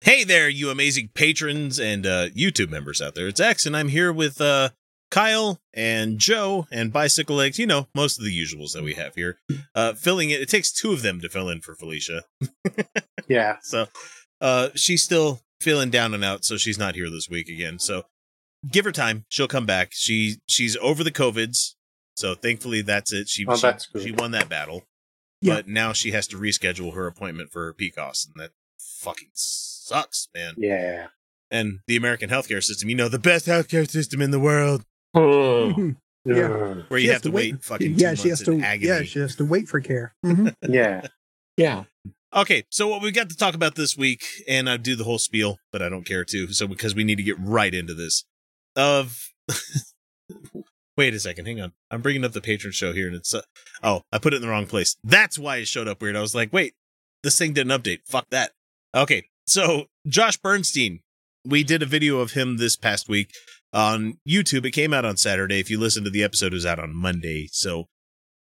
Hey 0.00 0.24
there, 0.24 0.48
you 0.48 0.70
amazing 0.70 1.10
patrons 1.14 1.78
and 1.80 2.06
uh, 2.06 2.28
YouTube 2.30 2.70
members 2.70 3.02
out 3.02 3.14
there. 3.14 3.26
It's 3.28 3.40
X, 3.40 3.66
and 3.66 3.76
I'm 3.76 3.88
here 3.88 4.12
with 4.12 4.40
uh, 4.40 4.70
Kyle 5.10 5.60
and 5.74 6.18
Joe 6.18 6.66
and 6.70 6.92
Bicycle 6.92 7.36
Legs. 7.36 7.58
You 7.58 7.66
know, 7.66 7.88
most 7.94 8.16
of 8.18 8.24
the 8.24 8.30
usuals 8.36 8.72
that 8.72 8.84
we 8.84 8.94
have 8.94 9.16
here. 9.16 9.38
Uh, 9.74 9.92
filling 9.94 10.30
it, 10.30 10.40
it 10.40 10.48
takes 10.48 10.72
two 10.72 10.92
of 10.92 11.02
them 11.02 11.20
to 11.20 11.28
fill 11.28 11.48
in 11.48 11.60
for 11.60 11.74
Felicia. 11.74 12.22
Yeah. 13.28 13.56
So 13.60 13.88
uh, 14.40 14.70
she's 14.74 15.02
still 15.02 15.42
feeling 15.60 15.90
down 15.90 16.14
and 16.14 16.24
out, 16.24 16.46
so 16.46 16.56
she's 16.56 16.78
not 16.78 16.94
here 16.94 17.10
this 17.10 17.28
week 17.28 17.50
again. 17.50 17.78
So 17.78 18.04
give 18.70 18.86
her 18.86 18.92
time; 18.92 19.26
she'll 19.28 19.48
come 19.48 19.66
back. 19.66 19.88
She 19.92 20.36
she's 20.46 20.78
over 20.78 21.04
the 21.04 21.10
covids, 21.10 21.74
so 22.16 22.34
thankfully 22.34 22.80
that's 22.80 23.12
it. 23.12 23.28
She 23.28 23.44
Oh, 23.46 23.54
she, 23.56 23.60
that's 23.60 23.84
good. 23.84 24.02
she 24.02 24.12
won 24.12 24.30
that 24.30 24.48
battle, 24.48 24.84
Yeah. 25.42 25.56
but 25.56 25.68
now 25.68 25.92
she 25.92 26.12
has 26.12 26.26
to 26.28 26.38
reschedule 26.38 26.94
her 26.94 27.06
appointment 27.06 27.50
for 27.52 27.66
her 27.66 27.74
PCOS, 27.74 28.26
and 28.28 28.42
that 28.42 28.52
fucking 28.78 29.28
sucks, 29.34 29.77
man. 30.34 30.54
Yeah. 30.56 31.06
And 31.50 31.80
the 31.86 31.96
American 31.96 32.28
healthcare 32.30 32.62
system, 32.62 32.88
you 32.90 32.94
know, 32.94 33.08
the 33.08 33.18
best 33.18 33.46
healthcare 33.46 33.88
system 33.88 34.20
in 34.20 34.30
the 34.30 34.40
world, 34.40 34.84
Mhm. 35.16 35.96
Yeah. 36.24 36.34
Ugh. 36.52 36.84
where 36.88 37.00
She 37.00 37.06
you 37.06 37.10
has 37.12 37.16
have 37.16 37.22
to 37.22 37.28
to 37.30 37.34
wait, 37.34 37.52
wait. 37.54 37.64
fucking 37.64 37.94
yeah, 37.94 38.10
two 38.10 38.16
she 38.16 38.28
has 38.28 38.46
months 38.46 38.60
to. 38.62 38.66
agony. 38.66 38.88
Yeah, 38.88 39.02
she 39.02 39.18
has 39.20 39.36
to 39.36 39.44
wait 39.46 39.68
for 39.68 39.80
care. 39.80 40.14
Mhm. 40.24 40.54
Yeah. 40.68 41.06
Yeah. 41.56 41.84
Okay, 42.34 42.64
so 42.70 42.86
what 42.88 43.00
we 43.00 43.10
got 43.10 43.30
to 43.30 43.36
talk 43.36 43.54
about 43.54 43.74
this 43.76 43.96
week, 43.96 44.22
and 44.46 44.68
I 44.68 44.76
do 44.76 44.94
the 44.94 45.04
whole 45.04 45.18
spiel, 45.18 45.58
but 45.72 45.80
I 45.80 45.88
don't 45.88 46.04
care 46.04 46.26
to. 46.26 46.52
So 46.52 46.66
because 46.66 46.94
we 46.94 47.02
need 47.04 47.16
to 47.16 47.22
get 47.22 47.36
right 47.40 47.72
into 47.72 47.94
this. 47.94 48.24
Of 48.76 49.30
wait 50.96 51.14
a 51.14 51.20
second, 51.20 51.46
hang 51.46 51.60
on. 51.60 51.72
I'm 51.90 52.02
bringing 52.02 52.24
up 52.24 52.32
the 52.32 52.40
patron 52.42 52.72
show 52.72 52.92
here, 52.92 53.06
and 53.06 53.16
it's 53.16 53.32
uh, 53.32 53.40
oh, 53.82 54.02
I 54.12 54.18
put 54.18 54.34
it 54.34 54.36
in 54.36 54.42
the 54.42 54.48
wrong 54.48 54.66
place. 54.66 54.96
That's 55.02 55.38
why 55.38 55.56
it 55.56 55.68
showed 55.68 55.88
up 55.88 56.02
weird. 56.02 56.16
I 56.16 56.20
was 56.20 56.34
like, 56.34 56.52
wait, 56.52 56.74
this 57.22 57.38
thing 57.38 57.54
didn't 57.54 57.72
update. 57.80 58.00
Fuck 58.06 58.28
that. 58.30 58.52
Okay, 58.94 59.24
so 59.48 59.86
Josh 60.06 60.36
Bernstein, 60.36 61.00
we 61.44 61.64
did 61.64 61.82
a 61.82 61.86
video 61.86 62.18
of 62.18 62.32
him 62.32 62.56
this 62.56 62.76
past 62.76 63.08
week 63.08 63.30
on 63.72 64.18
YouTube. 64.28 64.64
It 64.66 64.72
came 64.72 64.92
out 64.92 65.04
on 65.04 65.16
Saturday. 65.16 65.60
If 65.60 65.70
you 65.70 65.78
listen 65.78 66.04
to 66.04 66.10
the 66.10 66.22
episode, 66.22 66.52
it 66.52 66.54
was 66.54 66.66
out 66.66 66.78
on 66.78 66.94
Monday. 66.94 67.48
So 67.52 67.86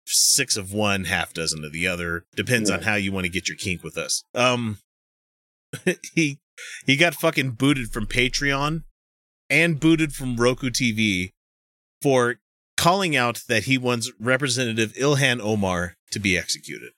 six 0.07 0.57
of 0.57 0.73
one, 0.73 1.05
half 1.05 1.33
dozen 1.33 1.65
of 1.65 1.73
the 1.73 1.87
other. 1.87 2.25
Depends 2.37 2.71
on 2.71 2.83
how 2.83 2.95
you 2.95 3.13
want 3.13 3.25
to 3.25 3.33
get 3.33 3.49
your 3.49 3.57
kink 3.57 3.83
with 3.83 3.97
us. 3.97 4.23
Um, 4.35 4.79
he 6.15 6.39
he 6.87 6.97
got 6.97 7.15
fucking 7.15 7.53
booted 7.53 7.93
from 7.93 8.07
Patreon 8.07 8.83
and 9.51 9.81
booted 9.81 10.13
from 10.13 10.37
Roku 10.37 10.71
TV 10.71 11.31
for 12.03 12.37
calling 12.77 13.17
out 13.17 13.43
that 13.49 13.65
he 13.65 13.79
wants 13.79 14.11
Representative 14.21 14.93
Ilhan 14.95 15.41
Omar 15.41 15.97
to 16.11 16.19
be 16.19 16.37
executed. 16.37 16.91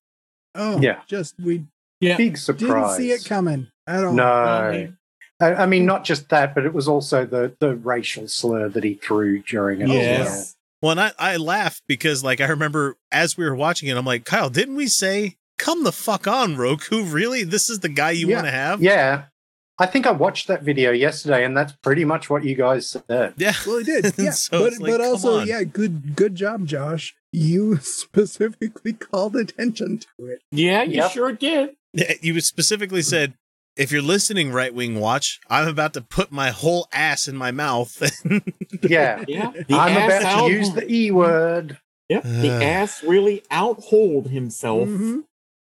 Oh, 0.54 0.80
Yeah. 0.80 1.02
Just 1.06 1.34
we 1.38 1.64
Yeah. 2.00 2.16
Big 2.16 2.38
didn't 2.38 2.90
see 2.96 3.12
it 3.12 3.24
coming 3.24 3.68
at 3.86 4.04
all. 4.04 4.12
No. 4.12 4.24
Okay. 4.68 4.92
I, 5.40 5.54
I 5.54 5.66
mean, 5.66 5.82
hmm. 5.82 5.86
not 5.88 6.04
just 6.04 6.28
that, 6.30 6.54
but 6.54 6.64
it 6.64 6.72
was 6.72 6.88
also 6.88 7.26
the, 7.26 7.54
the 7.60 7.76
racial 7.76 8.26
slur 8.28 8.68
that 8.70 8.84
he 8.84 8.94
threw 8.94 9.42
during 9.42 9.80
it. 9.82 9.88
Yes. 9.88 10.26
As 10.28 10.28
well. 10.34 10.52
Well, 10.82 10.90
and 10.92 11.00
I, 11.18 11.32
I 11.34 11.36
laugh 11.36 11.80
because 11.86 12.22
like 12.22 12.40
I 12.40 12.46
remember 12.48 12.96
as 13.10 13.36
we 13.36 13.44
were 13.44 13.54
watching 13.56 13.88
it, 13.88 13.96
I'm 13.96 14.04
like, 14.04 14.24
Kyle, 14.24 14.50
didn't 14.50 14.76
we 14.76 14.86
say 14.86 15.36
come 15.58 15.84
the 15.84 15.92
fuck 15.92 16.26
on, 16.26 16.56
Roku? 16.56 17.02
Really? 17.04 17.44
This 17.44 17.70
is 17.70 17.80
the 17.80 17.88
guy 17.88 18.10
you 18.12 18.28
Yeah. 18.28 18.36
want 18.36 18.46
to 18.46 18.50
have? 18.52 18.82
Yeah. 18.82 19.24
I 19.78 19.84
think 19.86 20.06
I 20.06 20.10
watched 20.12 20.48
that 20.48 20.62
video 20.62 20.90
yesterday, 20.90 21.44
and 21.44 21.54
that's 21.54 21.72
pretty 21.82 22.04
much 22.06 22.30
what 22.30 22.44
you 22.44 22.54
guys 22.54 22.88
said. 23.08 23.34
Yeah. 23.36 23.52
Well, 23.66 23.78
he 23.78 23.84
did. 23.84 24.14
Yeah, 24.18 24.30
So 24.30 24.64
but 24.64 24.78
like, 24.78 24.92
but 24.92 25.00
also, 25.02 25.40
on. 25.40 25.46
yeah, 25.46 25.64
good 25.64 26.16
good 26.16 26.34
job, 26.34 26.66
Josh. 26.66 27.14
You 27.32 27.76
specifically 27.82 28.94
called 28.94 29.36
attention 29.36 29.98
to 29.98 30.26
it. 30.26 30.40
Yeah, 30.50 30.82
you 30.82 30.96
Yep. 30.96 31.10
sure 31.10 31.32
did. 31.32 31.70
You 32.22 32.38
specifically 32.40 33.00
said, 33.02 33.34
if 33.76 33.92
you're 33.92 34.02
listening, 34.02 34.52
right 34.52 34.72
wing 34.74 34.98
watch, 34.98 35.38
I'm 35.50 35.68
about 35.68 35.94
to 35.94 36.00
put 36.00 36.32
my 36.32 36.50
whole 36.50 36.88
ass 36.92 37.28
in 37.28 37.36
my 37.36 37.50
mouth. 37.50 38.02
Yeah. 38.82 39.24
Yeah. 39.26 39.52
The 39.68 39.74
I'm 39.74 39.96
ass 39.96 40.20
about 40.20 40.20
to 40.20 40.26
out- 40.44 40.50
use 40.50 40.72
the 40.72 40.90
E 40.92 41.10
word. 41.10 41.78
Yep. 42.08 42.22
The 42.22 42.50
Uh. 42.50 42.62
ass 42.62 43.02
really 43.02 43.42
outholed 43.50 44.28
himself. 44.30 44.88
Mhm. 44.88 45.22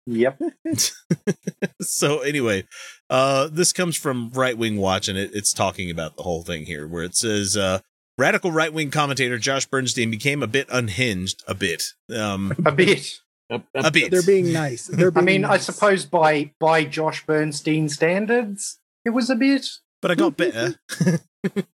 Yep. 0.05 0.39
so 1.81 2.19
anyway, 2.19 2.65
uh, 3.09 3.47
this 3.51 3.73
comes 3.73 3.95
from 3.97 4.29
Right 4.33 4.57
Wing 4.57 4.77
Watch, 4.77 5.07
and 5.07 5.17
it, 5.17 5.31
it's 5.33 5.53
talking 5.53 5.89
about 5.91 6.15
the 6.17 6.23
whole 6.23 6.43
thing 6.43 6.65
here, 6.65 6.87
where 6.87 7.03
it 7.03 7.15
says 7.15 7.57
uh, 7.57 7.79
radical 8.17 8.51
right 8.51 8.71
wing 8.73 8.91
commentator 8.91 9.37
Josh 9.37 9.65
Bernstein 9.65 10.09
became 10.11 10.41
a 10.43 10.47
bit 10.47 10.67
unhinged, 10.71 11.43
a 11.47 11.53
bit, 11.55 11.83
um, 12.15 12.53
A 12.65 12.71
bit. 12.71 13.19
A, 13.51 13.61
a 13.75 13.91
bit. 13.91 14.11
They're 14.11 14.21
being 14.23 14.51
nice. 14.53 14.87
They're 14.87 15.07
I 15.15 15.21
being 15.21 15.25
mean, 15.25 15.45
I 15.45 15.57
suppose 15.57 16.05
by 16.05 16.51
by 16.59 16.83
Josh 16.85 17.25
Bernstein 17.25 17.89
standards, 17.89 18.79
it 19.05 19.09
was 19.11 19.29
a 19.29 19.35
bit. 19.35 19.67
but 20.01 20.11
I 20.11 20.15
got 20.15 20.37
better. 20.37 20.75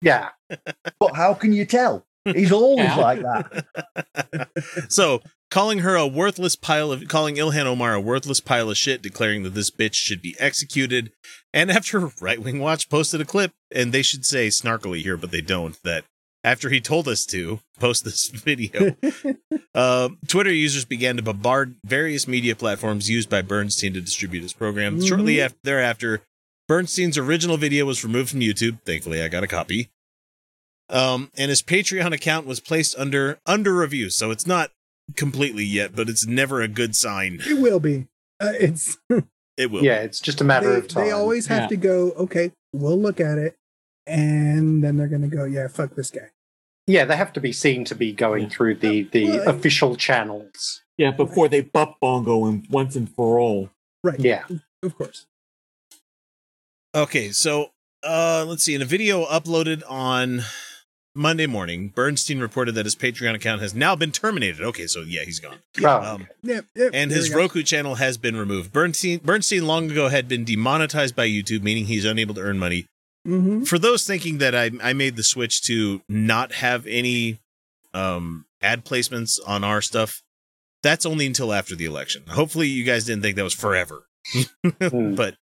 Yeah. 0.00 0.30
But 0.98 1.14
how 1.16 1.34
can 1.34 1.52
you 1.52 1.66
tell? 1.66 2.06
He's 2.24 2.50
always 2.50 2.86
Yeah. 2.86 2.96
like 2.96 3.20
that. 3.20 4.48
so 4.88 5.20
calling 5.50 5.80
her 5.80 5.96
a 5.96 6.06
worthless 6.06 6.56
pile 6.56 6.90
of 6.90 7.06
calling 7.08 7.36
Ilhan 7.36 7.66
Omar 7.66 7.92
a 7.94 8.00
worthless 8.00 8.40
pile 8.40 8.70
of 8.70 8.78
shit, 8.78 9.02
declaring 9.02 9.42
that 9.42 9.50
this 9.54 9.70
bitch 9.70 9.94
should 9.94 10.22
be 10.22 10.34
executed. 10.38 11.12
And 11.52 11.70
after 11.70 12.10
Right 12.22 12.40
Wing 12.42 12.58
Watch 12.58 12.88
posted 12.88 13.20
a 13.20 13.26
clip, 13.26 13.52
and 13.70 13.92
they 13.92 14.00
should 14.02 14.24
say 14.24 14.48
snarkily 14.48 15.02
here, 15.02 15.18
but 15.18 15.30
they 15.30 15.42
don't, 15.42 15.76
that 15.84 16.04
after 16.42 16.70
he 16.70 16.80
told 16.80 17.06
us 17.08 17.24
to 17.26 17.60
post 17.78 18.04
this 18.04 18.28
video, 18.34 18.96
uh, 19.74 20.08
Twitter 20.26 20.52
users 20.52 20.84
began 20.84 21.16
to 21.16 21.22
bombard 21.22 21.76
various 21.84 22.26
media 22.28 22.54
platforms 22.56 23.10
used 23.10 23.28
by 23.30 23.42
Bernstein 23.42 23.92
to 23.94 24.00
distribute 24.00 24.42
his 24.42 24.52
program. 24.52 24.98
Mhm. 25.00 25.08
Shortly 25.08 25.40
after, 25.40 25.58
thereafter, 25.64 26.22
Bernstein's 26.68 27.18
original 27.18 27.56
video 27.56 27.84
was 27.84 28.04
removed 28.04 28.30
from 28.30 28.40
YouTube. 28.40 28.78
Thankfully, 28.86 29.22
I 29.22 29.28
got 29.28 29.42
a 29.44 29.48
copy. 29.48 29.90
Um, 30.88 31.30
and 31.36 31.50
his 31.50 31.62
Patreon 31.62 32.12
account 32.12 32.46
was 32.46 32.58
placed 32.60 32.96
under 32.98 33.38
under 33.46 33.74
review, 33.76 34.10
so 34.10 34.30
it's 34.30 34.46
not 34.46 34.72
completely 35.16 35.64
yet, 35.64 35.94
but 35.94 36.08
it's 36.08 36.26
never 36.26 36.60
a 36.62 36.68
good 36.68 36.96
sign. 36.96 37.40
it 37.46 37.60
will 37.60 37.80
be. 37.80 38.06
Uh, 38.40 38.52
it's 38.58 38.96
It 39.56 39.70
will. 39.70 39.84
Yeah, 39.84 40.00
it's 40.00 40.20
just 40.20 40.40
a 40.40 40.44
matter 40.44 40.72
they, 40.72 40.78
of 40.78 40.88
time. 40.88 41.04
they 41.04 41.10
always 41.10 41.46
have 41.48 41.62
Yeah. 41.62 41.66
to 41.68 41.76
go. 41.76 42.10
Okay, 42.12 42.52
we'll 42.72 42.98
look 43.00 43.20
at 43.20 43.36
it, 43.38 43.56
and 44.10 44.82
then 44.84 44.96
they're 44.96 45.08
gonna 45.08 45.28
go. 45.28 45.44
Yeah, 45.44 45.68
fuck 45.68 45.94
this 45.94 46.10
guy. 46.10 46.30
yeah, 46.86 47.04
they 47.04 47.16
have 47.16 47.32
to 47.34 47.40
be 47.40 47.52
seen 47.52 47.84
to 47.84 47.94
be 47.94 48.12
going 48.12 48.44
Yeah. 48.44 48.48
through 48.48 48.74
the, 48.76 49.02
the 49.04 49.24
Well, 49.30 49.48
official 49.48 49.96
channels. 49.96 50.82
Yeah, 50.98 51.12
before 51.12 51.48
they 51.48 51.60
butt 51.62 51.94
bongo 52.00 52.46
him 52.46 52.64
once 52.68 52.96
and 52.96 53.08
for 53.08 53.38
all. 53.38 53.70
Right. 54.02 54.18
Yeah. 54.20 54.44
Of 54.82 54.96
course. 54.98 55.26
Okay, 56.94 57.30
so 57.30 57.70
uh 58.02 58.44
let's 58.48 58.64
see. 58.64 58.74
In 58.74 58.82
a 58.82 58.86
video 58.86 59.24
uploaded 59.26 59.82
on 59.88 60.42
Monday 61.14 61.46
morning, 61.46 61.88
Bernstein 61.88 62.38
reported 62.40 62.74
that 62.76 62.86
his 62.86 62.96
Patreon 62.96 63.34
account 63.34 63.60
has 63.60 63.74
now 63.74 63.94
been 63.96 64.10
terminated. 64.12 64.60
Okay, 64.62 64.86
so 64.86 65.00
yeah, 65.02 65.22
he's 65.24 65.38
gone. 65.40 65.58
Oh, 65.84 66.14
Um, 66.14 66.26
Yep. 66.42 66.66
yep, 66.74 66.90
and 66.94 67.10
his. 67.10 67.32
Roku 67.32 67.62
channel 67.62 67.96
has 67.96 68.16
been 68.16 68.36
removed. 68.36 68.72
Bernstein 68.72 69.18
Bernstein 69.22 69.66
long 69.66 69.90
ago 69.90 70.08
had 70.08 70.28
been 70.28 70.44
demonetized 70.44 71.14
by 71.14 71.28
YouTube, 71.28 71.62
meaning 71.62 71.86
he's 71.86 72.04
unable 72.04 72.34
to 72.34 72.40
earn 72.40 72.58
money. 72.58 72.86
Mhm. 73.26 73.66
For 73.66 73.78
those 73.78 74.06
thinking 74.06 74.38
that 74.38 74.54
I 74.54 74.70
I 74.82 74.92
made 74.92 75.16
the 75.16 75.22
switch 75.22 75.62
to 75.62 76.02
not 76.08 76.52
have 76.54 76.86
any 76.86 77.38
um 77.92 78.46
ad 78.62 78.84
placements 78.84 79.38
on 79.46 79.64
our 79.64 79.82
stuff, 79.82 80.22
that's 80.82 81.04
only 81.04 81.26
until 81.26 81.52
after 81.52 81.74
the 81.76 81.84
election. 81.84 82.22
Hopefully 82.28 82.68
you 82.68 82.84
guys 82.84 83.04
didn't 83.04 83.22
think 83.22 83.36
that 83.36 83.44
was 83.44 83.54
forever. 83.54 84.04
Hmm. 84.80 85.14
but 85.14 85.36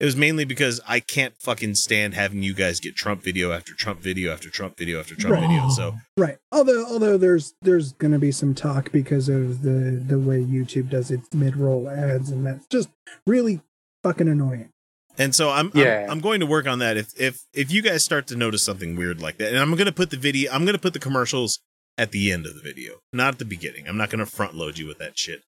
it 0.00 0.04
was 0.04 0.16
mainly 0.16 0.44
because 0.44 0.80
I 0.86 0.98
can't 1.00 1.34
fucking 1.40 1.76
stand 1.76 2.14
having 2.14 2.42
you 2.42 2.52
guys 2.52 2.80
get 2.80 2.96
Trump 2.96 3.22
video 3.22 3.52
after 3.52 3.72
Trump 3.74 4.00
video 4.00 4.32
after 4.32 4.50
Trump 4.50 4.76
video 4.76 4.98
after 5.00 5.14
Trump 5.14 5.36
Right. 5.36 5.48
video. 5.48 5.68
So 5.70 5.94
Right. 6.16 6.38
Although 6.52 6.84
although 6.86 7.16
there's 7.16 7.54
there's 7.62 7.92
gonna 7.92 8.18
be 8.18 8.32
some 8.32 8.54
talk 8.54 8.92
because 8.92 9.28
of 9.28 9.62
the 9.62 10.02
the 10.06 10.18
way 10.18 10.40
YouTube 10.42 10.90
does 10.90 11.10
its 11.10 11.32
mid 11.34 11.56
roll 11.56 11.88
ads, 11.88 12.30
and 12.30 12.44
that's 12.46 12.66
just 12.66 12.90
really 13.26 13.60
fucking 14.02 14.28
annoying. 14.28 14.70
And 15.18 15.34
so 15.34 15.50
I'm, 15.50 15.70
Yeah. 15.74 16.04
I'm 16.04 16.10
I'm 16.12 16.20
going 16.20 16.40
to 16.40 16.46
work 16.46 16.66
on 16.66 16.78
that. 16.80 16.96
If 16.96 17.08
if 17.18 17.40
if 17.52 17.70
you 17.72 17.82
guys 17.82 18.02
start 18.04 18.26
to 18.28 18.36
notice 18.36 18.62
something 18.62 18.96
weird 18.96 19.20
like 19.20 19.38
that, 19.38 19.48
and 19.50 19.58
I'm 19.58 19.74
gonna 19.76 19.92
put 19.92 20.10
the 20.10 20.16
video, 20.16 20.50
I'm 20.52 20.64
gonna 20.64 20.78
put 20.78 20.92
the 20.92 20.98
commercials 20.98 21.60
at 21.96 22.10
the 22.10 22.32
end 22.32 22.44
of 22.46 22.54
the 22.54 22.60
video, 22.60 22.94
not 23.12 23.34
at 23.34 23.38
the 23.38 23.44
beginning. 23.44 23.86
I'm 23.88 23.96
not 23.96 24.10
gonna 24.10 24.26
front 24.26 24.54
load 24.54 24.78
you 24.78 24.86
with 24.86 24.98
that 24.98 25.18
shit. 25.18 25.42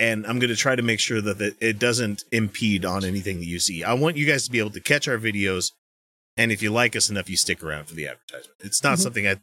and 0.00 0.24
I'm 0.28 0.38
going 0.38 0.48
to 0.48 0.54
try 0.54 0.76
to 0.76 0.82
make 0.82 1.00
sure 1.00 1.20
that 1.20 1.40
it- 1.40 1.56
it 1.60 1.76
doesn't 1.80 2.22
impede 2.30 2.84
on 2.84 3.04
anything 3.04 3.40
that 3.40 3.46
you 3.46 3.58
see. 3.58 3.82
I 3.82 3.94
want 3.94 4.16
you 4.16 4.26
guys 4.26 4.44
to 4.44 4.50
be 4.52 4.60
able 4.60 4.70
to 4.70 4.80
catch 4.80 5.08
our 5.08 5.18
videos, 5.18 5.72
and 6.36 6.52
if 6.52 6.62
you 6.62 6.70
like 6.70 6.94
us 6.94 7.10
enough, 7.10 7.28
you 7.28 7.36
stick 7.36 7.64
around 7.64 7.86
for 7.86 7.96
the 7.96 8.06
advertisement. 8.06 8.60
It's 8.60 8.80
not 8.84 8.98
Mhm. 8.98 9.02
something 9.02 9.26
I. 9.26 9.40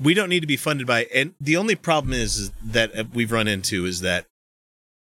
We 0.00 0.14
don't 0.14 0.30
need 0.30 0.40
to 0.40 0.46
be 0.46 0.56
funded 0.56 0.86
by, 0.86 1.04
and 1.12 1.34
the 1.38 1.58
only 1.58 1.74
problem 1.74 2.14
is, 2.14 2.38
is 2.38 2.50
that 2.64 3.10
we've 3.12 3.30
run 3.30 3.46
into 3.46 3.84
is 3.84 4.00
that 4.00 4.24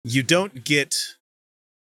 you 0.03 0.21
don't 0.21 0.63
get 0.63 0.93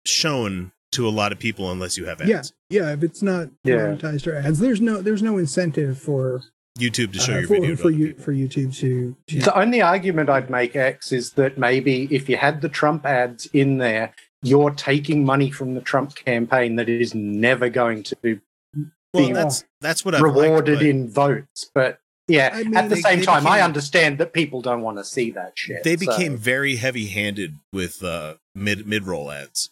shown 0.05 0.71
to 0.91 1.07
a 1.07 1.09
lot 1.09 1.31
of 1.31 1.39
people 1.39 1.71
unless 1.71 1.97
you 1.97 2.05
have 2.05 2.21
ads. 2.21 2.29
Yeah, 2.69 2.83
yeah. 2.87 2.93
If 2.93 3.03
it's 3.03 3.21
not 3.21 3.49
Yeah. 3.63 3.75
monetized 3.77 4.27
or 4.27 4.35
ads, 4.35 4.59
there's 4.59 4.81
no 4.81 5.01
there's 5.01 5.21
no 5.21 5.37
incentive 5.37 5.99
for 5.99 6.41
YouTube 6.79 7.13
to 7.13 7.19
show 7.19 7.33
uh, 7.33 7.37
your 7.39 7.47
for, 7.47 7.53
video 7.59 7.75
for 7.75 7.89
you 7.91 8.13
for 8.15 8.33
YouTube 8.33 8.75
to, 8.77 9.15
to 9.27 9.39
The 9.39 9.57
only 9.57 9.81
argument 9.81 10.29
I'd 10.29 10.49
make, 10.49 10.75
X, 10.75 11.11
is 11.11 11.31
that 11.33 11.57
maybe 11.57 12.07
if 12.09 12.29
you 12.29 12.37
had 12.37 12.61
the 12.61 12.69
Trump 12.69 13.05
ads 13.05 13.47
in 13.47 13.77
there, 13.77 14.13
you're 14.41 14.71
taking 14.71 15.25
money 15.25 15.51
from 15.51 15.73
the 15.73 15.81
Trump 15.81 16.15
campaign 16.15 16.75
that 16.77 16.87
is 16.89 17.13
never 17.13 17.69
going 17.69 18.03
to 18.03 18.15
be 18.17 18.39
Well, 18.75 18.85
being 19.13 19.33
that's 19.33 19.65
that's 19.81 20.05
what 20.05 20.15
I've 20.15 20.21
rewarded 20.21 20.75
liked, 20.77 20.87
in 20.89 21.09
votes. 21.09 21.69
But 21.75 21.99
yeah, 22.27 22.51
I 22.53 22.63
mean, 22.63 22.77
at 22.77 22.89
the 22.89 22.95
they- 22.95 23.01
same 23.01 23.19
they 23.19 23.25
time, 23.25 23.45
I 23.45 23.61
understand 23.61 24.17
that 24.19 24.33
people 24.33 24.61
don't 24.61 24.81
want 24.81 24.97
to 24.97 25.03
see 25.03 25.31
that 25.31 25.53
shit. 25.55 25.83
They 25.83 25.97
so- 25.97 26.05
became 26.11 26.37
very 26.37 26.77
heavy-handed 26.77 27.55
with 27.73 28.03
uh, 28.03 28.35
mid 28.55 28.87
mid-roll 28.87 29.31
ads. 29.31 29.69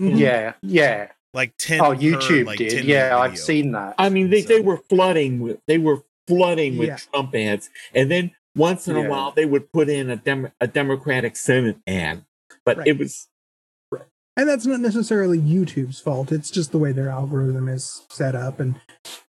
Mm-hmm. 0.00 0.16
yeah, 0.16 0.52
yeah. 0.62 1.08
like 1.34 1.54
ten. 1.58 1.80
Oh, 1.80 1.90
per, 1.94 1.96
YouTube 1.96 2.46
like, 2.46 2.58
did. 2.58 2.84
Yeah, 2.84 3.04
minute 3.10 3.16
I've 3.18 3.30
video. 3.32 3.44
seen 3.44 3.72
that. 3.72 3.94
I 3.98 4.08
mean, 4.08 4.30
they, 4.30 4.42
they 4.42 4.60
were 4.60 4.76
flooding 4.76 5.40
with 5.40 5.58
they 5.66 5.78
were 5.78 6.02
flooding 6.26 6.78
with 6.78 6.88
Yeah. 6.88 6.96
Trump 6.96 7.34
ads, 7.34 7.68
and 7.94 8.10
then 8.10 8.30
once 8.54 8.86
in 8.88 8.96
Yeah. 8.96 9.06
a 9.06 9.10
while 9.10 9.32
they 9.32 9.46
would 9.46 9.72
put 9.72 9.88
in 9.88 10.08
a 10.10 10.16
dem- 10.16 10.52
a 10.60 10.66
Democratic 10.66 11.36
Senate 11.36 11.78
ad, 11.86 12.24
but 12.64 12.78
Right. 12.78 12.86
it 12.88 12.98
was 12.98 13.28
and 14.36 14.48
that's 14.48 14.66
not 14.66 14.78
necessarily 14.78 15.36
YouTube's 15.36 15.98
fault. 15.98 16.30
It's 16.30 16.48
just 16.48 16.70
the 16.70 16.78
way 16.78 16.92
their 16.92 17.08
algorithm 17.08 17.68
is 17.68 18.06
set 18.08 18.36
up, 18.36 18.60
and 18.60 18.76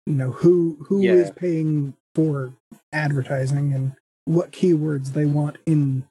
you 0.06 0.13
know 0.13 0.31
who 0.31 0.86
who 0.88 1.01
is 1.01 1.27
Yeah. 1.27 1.33
paying 1.36 1.94
for 2.15 2.54
advertising 2.94 3.74
and 3.74 3.98
what 4.24 4.51
keywords 4.51 5.12
they 5.12 5.25
want 5.25 5.57
in. 5.65 6.07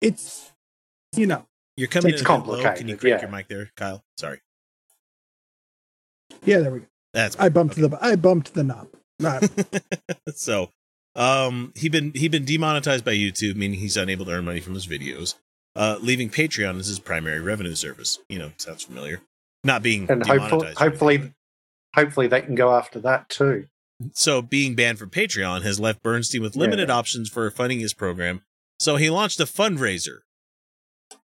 It's 0.00 0.50
you 1.14 1.26
know 1.26 1.46
You're 1.76 1.88
coming 1.88 2.12
It's 2.12 2.22
in 2.22 2.26
a 2.26 2.38
bit 2.38 2.46
low. 2.46 2.62
Can 2.74 2.88
you 2.88 2.96
crank 2.96 3.16
yeah. 3.16 3.20
your 3.22 3.30
mic 3.30 3.48
there, 3.48 3.70
Kyle? 3.76 4.04
Sorry, 4.16 4.40
yeah 6.44 6.58
there 6.58 6.70
we 6.70 6.80
go. 6.80 6.86
that's 7.12 7.36
I 7.38 7.48
bumped 7.48 7.78
okay. 7.78 7.88
the 7.88 7.98
I 8.04 8.16
bumped 8.16 8.54
the 8.54 8.64
knob. 8.64 8.88
Not 9.18 9.48
so 10.34 10.70
um 11.14 11.72
he 11.76 11.88
been 11.88 12.12
he 12.14 12.28
been 12.28 12.44
demonetized 12.44 13.04
by 13.04 13.14
YouTube, 13.14 13.56
meaning 13.56 13.78
he's 13.78 13.96
unable 13.96 14.24
to 14.26 14.32
earn 14.32 14.44
money 14.44 14.60
from 14.60 14.74
his 14.74 14.86
videos. 14.86 15.34
Uh 15.76 15.98
leaving 16.00 16.30
Patreon 16.30 16.78
as 16.78 16.86
his 16.88 16.98
primary 16.98 17.40
revenue 17.40 17.74
service. 17.74 18.18
You 18.28 18.38
know, 18.38 18.52
sounds 18.56 18.84
familiar. 18.84 19.20
Not 19.62 19.82
being 19.82 20.10
and 20.10 20.26
hopefully, 20.26 20.74
hopefully, 20.76 21.32
hopefully 21.94 22.26
they 22.26 22.42
can 22.42 22.54
go 22.54 22.74
after 22.74 23.00
that 23.00 23.28
too. 23.28 23.66
So 24.12 24.42
being 24.42 24.74
banned 24.74 24.98
from 24.98 25.10
Patreon 25.10 25.62
has 25.62 25.80
left 25.80 26.02
Bernstein 26.02 26.42
with 26.42 26.56
limited 26.56 26.88
Yeah. 26.88 26.96
options 26.96 27.30
for 27.30 27.50
funding 27.50 27.80
his 27.80 27.94
program. 27.94 28.42
So 28.78 28.96
he 28.96 29.08
launched 29.08 29.40
a 29.40 29.44
fundraiser. 29.44 30.18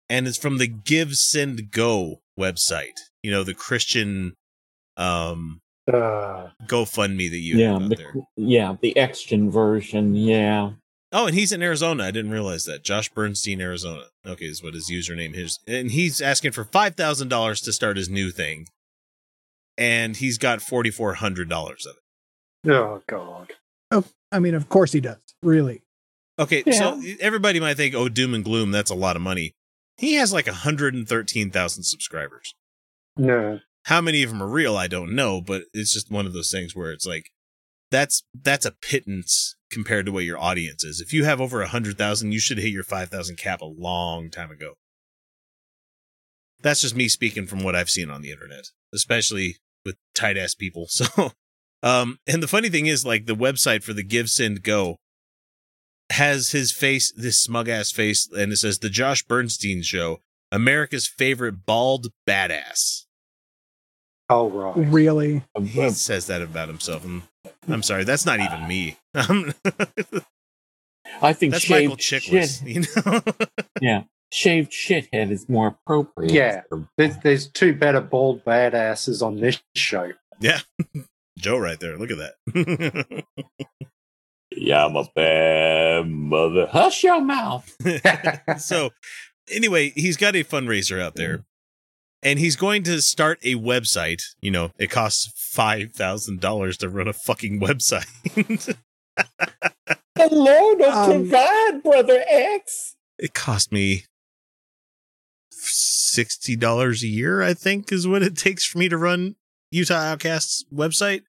And 0.10 0.28
it's 0.28 0.38
from 0.38 0.58
the 0.60 0.68
Give 0.68 1.16
Send 1.16 1.72
Go 1.72 2.22
website. 2.40 3.00
You 3.24 3.32
know, 3.32 3.44
the 3.44 3.54
Christian 3.56 4.34
um 4.98 5.60
Uh, 5.92 6.50
GoFundMe 6.68 7.30
that 7.30 7.38
you 7.40 7.58
yeah 7.58 7.74
have 7.74 7.82
out 7.84 7.90
the, 7.90 7.96
there. 7.96 8.14
yeah 8.38 8.76
the 8.82 8.94
Exgen 8.96 9.52
version. 9.52 10.16
Yeah, 10.16 10.72
Oh, 11.12 11.28
and 11.28 11.36
he's 11.36 11.52
in 11.52 11.62
Arizona. 11.64 12.04
I 12.04 12.12
didn't 12.12 12.32
realize 12.32 12.66
that. 12.66 12.84
Josh 12.84 13.10
Bernstein, 13.10 13.62
Arizona. 13.62 14.06
Okay, 14.28 14.46
is 14.46 14.62
what 14.64 14.74
his 14.74 14.90
username 14.92 15.34
is. 15.36 15.60
And 15.68 15.92
he's 15.92 16.22
asking 16.22 16.52
for 16.52 16.66
five 16.66 16.96
thousand 16.96 17.30
dollars 17.30 17.62
to 17.62 17.72
start 17.74 17.98
his 17.98 18.10
new 18.10 18.32
thing. 18.32 18.68
And 19.78 20.16
he's 20.18 20.38
got 20.38 20.62
forty 20.62 20.92
four 20.92 21.16
hundred 21.16 21.50
dollars 21.50 21.86
of 21.86 21.96
it. 22.66 22.72
oh 22.72 23.02
God. 23.08 23.54
Oh, 23.92 24.04
I 24.32 24.40
mean, 24.40 24.56
of 24.56 24.68
course 24.70 24.92
he 24.92 25.00
does. 25.02 25.18
Really, 25.44 25.82
Okay, 26.40 26.64
so 26.72 27.02
everybody 27.22 27.60
might 27.62 27.78
think, 27.78 27.96
oh, 27.96 28.10
doom 28.10 28.34
and 28.34 28.44
gloom, 28.44 28.72
that's 28.72 28.90
a 28.92 28.96
lot 28.96 29.16
of 29.16 29.22
money. 29.22 29.54
He 29.98 30.16
has 30.16 30.34
like 30.34 30.48
113,000 30.48 31.84
subscribers. 31.84 32.56
No. 33.18 33.60
How 33.84 34.02
many 34.02 34.24
of 34.24 34.30
them 34.30 34.42
are 34.42 34.48
real, 34.48 34.76
I 34.76 34.88
don't 34.88 35.16
know, 35.16 35.42
but 35.42 35.64
it's 35.74 35.94
just 35.94 36.12
one 36.12 36.26
of 36.26 36.34
those 36.34 36.52
things 36.52 36.76
where 36.76 36.92
it's 36.92 37.06
like, 37.06 37.32
that's 37.92 38.24
that's 38.34 38.66
a 38.66 38.72
pittance 38.72 39.56
compared 39.72 40.06
to 40.06 40.12
what 40.12 40.24
your 40.24 40.40
audience 40.40 40.84
is. 40.84 41.00
If 41.00 41.14
you 41.14 41.24
have 41.26 41.40
over 41.40 41.60
100,000, 41.60 42.32
you 42.32 42.40
should 42.40 42.58
hit 42.58 42.72
your 42.72 42.84
5,000 42.84 43.38
cap 43.38 43.62
a 43.62 43.66
long 43.66 44.30
time 44.30 44.52
ago. 44.52 44.74
That's 46.62 46.82
just 46.82 46.96
me 46.96 47.08
speaking 47.08 47.46
from 47.46 47.64
what 47.64 47.76
I've 47.76 47.90
seen 47.90 48.10
on 48.10 48.22
the 48.22 48.32
internet, 48.32 48.66
especially 48.94 49.58
with 49.86 49.98
tight 50.14 50.38
ass 50.38 50.56
people. 50.56 50.88
So, 50.96 51.32
um, 51.84 52.18
and 52.26 52.42
the 52.42 52.48
funny 52.48 52.70
thing 52.70 52.88
is, 52.88 53.06
like 53.06 53.28
the 53.28 53.36
website 53.36 53.84
for 53.84 53.94
the 53.94 54.04
Give 54.04 54.28
Send 54.28 54.64
Go 54.64 54.98
has 56.12 56.52
his 56.52 56.72
face, 56.72 57.12
this 57.12 57.42
smug 57.42 57.68
ass 57.70 57.92
face, 57.92 58.30
and 58.32 58.52
it 58.52 58.58
says 58.58 58.80
the 58.80 58.90
Josh 58.90 59.24
Bernstein 59.24 59.82
Show, 59.82 60.20
America's 60.52 61.08
favorite 61.08 61.66
bald 61.66 62.08
badass. 62.28 63.04
Oh 64.30 64.50
right. 64.50 64.74
really. 64.76 65.44
He 65.62 65.90
says 65.92 66.28
that 66.28 66.42
about 66.42 66.68
himself. 66.68 67.04
And 67.06 67.24
I'm 67.68 67.84
sorry, 67.84 68.04
that's 68.04 68.26
not 68.26 68.40
even 68.40 68.68
me. 68.68 68.98
Um, 69.14 69.54
I 71.22 71.34
think 71.34 71.52
that's 71.54 71.64
shaved 71.64 71.90
Michael 71.92 71.98
Chiklis. 71.98 72.60
shit. 72.60 72.68
You 72.68 72.84
know, 73.06 73.22
Yeah, 73.82 74.04
shaved 74.32 74.72
shithead 74.72 75.30
is 75.32 75.48
more 75.48 75.68
appropriate. 75.68 76.32
Yeah. 76.34 76.62
for- 76.70 76.88
There's, 76.98 77.18
there's 77.18 77.48
two 77.48 77.74
better 77.76 78.02
bald 78.02 78.44
badasses 78.44 79.22
on 79.22 79.40
this 79.40 79.62
show. 79.76 80.12
yeah, 80.40 80.60
Joe, 81.38 81.58
right 81.60 81.80
there. 81.80 81.98
Look 81.98 82.10
at 82.12 82.18
that. 82.18 83.26
Yeah, 84.56 84.86
I'm 84.86 84.96
a 84.96 85.06
bad 85.16 86.08
mother. 86.08 86.68
Hush 86.68 87.04
your 87.04 87.22
mouth. 87.22 87.76
so 88.58 88.92
anyway, 89.52 89.92
he's 89.96 90.18
got 90.18 90.36
a 90.36 90.44
fundraiser 90.44 91.02
out 91.02 91.16
there. 91.16 91.44
And 92.24 92.40
he's 92.40 92.56
going 92.56 92.82
to 92.84 93.02
start 93.02 93.38
a 93.44 93.54
website. 93.56 94.22
You 94.42 94.50
know, 94.52 94.72
it 94.80 94.90
costs 94.90 95.32
five 95.36 95.92
thousand 95.92 96.42
dollars 96.42 96.78
to 96.78 96.90
run 96.90 97.08
a 97.08 97.14
fucking 97.14 97.60
website. 97.60 98.08
The 100.16 100.30
Lord 100.32 100.80
will 100.80 100.90
Um, 100.92 101.10
provide, 101.30 101.84
brother 101.84 102.24
X. 102.30 102.96
it 103.20 103.34
cost 103.34 103.72
me 103.72 104.06
sixty 105.52 106.56
dollars 106.56 107.04
a 107.04 107.08
year, 107.08 107.42
I 107.42 107.54
think, 107.54 107.92
is 107.92 108.08
what 108.08 108.24
it 108.24 108.38
takes 108.38 108.66
for 108.66 108.78
me 108.78 108.90
to 108.90 108.98
run 108.98 109.36
Utah 109.72 109.96
Outcasts 110.12 110.64
website, 110.74 111.22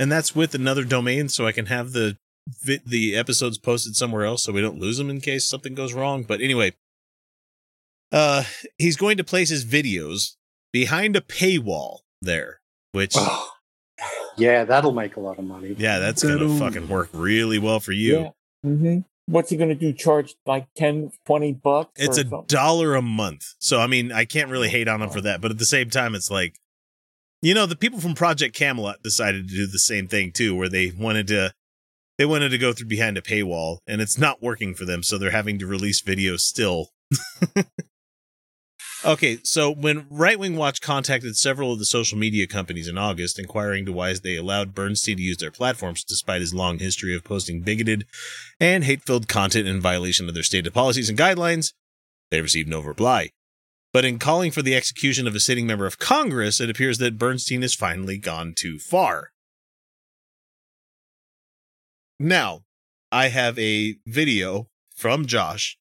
and 0.00 0.10
that's 0.10 0.34
with 0.34 0.54
another 0.54 0.82
domain, 0.82 1.28
so 1.28 1.46
I 1.46 1.52
can 1.52 1.66
have 1.66 1.92
the 1.92 2.16
the 2.86 3.14
episodes 3.14 3.58
posted 3.58 3.94
somewhere 3.94 4.24
else, 4.24 4.42
so 4.42 4.52
we 4.52 4.62
don't 4.62 4.80
lose 4.80 4.96
them 4.96 5.10
in 5.10 5.20
case 5.20 5.46
something 5.48 5.74
goes 5.74 5.92
wrong. 5.92 6.24
But 6.24 6.40
anyway, 6.40 6.72
uh, 8.10 8.44
he's 8.78 8.96
going 8.96 9.18
to 9.18 9.24
place 9.24 9.50
his 9.50 9.64
videos 9.64 10.36
behind 10.72 11.14
a 11.14 11.20
paywall 11.20 11.98
there, 12.20 12.60
which. 12.92 13.12
Oh. 13.16 13.46
Yeah, 14.38 14.64
that'll 14.64 14.92
make 14.92 15.16
a 15.16 15.20
lot 15.20 15.38
of 15.38 15.44
money. 15.44 15.74
Yeah, 15.76 15.98
that's 15.98 16.22
gonna 16.22 16.38
That'll- 16.38 16.58
fucking 16.58 16.88
work 16.88 17.10
really 17.12 17.58
well 17.58 17.78
for 17.78 17.92
you. 17.92 18.18
Yeah. 18.18 18.30
Mm-hmm. 18.70 18.98
What's 19.26 19.50
he 19.50 19.56
going 19.56 19.68
to 19.68 19.74
do? 19.74 19.92
Charge 19.92 20.34
like 20.46 20.66
10, 20.76 21.12
20 21.26 21.52
bucks? 21.52 22.00
It's 22.00 22.16
a 22.16 22.22
something? 22.22 22.44
dollar 22.46 22.94
a 22.94 23.02
month. 23.02 23.54
So 23.58 23.80
I 23.80 23.86
mean, 23.86 24.10
I 24.12 24.24
can't 24.24 24.50
really 24.50 24.70
hate 24.70 24.88
on 24.88 25.02
him 25.02 25.10
for 25.10 25.20
that, 25.20 25.40
but 25.42 25.50
at 25.50 25.58
the 25.58 25.66
same 25.66 25.90
time 25.90 26.14
it's 26.14 26.30
like 26.30 26.56
you 27.42 27.54
know, 27.54 27.66
the 27.66 27.76
people 27.76 28.00
from 28.00 28.14
Project 28.14 28.54
Camelot 28.54 29.02
decided 29.02 29.48
to 29.48 29.54
do 29.54 29.66
the 29.66 29.78
same 29.78 30.08
thing 30.08 30.32
too 30.32 30.54
where 30.54 30.68
they 30.68 30.90
wanted 30.90 31.26
to 31.28 31.52
they 32.18 32.26
wanted 32.26 32.50
to 32.50 32.58
go 32.58 32.74
through 32.74 32.88
behind 32.88 33.16
a 33.16 33.22
paywall 33.22 33.78
and 33.86 34.02
it's 34.02 34.18
not 34.18 34.42
working 34.42 34.74
for 34.74 34.84
them, 34.84 35.02
so 35.02 35.16
they're 35.16 35.30
having 35.30 35.58
to 35.58 35.66
release 35.66 36.02
videos 36.02 36.40
still. 36.40 36.90
okay, 39.06 39.38
so 39.42 39.70
when 39.70 40.06
Right 40.10 40.38
Wing 40.38 40.54
Watch 40.54 40.82
contacted 40.82 41.36
several 41.36 41.72
of 41.72 41.78
the 41.78 41.86
social 41.86 42.18
media 42.18 42.46
companies 42.46 42.88
in 42.88 42.98
August 42.98 43.38
inquiring 43.38 43.86
to 43.86 43.92
why 43.92 44.12
they 44.12 44.36
allowed 44.36 44.74
Bernstein 44.74 45.16
to 45.16 45.22
use 45.22 45.38
their 45.38 45.50
platforms 45.50 46.04
despite 46.04 46.42
his 46.42 46.52
long 46.52 46.78
history 46.78 47.16
of 47.16 47.24
posting 47.24 47.62
bigoted 47.62 48.04
and 48.60 48.84
hate-filled 48.84 49.26
content 49.26 49.66
in 49.66 49.80
violation 49.80 50.28
of 50.28 50.34
their 50.34 50.42
stated 50.42 50.74
policies 50.74 51.08
and 51.08 51.18
guidelines, 51.18 51.72
they 52.30 52.42
received 52.42 52.68
no 52.68 52.80
reply. 52.80 53.30
But 53.92 54.04
in 54.04 54.18
calling 54.18 54.52
for 54.52 54.62
the 54.62 54.76
execution 54.76 55.26
of 55.26 55.34
a 55.34 55.40
sitting 55.40 55.66
member 55.66 55.86
of 55.86 55.98
Congress, 55.98 56.60
it 56.60 56.70
appears 56.70 56.98
that 56.98 57.18
Bernstein 57.18 57.62
has 57.62 57.74
finally 57.74 58.18
gone 58.18 58.54
too 58.54 58.78
far. 58.78 59.32
Now, 62.18 62.62
I 63.10 63.28
have 63.28 63.58
a 63.58 63.96
video 64.06 64.68
from 64.94 65.26
Josh 65.26 65.76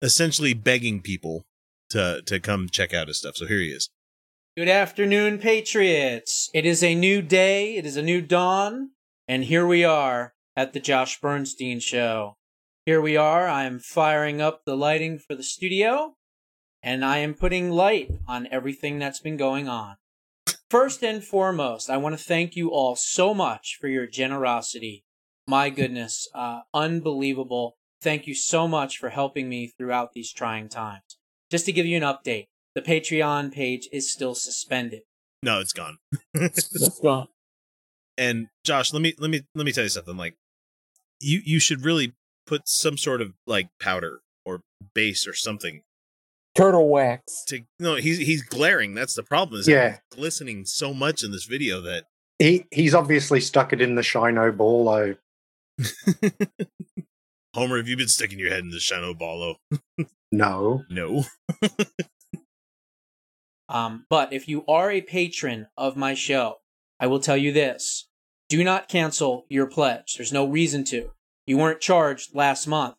essentially 0.00 0.54
begging 0.54 1.00
people 1.00 1.44
to 1.90 2.22
to 2.22 2.40
come 2.40 2.68
check 2.68 2.94
out 2.94 3.08
his 3.08 3.18
stuff. 3.18 3.36
So 3.36 3.46
here 3.46 3.60
he 3.60 3.68
is. 3.68 3.90
Good 4.56 4.68
afternoon, 4.68 5.38
Patriots. 5.38 6.50
It 6.52 6.66
is 6.66 6.82
a 6.82 6.94
new 6.94 7.22
day, 7.22 7.76
it 7.76 7.86
is 7.86 7.96
a 7.96 8.02
new 8.02 8.20
dawn, 8.20 8.90
and 9.26 9.44
here 9.44 9.66
we 9.66 9.84
are 9.84 10.34
at 10.56 10.72
the 10.72 10.80
Josh 10.80 11.20
Bernstein 11.20 11.80
Show. 11.80 12.36
here 12.84 13.00
we 13.00 13.16
are. 13.16 13.48
I'm 13.48 13.78
firing 13.78 14.40
up 14.40 14.64
the 14.64 14.76
lighting 14.76 15.18
for 15.18 15.34
the 15.34 15.42
studio, 15.42 16.16
and 16.82 17.04
I 17.04 17.18
am 17.18 17.34
putting 17.34 17.70
light 17.70 18.10
on 18.26 18.48
everything 18.50 18.98
that's 18.98 19.20
been 19.20 19.36
going 19.36 19.68
on. 19.68 19.96
First 20.68 21.02
and 21.04 21.22
foremost, 21.22 21.90
I 21.90 21.98
want 21.98 22.18
to 22.18 22.24
thank 22.24 22.56
you 22.56 22.70
all 22.70 22.96
so 22.96 23.34
much 23.34 23.76
for 23.80 23.88
your 23.88 24.06
generosity. 24.06 25.04
My 25.46 25.70
goodness, 25.70 26.28
uh, 26.34 26.60
unbelievable. 26.72 27.76
Thank 28.00 28.26
you 28.26 28.34
so 28.34 28.66
much 28.66 28.98
for 28.98 29.10
helping 29.10 29.48
me 29.48 29.68
throughout 29.68 30.12
these 30.12 30.32
trying 30.32 30.68
times. 30.68 31.18
Just 31.50 31.66
to 31.66 31.72
give 31.72 31.86
you 31.86 31.96
an 31.96 32.02
update, 32.02 32.46
the 32.74 32.80
Patreon 32.80 33.52
page 33.52 33.88
is 33.92 34.10
still 34.10 34.34
suspended. 34.34 35.02
No, 35.42 35.60
it's 35.60 35.72
gone. 35.72 35.98
That's 36.32 36.98
gone. 37.02 37.28
and 38.16 38.48
Josh, 38.64 38.92
let 38.92 39.02
me 39.02 39.14
let 39.18 39.30
me 39.30 39.42
let 39.54 39.66
me 39.66 39.72
tell 39.72 39.84
you 39.84 39.90
something. 39.90 40.16
Like, 40.16 40.36
you 41.20 41.42
you 41.44 41.60
should 41.60 41.84
really 41.84 42.14
put 42.46 42.62
some 42.66 42.96
sort 42.96 43.20
of 43.20 43.34
like 43.46 43.68
powder 43.78 44.20
or 44.44 44.62
base 44.94 45.26
or 45.26 45.34
something 45.34 45.82
Turtle 46.54 46.88
wax. 46.88 47.44
to. 47.48 47.62
No, 47.78 47.94
he's 47.96 48.18
he's 48.18 48.42
glaring. 48.42 48.94
That's 48.94 49.14
the 49.14 49.22
problem. 49.22 49.60
Is 49.60 49.68
Yeah. 49.68 49.90
he's 50.10 50.18
glistening 50.18 50.64
so 50.66 50.92
much 50.92 51.22
in 51.24 51.32
this 51.32 51.44
video 51.44 51.80
that 51.82 52.04
He 52.38 52.66
he's 52.70 52.94
obviously 52.94 53.40
stuck 53.40 53.72
it 53.72 53.80
in 53.80 53.94
the 53.94 54.02
Shino 54.02 54.54
Ballo. 54.56 55.16
Homer, 57.54 57.76
have 57.78 57.88
you 57.88 57.96
been 57.96 58.08
sticking 58.08 58.38
your 58.38 58.50
head 58.50 58.60
in 58.60 58.70
the 58.70 58.76
Shino 58.78 59.16
Ballo? 59.18 59.56
No. 60.30 60.84
No. 60.90 61.24
Um, 63.68 64.04
but 64.10 64.32
if 64.34 64.48
you 64.48 64.64
are 64.68 64.90
a 64.90 65.00
patron 65.00 65.66
of 65.78 65.96
my 65.96 66.12
show, 66.12 66.56
I 67.00 67.06
will 67.06 67.20
tell 67.20 67.36
you 67.38 67.52
this 67.52 68.06
do 68.50 68.62
not 68.62 68.86
cancel 68.88 69.46
your 69.48 69.66
pledge. 69.66 70.14
There's 70.16 70.32
no 70.32 70.44
reason 70.46 70.84
to. 70.84 71.10
You 71.46 71.56
weren't 71.56 71.80
charged 71.80 72.34
last 72.34 72.66
month. 72.66 72.98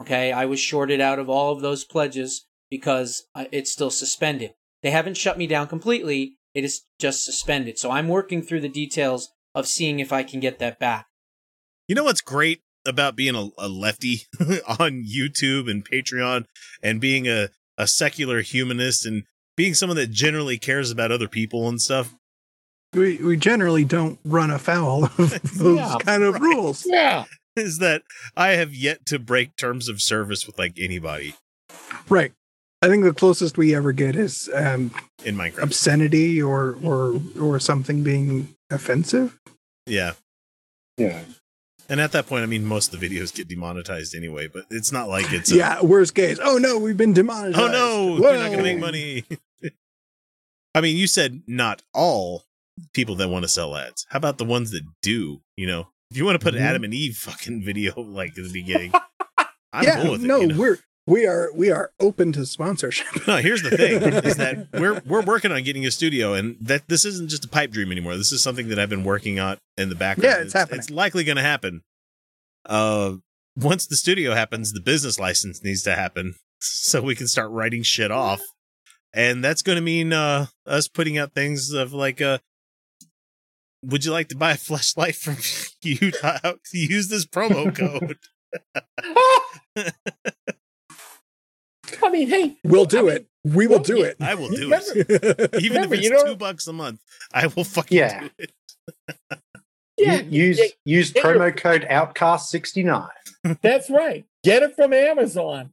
Okay. 0.00 0.32
I 0.32 0.46
was 0.46 0.58
shorted 0.60 0.98
out 1.00 1.18
of 1.18 1.28
all 1.28 1.52
of 1.52 1.60
those 1.60 1.84
pledges 1.84 2.46
because 2.70 3.24
it's 3.34 3.72
still 3.72 3.90
suspended. 3.90 4.54
They 4.82 4.90
haven't 4.90 5.16
shut 5.16 5.38
me 5.38 5.46
down 5.46 5.66
completely. 5.68 6.36
It 6.54 6.64
is 6.64 6.82
just 7.00 7.24
suspended. 7.24 7.78
So 7.78 7.90
I'm 7.90 8.08
working 8.08 8.42
through 8.42 8.60
the 8.60 8.68
details 8.68 9.30
of 9.54 9.66
seeing 9.66 9.98
if 10.00 10.12
I 10.12 10.22
can 10.22 10.40
get 10.40 10.58
that 10.58 10.78
back. 10.78 11.06
You 11.88 11.94
know 11.94 12.04
what's 12.04 12.20
great 12.20 12.60
about 12.86 13.16
being 13.16 13.34
a, 13.34 13.48
a 13.58 13.68
lefty 13.68 14.22
on 14.40 15.04
YouTube 15.04 15.70
and 15.70 15.84
Patreon 15.88 16.44
and 16.82 17.00
being 17.00 17.26
a, 17.26 17.48
a 17.78 17.86
secular 17.86 18.40
humanist 18.42 19.06
and 19.06 19.24
being 19.56 19.74
someone 19.74 19.96
that 19.96 20.10
generally 20.10 20.58
cares 20.58 20.90
about 20.90 21.12
other 21.12 21.28
people 21.28 21.68
and 21.68 21.80
stuff? 21.80 22.14
We 22.92 23.16
we 23.18 23.36
generally 23.36 23.84
don't 23.84 24.18
run 24.24 24.50
afoul 24.50 25.04
of 25.04 25.16
those 25.58 25.76
Yeah, 25.78 25.96
kind 26.00 26.22
of 26.22 26.34
right. 26.34 26.42
rules. 26.42 26.84
Yeah. 26.86 27.24
Is 27.56 27.78
that 27.78 28.02
I 28.36 28.50
have 28.50 28.74
yet 28.74 29.06
to 29.06 29.18
break 29.18 29.56
terms 29.56 29.88
of 29.88 30.00
service 30.02 30.46
with 30.46 30.58
like 30.58 30.74
anybody 30.78 31.34
Right. 32.08 32.32
I 32.84 32.88
think 32.88 33.04
the 33.04 33.14
closest 33.14 33.56
we 33.56 33.74
ever 33.74 33.92
get 33.92 34.14
is 34.16 34.50
um, 34.54 34.90
in 35.24 35.36
Minecraft. 35.36 35.62
obscenity 35.62 36.42
or 36.42 36.76
or 36.82 37.20
or 37.40 37.58
something 37.58 38.02
being 38.02 38.54
offensive. 38.70 39.38
Yeah. 39.86 40.12
Yeah. 40.98 41.22
And 41.88 42.00
at 42.00 42.12
that 42.12 42.26
point, 42.26 42.42
I 42.42 42.46
mean, 42.46 42.64
most 42.64 42.94
of 42.94 43.00
the 43.00 43.06
videos 43.08 43.34
get 43.34 43.48
demonetized 43.48 44.14
anyway, 44.14 44.48
but 44.48 44.64
it's 44.70 44.90
not 44.92 45.08
like 45.08 45.30
it's 45.32 45.50
a, 45.52 45.56
yeah, 45.56 45.82
worst 45.82 46.14
case. 46.14 46.38
Oh 46.42 46.56
no, 46.58 46.78
we've 46.78 46.96
been 46.96 47.12
demonetized. 47.12 47.58
oh 47.58 47.68
no, 47.68 48.20
we're 48.22 48.38
not 48.38 48.46
going 48.46 48.58
to 48.58 48.62
make 48.62 48.78
money. 48.78 49.24
I 50.74 50.80
mean, 50.80 50.96
you 50.96 51.06
said 51.06 51.42
not 51.46 51.82
all 51.92 52.44
people 52.94 53.14
that 53.16 53.28
want 53.28 53.44
to 53.44 53.48
sell 53.48 53.76
ads. 53.76 54.06
How 54.08 54.16
about 54.16 54.38
the 54.38 54.44
ones 54.44 54.70
that 54.72 54.82
do? 55.02 55.40
You 55.56 55.66
know, 55.66 55.88
if 56.10 56.16
you 56.16 56.24
want 56.24 56.40
to 56.40 56.44
put 56.44 56.54
an 56.54 56.60
Mhm. 56.60 56.64
Adam 56.66 56.84
and 56.84 56.94
Eve 56.94 57.16
fucking 57.16 57.62
video 57.64 57.94
like 58.00 58.30
at 58.30 58.44
the 58.44 58.52
beginning, 58.52 58.92
I'm 59.72 59.84
yeah, 59.84 60.02
cool 60.02 60.12
with 60.12 60.24
it. 60.24 60.26
no, 60.26 60.40
you 60.40 60.46
know? 60.48 60.58
we're 60.58 60.78
we 61.06 61.26
are 61.26 61.50
we 61.54 61.70
are 61.70 61.92
open 62.00 62.32
to 62.32 62.46
sponsorship. 62.46 63.06
No, 63.26 63.36
here's 63.36 63.62
the 63.62 63.70
thing: 63.70 64.02
is 64.02 64.36
that 64.36 64.68
we're 64.72 65.00
we're 65.06 65.22
working 65.22 65.52
on 65.52 65.62
getting 65.62 65.84
a 65.86 65.90
studio, 65.90 66.34
and 66.34 66.56
that 66.60 66.88
this 66.88 67.04
isn't 67.04 67.28
just 67.28 67.44
a 67.44 67.48
pipe 67.48 67.70
dream 67.70 67.90
anymore. 67.92 68.16
This 68.16 68.32
is 68.32 68.42
something 68.42 68.68
that 68.68 68.78
I've 68.78 68.88
been 68.88 69.04
working 69.04 69.38
on 69.38 69.58
in 69.76 69.88
the 69.88 69.94
background. 69.94 70.36
Yeah, 70.36 70.42
it's 70.42 70.52
happening. 70.52 70.80
It's 70.80 70.90
likely 70.90 71.24
going 71.24 71.36
to 71.36 71.42
happen. 71.42 71.82
Uh, 72.66 73.16
once 73.56 73.86
the 73.86 73.96
studio 73.96 74.34
happens, 74.34 74.72
the 74.72 74.80
business 74.80 75.18
license 75.18 75.62
needs 75.62 75.82
to 75.82 75.94
happen, 75.94 76.34
so 76.60 77.02
we 77.02 77.14
can 77.14 77.28
start 77.28 77.50
writing 77.50 77.82
shit 77.82 78.10
off, 78.10 78.40
and 79.12 79.44
that's 79.44 79.62
going 79.62 79.76
to 79.76 79.82
mean 79.82 80.12
uh 80.12 80.46
us 80.66 80.88
putting 80.88 81.18
out 81.18 81.34
things 81.34 81.72
of 81.72 81.92
like 81.92 82.20
uh. 82.20 82.38
Would 83.82 84.06
you 84.06 84.12
like 84.12 84.28
to 84.28 84.36
buy 84.36 84.52
a 84.52 84.56
flashlight 84.56 85.14
from 85.14 85.36
Utah? 85.82 86.54
Use 86.72 87.08
this 87.08 87.26
promo 87.26 87.74
code. 87.76 88.16
I 92.14 92.16
mean, 92.18 92.28
hey, 92.28 92.56
We'll 92.62 92.84
do 92.84 93.08
I 93.10 93.14
it. 93.14 93.26
We 93.42 93.66
will 93.66 93.80
do 93.80 94.02
it. 94.02 94.16
I 94.20 94.36
will 94.36 94.48
do 94.48 94.62
Remember- 94.70 94.84
it, 94.94 95.54
even 95.62 95.74
remember, 95.76 95.94
if 95.96 96.00
it's 96.00 96.04
you 96.04 96.10
know- 96.10 96.24
two 96.24 96.36
bucks 96.36 96.66
a 96.68 96.72
month. 96.72 97.00
I 97.32 97.48
will 97.48 97.64
fucking 97.64 97.98
Yeah. 97.98 98.20
do 98.20 98.30
it. 98.38 98.52
yeah, 99.98 100.20
U- 100.20 100.28
use 100.30 100.58
yeah, 100.60 100.66
use 100.84 101.10
get 101.12 101.24
your- 101.24 101.34
promo 101.34 101.56
code 101.56 101.84
Outcast 101.90 102.50
sixty 102.50 102.84
nine. 102.84 103.08
that's 103.62 103.90
right. 103.90 104.24
Get 104.44 104.62
it 104.62 104.76
from 104.76 104.92
Amazon. 104.92 105.72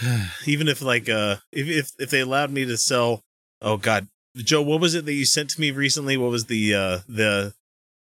even 0.46 0.68
if 0.68 0.80
like 0.82 1.08
uh 1.08 1.36
if, 1.50 1.66
if 1.66 1.90
if 1.98 2.10
they 2.10 2.20
allowed 2.20 2.52
me 2.52 2.64
to 2.64 2.76
sell 2.76 3.20
oh 3.62 3.76
god 3.76 4.06
joe 4.36 4.62
what 4.62 4.80
was 4.80 4.94
it 4.94 5.04
that 5.04 5.12
you 5.14 5.24
sent 5.24 5.50
to 5.50 5.60
me 5.60 5.72
recently 5.72 6.16
what 6.16 6.30
was 6.30 6.44
the 6.46 6.72
uh 6.72 6.98
the 7.08 7.52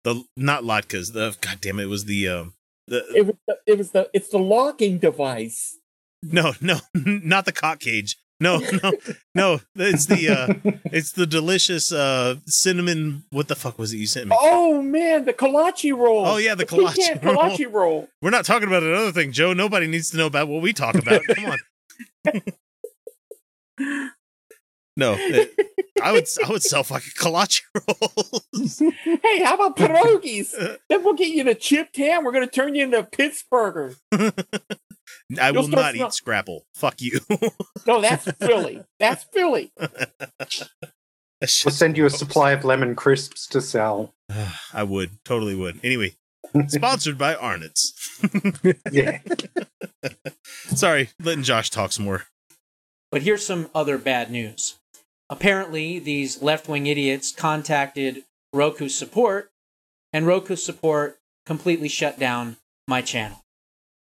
the 0.03 0.25
not 0.37 0.65
latkes 0.65 1.13
the 1.13 1.37
god 1.41 1.59
damn 1.61 1.79
it, 1.79 1.85
it 1.85 1.87
was 1.87 2.07
the 2.07 2.29
um 2.29 2.55
the 2.89 3.05
It 3.15 3.27
was 3.27 3.37
the, 3.47 3.57
it 3.67 3.79
was 3.79 3.91
the 3.93 4.11
it's 4.13 4.29
the 4.29 4.39
locking 4.39 4.99
device. 4.99 5.79
No 6.25 6.53
no 6.61 6.79
not 6.95 7.45
the 7.45 7.53
cock 7.53 7.81
cage 7.81 8.17
no 8.41 8.59
no 8.83 8.93
no 9.35 9.61
it's 9.77 10.07
the 10.07 10.29
uh 10.29 10.71
it's 10.87 11.13
the 11.13 11.27
delicious 11.27 11.93
uh 11.93 12.35
cinnamon 12.47 13.23
what 13.31 13.47
the 13.49 13.55
fuck 13.55 13.79
was 13.79 13.93
it 13.93 13.99
you 13.99 14.07
sent 14.07 14.29
me 14.29 14.37
Oh 14.39 14.83
man, 14.83 15.25
the 15.25 15.33
kolache 15.33 15.97
roll. 15.97 16.27
Oh, 16.27 16.37
yeah, 16.39 16.55
the 16.57 16.67
kolache 16.67 17.23
roll. 17.23 17.37
kolache 17.37 17.73
roll. 17.73 18.09
we're 18.21 18.31
not 18.31 18.45
talking 18.45 18.67
about 18.67 18.83
another 18.83 19.13
thing 19.13 19.31
joe 19.33 19.53
nobody 19.53 19.87
needs 19.87 20.11
to 20.11 20.17
know 20.17 20.27
about 20.27 20.49
what 20.49 20.63
we 20.63 20.73
talk 20.73 20.95
about 20.97 21.23
come 21.29 21.47
on 21.47 21.59
no 24.97 25.15
it- 25.19 25.53
i 26.03 26.13
would 26.13 26.27
i 26.45 26.51
would 26.51 26.63
sell 26.63 26.83
fucking 26.85 27.13
kolache 27.19 27.61
rolls 27.89 28.79
Hey, 29.23 29.43
how 29.43 29.55
about 29.55 29.77
pierogies? 29.77 30.53
then 30.89 31.03
we'll 31.05 31.15
get 31.15 31.29
you 31.29 31.45
the 31.45 31.55
chipped 31.55 31.97
ham. 31.97 32.25
We're 32.25 32.33
gonna 32.33 32.47
turn 32.47 32.75
you 32.75 32.85
into 32.85 32.99
a 32.99 33.05
Pittsburgher. 33.05 33.97
I 35.41 35.51
You'll 35.51 35.63
will 35.63 35.69
not 35.69 35.95
smell- 35.95 36.09
eat 36.09 36.13
Scrapple. 36.13 36.65
Fuck 36.75 37.01
you. 37.01 37.21
No, 37.87 38.01
that's 38.01 38.25
Philly. 38.33 38.83
That's 38.99 39.25
Philly. 39.25 39.71
We'll 41.41 41.75
send 41.75 41.99
you 41.99 42.07
a 42.07 42.11
supply 42.11 42.53
of 42.53 42.65
lemon 42.65 42.95
crisps 42.95 43.47
to 43.49 43.61
sell. 43.61 44.15
I 44.73 44.83
would. 44.83 45.11
Totally 45.27 45.55
would. 45.55 45.79
Anyway, 45.85 46.15
sponsored 46.69 47.19
by 47.19 47.35
Arnott's. 47.35 47.93
Yeah. 48.91 49.19
Sorry, 50.69 51.11
letting 51.23 51.43
Josh 51.45 51.69
talk 51.69 51.93
some 51.93 52.07
more. 52.07 52.23
But 53.11 53.23
here's 53.23 53.45
some 53.45 53.69
other 53.75 53.99
bad 53.99 54.31
news. 54.31 54.77
Apparently, 55.29 55.99
these 55.99 56.41
left 56.41 56.67
wing 56.67 56.87
idiots 56.87 57.31
contacted 57.31 58.25
Roku 58.55 58.89
support, 58.89 59.51
and 60.15 60.27
Roku 60.27 60.57
support 60.57 61.19
completely 61.45 61.89
shut 61.89 62.19
down 62.19 62.57
my 62.89 63.03
channel. 63.03 63.44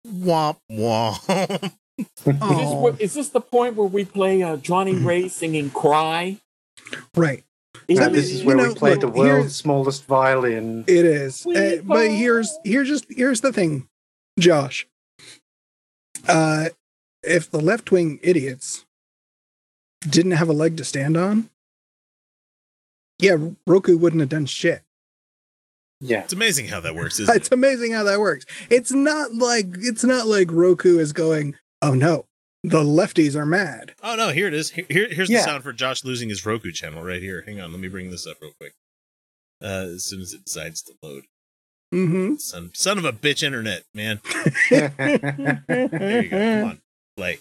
Womp 0.06 0.56
womp. 0.70 1.72
Is 1.98 2.06
this, 2.18 2.38
Oh, 2.42 2.90
this 2.98 3.28
the 3.30 3.40
point 3.40 3.76
where 3.76 3.86
we 3.86 4.04
play 4.04 4.42
uh, 4.42 4.56
Johnnie 4.56 4.96
Ray 4.96 5.28
singing 5.28 5.70
"Cry"? 5.70 6.38
right. 7.16 7.44
Is 7.88 7.98
Now, 7.98 8.06
it- 8.06 8.12
this 8.12 8.30
is 8.32 8.42
where 8.44 8.56
know, 8.56 8.68
we 8.68 8.74
played 8.74 9.00
the 9.00 9.08
world's 9.08 9.54
smallest 9.56 10.04
violin. 10.06 10.84
It 10.86 11.04
is. 11.04 11.46
Uh, 11.46 11.80
but 11.84 12.08
here's 12.10 12.50
here's 12.64 12.88
just 12.88 13.06
here's 13.08 13.40
the 13.42 13.52
thing, 13.52 13.88
Josh. 14.38 14.86
Uh 16.28 16.70
if 17.22 17.50
the 17.50 17.60
left 17.60 17.90
wing 17.90 18.18
idiots 18.22 18.84
didn't 20.08 20.32
have 20.32 20.48
a 20.48 20.52
leg 20.52 20.76
to 20.78 20.84
stand 20.84 21.16
on, 21.16 21.48
yeah, 23.18 23.36
Roku 23.66 23.96
wouldn't 23.96 24.20
have 24.20 24.28
done 24.28 24.46
shit. 24.46 24.82
Yeah. 26.06 26.24
It's 26.24 26.32
amazing 26.34 26.68
how 26.68 26.80
that 26.80 26.94
works, 26.94 27.18
isn't 27.20 27.34
It's 27.34 27.48
it? 27.48 27.54
amazing 27.54 27.92
how 27.92 28.04
that 28.04 28.20
works. 28.20 28.44
It's 28.70 28.92
not 28.92 29.34
like 29.34 29.66
it's 29.78 30.04
not 30.04 30.26
like 30.26 30.48
Roku 30.52 30.98
is 30.98 31.12
going, 31.12 31.56
"Oh 31.80 31.94
no, 31.94 32.26
the 32.62 32.82
lefties 32.82 33.34
are 33.34 33.46
mad." 33.46 33.94
Oh 34.02 34.14
no, 34.14 34.28
here 34.30 34.46
it 34.46 34.54
is. 34.54 34.70
Here, 34.70 34.84
here- 34.88 35.08
here's 35.12 35.28
the 35.28 35.34
Yeah. 35.34 35.44
sound 35.44 35.62
for 35.64 35.72
Josh 35.72 36.04
losing 36.04 36.28
his 36.28 36.44
Roku 36.44 36.70
channel 36.72 37.02
right 37.02 37.22
here. 37.22 37.42
Hang 37.46 37.60
on, 37.60 37.72
let 37.72 37.80
me 37.80 37.88
bring 37.88 38.10
this 38.10 38.26
up 38.26 38.36
real 38.42 38.52
quick. 38.60 38.74
Uh, 39.62 39.88
as 39.94 40.04
soon 40.04 40.20
as 40.20 40.34
it 40.34 40.44
decides 40.44 40.82
to 40.82 40.92
load. 41.02 41.24
Mhm. 41.94 42.38
Son, 42.40 42.70
son 42.74 42.98
of 42.98 43.04
a 43.06 43.12
bitch, 43.12 43.42
internet 43.42 43.84
man. 43.94 44.20
There 44.68 46.22
you 46.22 46.28
go. 46.28 46.60
Come 46.60 46.68
on, 46.70 46.82
play. 47.16 47.38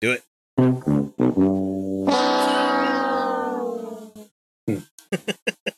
Do 0.00 0.12
it. 0.12 0.24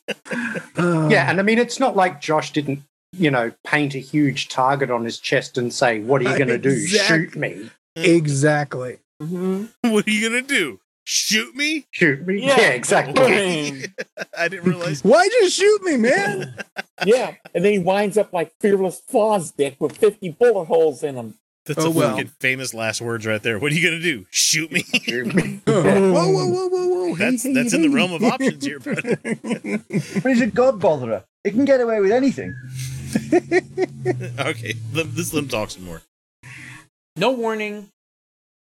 Uh, 0.83 1.07
yeah, 1.09 1.29
and 1.29 1.39
I 1.39 1.43
mean, 1.43 1.59
it's 1.59 1.79
not 1.79 1.95
like 1.95 2.21
Josh 2.21 2.51
didn't 2.51 2.83
you 3.15 3.29
know, 3.29 3.51
paint 3.63 3.93
a 3.93 3.99
huge 3.99 4.49
target 4.49 4.89
on 4.89 5.05
his 5.05 5.19
chest 5.19 5.55
and 5.57 5.71
say, 5.71 5.99
"What 5.99 6.21
are 6.21 6.31
you 6.31 6.35
going 6.35 6.47
to 6.47 6.57
do? 6.57 6.71
Exact- 6.71 7.07
Shoot 7.07 7.35
me? 7.35 7.69
Exactly. 7.95 8.97
Mhm. 9.21 9.69
What 9.83 10.07
are 10.07 10.11
you 10.11 10.27
gonna 10.29 10.41
do? 10.41 10.79
Shoot 11.05 11.55
me? 11.55 11.85
Shoot 11.91 12.25
me?" 12.25 12.39
Yeah. 12.45 12.59
Yeah, 12.59 12.69
exactly. 12.69 13.85
I 14.37 14.47
didn't 14.47 14.65
realize. 14.65 15.01
Why'd 15.03 15.31
you 15.31 15.49
shoot 15.49 15.83
me, 15.83 15.97
man? 15.97 16.55
yeah, 17.05 17.35
and 17.53 17.63
then 17.63 17.73
he 17.73 17.79
winds 17.79 18.17
up 18.17 18.33
like 18.33 18.51
fearless 18.59 19.01
Fosdick 19.11 19.75
with 19.79 19.95
fifty 19.97 20.29
bullet 20.29 20.65
holes 20.65 21.03
in 21.03 21.15
him. 21.15 21.35
That's 21.65 21.79
Oh, 21.83 21.87
a 21.87 21.91
well. 21.91 22.09
fucking 22.11 22.31
famous 22.41 22.73
last 22.73 22.99
words 23.01 23.25
right 23.25 23.41
there. 23.41 23.57
What 23.57 23.71
are 23.71 23.75
you 23.75 23.83
gonna 23.89 24.01
do? 24.01 24.25
Shoot 24.31 24.71
me? 24.71 24.81
Shoot 25.03 25.33
me. 25.33 25.61
whoa, 25.67 25.81
whoa, 25.81 26.11
whoa, 26.47 26.67
whoa, 26.67 26.87
whoa! 26.87 27.13
Hey, 27.15 27.23
That's 27.31 27.43
hey, 27.43 27.53
that's 27.53 27.73
in 27.73 27.81
the 27.83 27.89
realm 27.89 28.11
of 28.13 28.23
options 28.23 28.65
here, 28.65 28.79
bud. 28.79 28.95
But 30.23 30.29
he's 30.31 30.41
a 30.41 30.47
god 30.47 30.79
botherer. 30.81 31.23
He 31.43 31.51
can 31.51 31.65
get 31.65 31.79
away 31.81 31.99
with 32.01 32.11
anything. 32.11 32.53
okay, 34.39 34.73
let, 34.93 35.07
let's 35.15 35.33
let 35.33 35.43
him 35.43 35.49
talk 35.49 35.69
some 35.71 35.83
more. 35.85 36.01
No 37.15 37.31
warning, 37.31 37.89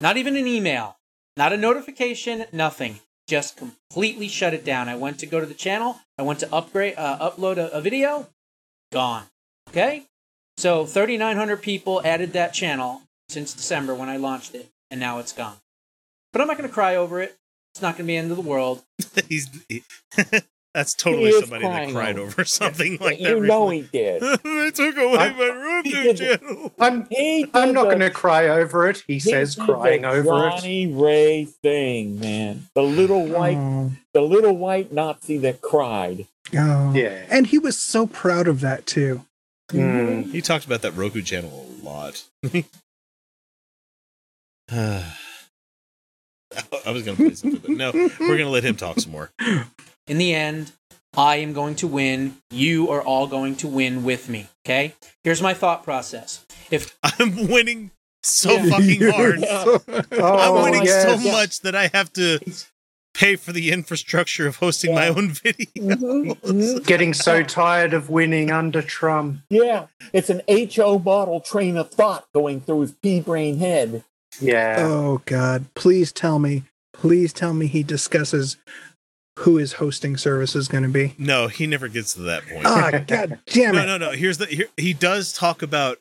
not 0.00 0.16
even 0.16 0.36
an 0.36 0.46
email, 0.46 0.96
not 1.36 1.52
a 1.52 1.56
notification, 1.56 2.46
nothing. 2.52 3.00
Just 3.28 3.58
completely 3.58 4.26
shut 4.28 4.54
it 4.54 4.64
down. 4.64 4.88
I 4.88 4.96
went 4.96 5.18
to 5.20 5.26
go 5.26 5.38
to 5.38 5.44
the 5.46 5.52
channel. 5.54 6.00
I 6.16 6.22
went 6.22 6.40
to 6.40 6.52
upgrade, 6.54 6.94
uh, 6.96 7.30
upload 7.30 7.58
a, 7.58 7.68
a 7.68 7.80
video. 7.82 8.26
Gone. 8.90 9.24
Okay. 9.68 10.04
So 10.58 10.84
3,900 10.84 11.62
people 11.62 12.02
added 12.04 12.32
that 12.32 12.52
channel 12.52 13.02
since 13.28 13.54
December 13.54 13.94
when 13.94 14.08
I 14.08 14.16
launched 14.16 14.56
it, 14.56 14.68
and 14.90 14.98
now 14.98 15.20
it's 15.20 15.30
gone. 15.32 15.54
But 16.32 16.42
I'm 16.42 16.48
not 16.48 16.58
going 16.58 16.68
to 16.68 16.74
cry 16.74 16.96
over 16.96 17.20
it. 17.22 17.36
It's 17.72 17.80
not 17.80 17.96
going 17.96 17.98
to 17.98 18.02
be 18.08 18.14
the 18.14 18.16
end 18.18 18.32
of 18.32 18.36
the 18.36 18.42
world. 18.42 18.82
He's 19.28 19.48
he- 19.68 19.84
that's 20.74 20.94
totally 20.94 21.30
He 21.30 21.40
somebody 21.42 21.62
that 21.62 21.92
cried 21.92 22.18
over 22.18 22.26
over 22.26 22.44
something 22.44 22.98
like 23.00 23.20
that. 23.20 23.20
you 23.20 23.38
know 23.38 23.68
recently. 23.68 23.82
he 23.82 23.88
did. 23.92 24.22
they 24.42 24.70
took 24.72 24.96
away 24.96 25.16
I- 25.16 25.32
my 25.32 25.82
he 25.84 25.92
YouTube 25.92 26.16
did- 26.16 26.40
channel. 26.40 26.72
I'm 26.80 27.06
I'm 27.54 27.72
not 27.72 27.84
going 27.84 28.00
to 28.00 28.10
cry 28.10 28.48
over 28.48 28.88
it. 28.88 29.04
He 29.06 29.14
he 29.14 29.20
says 29.20 29.54
crying 29.54 30.02
the 30.02 30.08
over 30.08 30.48
it. 30.48 30.50
Johnnie 30.56 30.92
Ray 30.92 31.44
thing, 31.44 32.18
man. 32.18 32.66
The 32.74 32.82
little 32.82 33.32
oh. 33.32 33.38
white, 33.38 33.56
Oh, 33.56 33.92
the 34.12 34.22
little 34.22 34.56
white 34.56 34.92
Nazi 34.92 35.38
that 35.38 35.60
cried. 35.60 36.26
oh. 36.56 36.92
Yeah. 36.92 37.26
And 37.30 37.46
he 37.46 37.60
was 37.60 37.78
so 37.78 38.08
proud 38.08 38.48
of 38.48 38.60
that 38.62 38.86
too. 38.86 39.24
Mm. 39.70 40.30
He 40.30 40.40
talked 40.40 40.64
about 40.64 40.82
that 40.82 40.96
Roku 40.96 41.22
channel 41.22 41.66
a 41.80 41.84
lot. 41.84 42.24
I 44.70 45.04
was 46.90 47.02
gonna 47.02 47.16
play 47.16 47.34
something, 47.34 47.60
but 47.60 47.70
no, 47.70 47.90
we're 47.92 48.38
gonna 48.38 48.48
let 48.48 48.64
him 48.64 48.76
talk 48.76 48.98
some 48.98 49.12
more. 49.12 49.30
In 50.06 50.18
the 50.18 50.34
end, 50.34 50.72
I 51.16 51.36
am 51.36 51.52
going 51.52 51.74
to 51.76 51.86
win. 51.86 52.36
You 52.50 52.90
are 52.90 53.02
all 53.02 53.26
going 53.26 53.56
to 53.56 53.68
win 53.68 54.04
with 54.04 54.28
me. 54.28 54.48
Okay? 54.64 54.94
Here's 55.24 55.42
my 55.42 55.54
thought 55.54 55.84
process. 55.84 56.46
If 56.70 56.96
I'm 57.02 57.48
winning 57.48 57.90
so 58.22 58.52
Yeah. 58.56 58.70
fucking 58.70 59.10
hard. 59.10 59.44
Oh, 60.12 60.36
I'm 60.36 60.64
winning 60.64 60.84
yes. 60.84 61.22
so 61.22 61.30
much 61.30 61.60
that 61.60 61.74
I 61.74 61.90
have 61.92 62.12
to 62.14 62.38
pay 63.18 63.34
for 63.34 63.52
the 63.52 63.72
infrastructure 63.72 64.46
of 64.46 64.56
hosting 64.56 64.94
my 64.94 65.08
own 65.08 65.30
video. 65.30 65.66
Mhm, 65.74 66.40
mhm. 66.40 66.86
Getting 66.86 67.12
so 67.12 67.42
tired 67.42 67.92
of 67.92 68.08
winning 68.08 68.50
under 68.50 68.80
Trump. 68.80 69.40
Yeah, 69.50 69.86
it's 70.12 70.30
an 70.30 70.42
HO 70.48 70.98
model 71.00 71.40
train 71.40 71.76
of 71.76 71.90
thought 71.90 72.26
going 72.32 72.60
through 72.60 72.82
his 72.82 72.92
pea 72.92 73.20
brain 73.20 73.58
head. 73.58 74.04
Yeah. 74.40 74.76
Oh 74.78 75.20
God! 75.26 75.66
Please 75.74 76.12
tell 76.12 76.38
me. 76.38 76.62
Please 76.92 77.32
tell 77.32 77.54
me 77.54 77.66
he 77.66 77.82
discusses 77.82 78.56
who 79.40 79.56
his 79.56 79.74
hosting 79.74 80.16
service 80.16 80.56
is 80.56 80.68
going 80.68 80.82
to 80.82 80.88
be. 80.88 81.14
No, 81.16 81.46
he 81.46 81.66
never 81.66 81.88
gets 81.88 82.14
to 82.14 82.22
that 82.22 82.46
point. 82.46 82.66
Ah, 82.66 82.90
God 82.90 83.38
damn 83.46 83.74
it. 83.74 83.78
no, 83.78 83.82
it! 83.82 83.86
no, 83.86 83.98
no. 83.98 84.10
Here's 84.12 84.38
the 84.38 84.46
here, 84.46 84.66
he 84.76 84.94
does 84.94 85.32
talk 85.32 85.62
about 85.62 85.98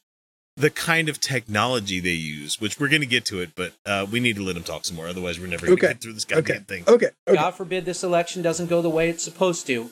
the 0.58 0.70
kind 0.72 1.08
of 1.08 1.22
technology 1.22 2.00
they 2.00 2.10
use, 2.14 2.60
which 2.60 2.80
we're 2.80 2.90
going 2.90 3.02
to 3.02 3.08
get 3.08 3.26
to 3.26 3.40
it, 3.42 3.52
but 3.56 3.74
uh, 3.86 4.06
we 4.12 4.20
need 4.20 4.36
to 4.38 4.44
let 4.44 4.58
him 4.58 4.64
talk 4.64 4.84
some 4.86 4.96
more. 4.98 5.08
Otherwise, 5.08 5.40
we're 5.40 5.46
never 5.48 5.68
going 5.68 5.78
to 5.78 5.86
Okay. 5.86 5.94
get 5.94 6.02
through 6.02 6.14
this 6.14 6.26
goddamn 6.26 6.56
Okay. 6.58 6.64
thing. 6.66 6.84
Okay. 6.88 7.10
Okay. 7.28 7.36
God 7.36 7.52
forbid 7.52 7.86
this 7.86 8.04
election 8.04 8.42
doesn't 8.42 8.66
go 8.68 8.82
the 8.82 8.90
way 8.90 9.10
it's 9.10 9.24
supposed 9.24 9.68
to, 9.68 9.92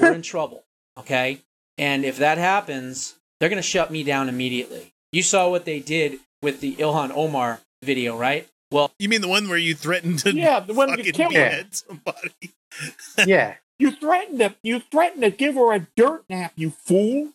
we're 0.00 0.12
in 0.12 0.22
trouble. 0.22 0.62
Okay? 0.98 1.42
And 1.76 2.06
if 2.06 2.16
that 2.18 2.38
happens, 2.38 3.16
they're 3.38 3.50
going 3.50 3.58
to 3.60 3.68
shut 3.68 3.90
me 3.90 4.02
down 4.02 4.30
immediately. 4.30 4.94
You 5.12 5.22
saw 5.22 5.50
what 5.50 5.66
they 5.66 5.78
did 5.78 6.20
with 6.40 6.60
the 6.60 6.74
Ilhan 6.76 7.10
Omar 7.14 7.60
video, 7.82 8.16
right? 8.16 8.48
Well, 8.70 8.90
You 8.98 9.10
mean 9.10 9.20
the 9.20 9.28
one 9.28 9.46
where 9.50 9.58
you 9.58 9.74
threatened 9.74 10.20
to 10.20 10.32
Yeah, 10.32 10.60
the 10.60 10.72
one 10.72 10.88
you 10.88 10.96
fucking 10.96 11.12
killed 11.12 11.32
behead 11.34 11.66
somebody? 11.74 12.54
Yeah. 13.26 13.54
You 13.78 13.90
threatened 13.90 14.38
to, 14.38 14.54
you 14.62 14.80
threatened 14.80 15.20
to 15.22 15.30
give 15.30 15.56
her 15.56 15.74
a 15.74 15.86
dirt 15.98 16.24
nap, 16.30 16.52
you 16.56 16.70
fool. 16.70 17.32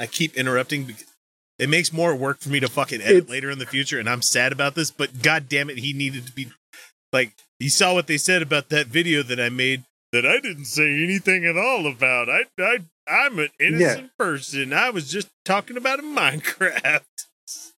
I 0.00 0.06
keep 0.06 0.34
interrupting 0.36 0.82
because 0.82 1.04
it 1.58 1.68
makes 1.68 1.92
more 1.92 2.14
work 2.14 2.40
for 2.40 2.48
me 2.50 2.60
to 2.60 2.68
fucking 2.68 3.00
edit 3.00 3.16
It's- 3.16 3.30
later 3.30 3.50
in 3.50 3.58
the 3.58 3.66
future, 3.66 3.98
and 3.98 4.08
I'm 4.08 4.22
sad 4.22 4.52
about 4.52 4.74
this. 4.74 4.90
But 4.90 5.22
god 5.22 5.48
damn 5.48 5.70
it, 5.70 5.78
he 5.78 5.92
needed 5.92 6.26
to 6.26 6.32
be 6.32 6.48
like 7.12 7.32
you 7.58 7.70
saw 7.70 7.94
what 7.94 8.06
they 8.06 8.18
said 8.18 8.42
about 8.42 8.68
that 8.70 8.86
video 8.88 9.22
that 9.22 9.40
I 9.40 9.48
made 9.48 9.84
that 10.12 10.26
I 10.26 10.38
didn't 10.40 10.66
say 10.66 11.02
anything 11.02 11.44
at 11.46 11.56
all 11.56 11.86
about. 11.86 12.28
I 12.28 12.44
I 12.58 12.78
I'm 13.08 13.38
an 13.38 13.48
innocent 13.60 14.10
person. 14.18 14.72
I 14.72 14.90
was 14.90 15.10
just 15.10 15.28
talking 15.44 15.76
about 15.76 16.00
a 16.00 16.02
Minecraft. 16.02 17.02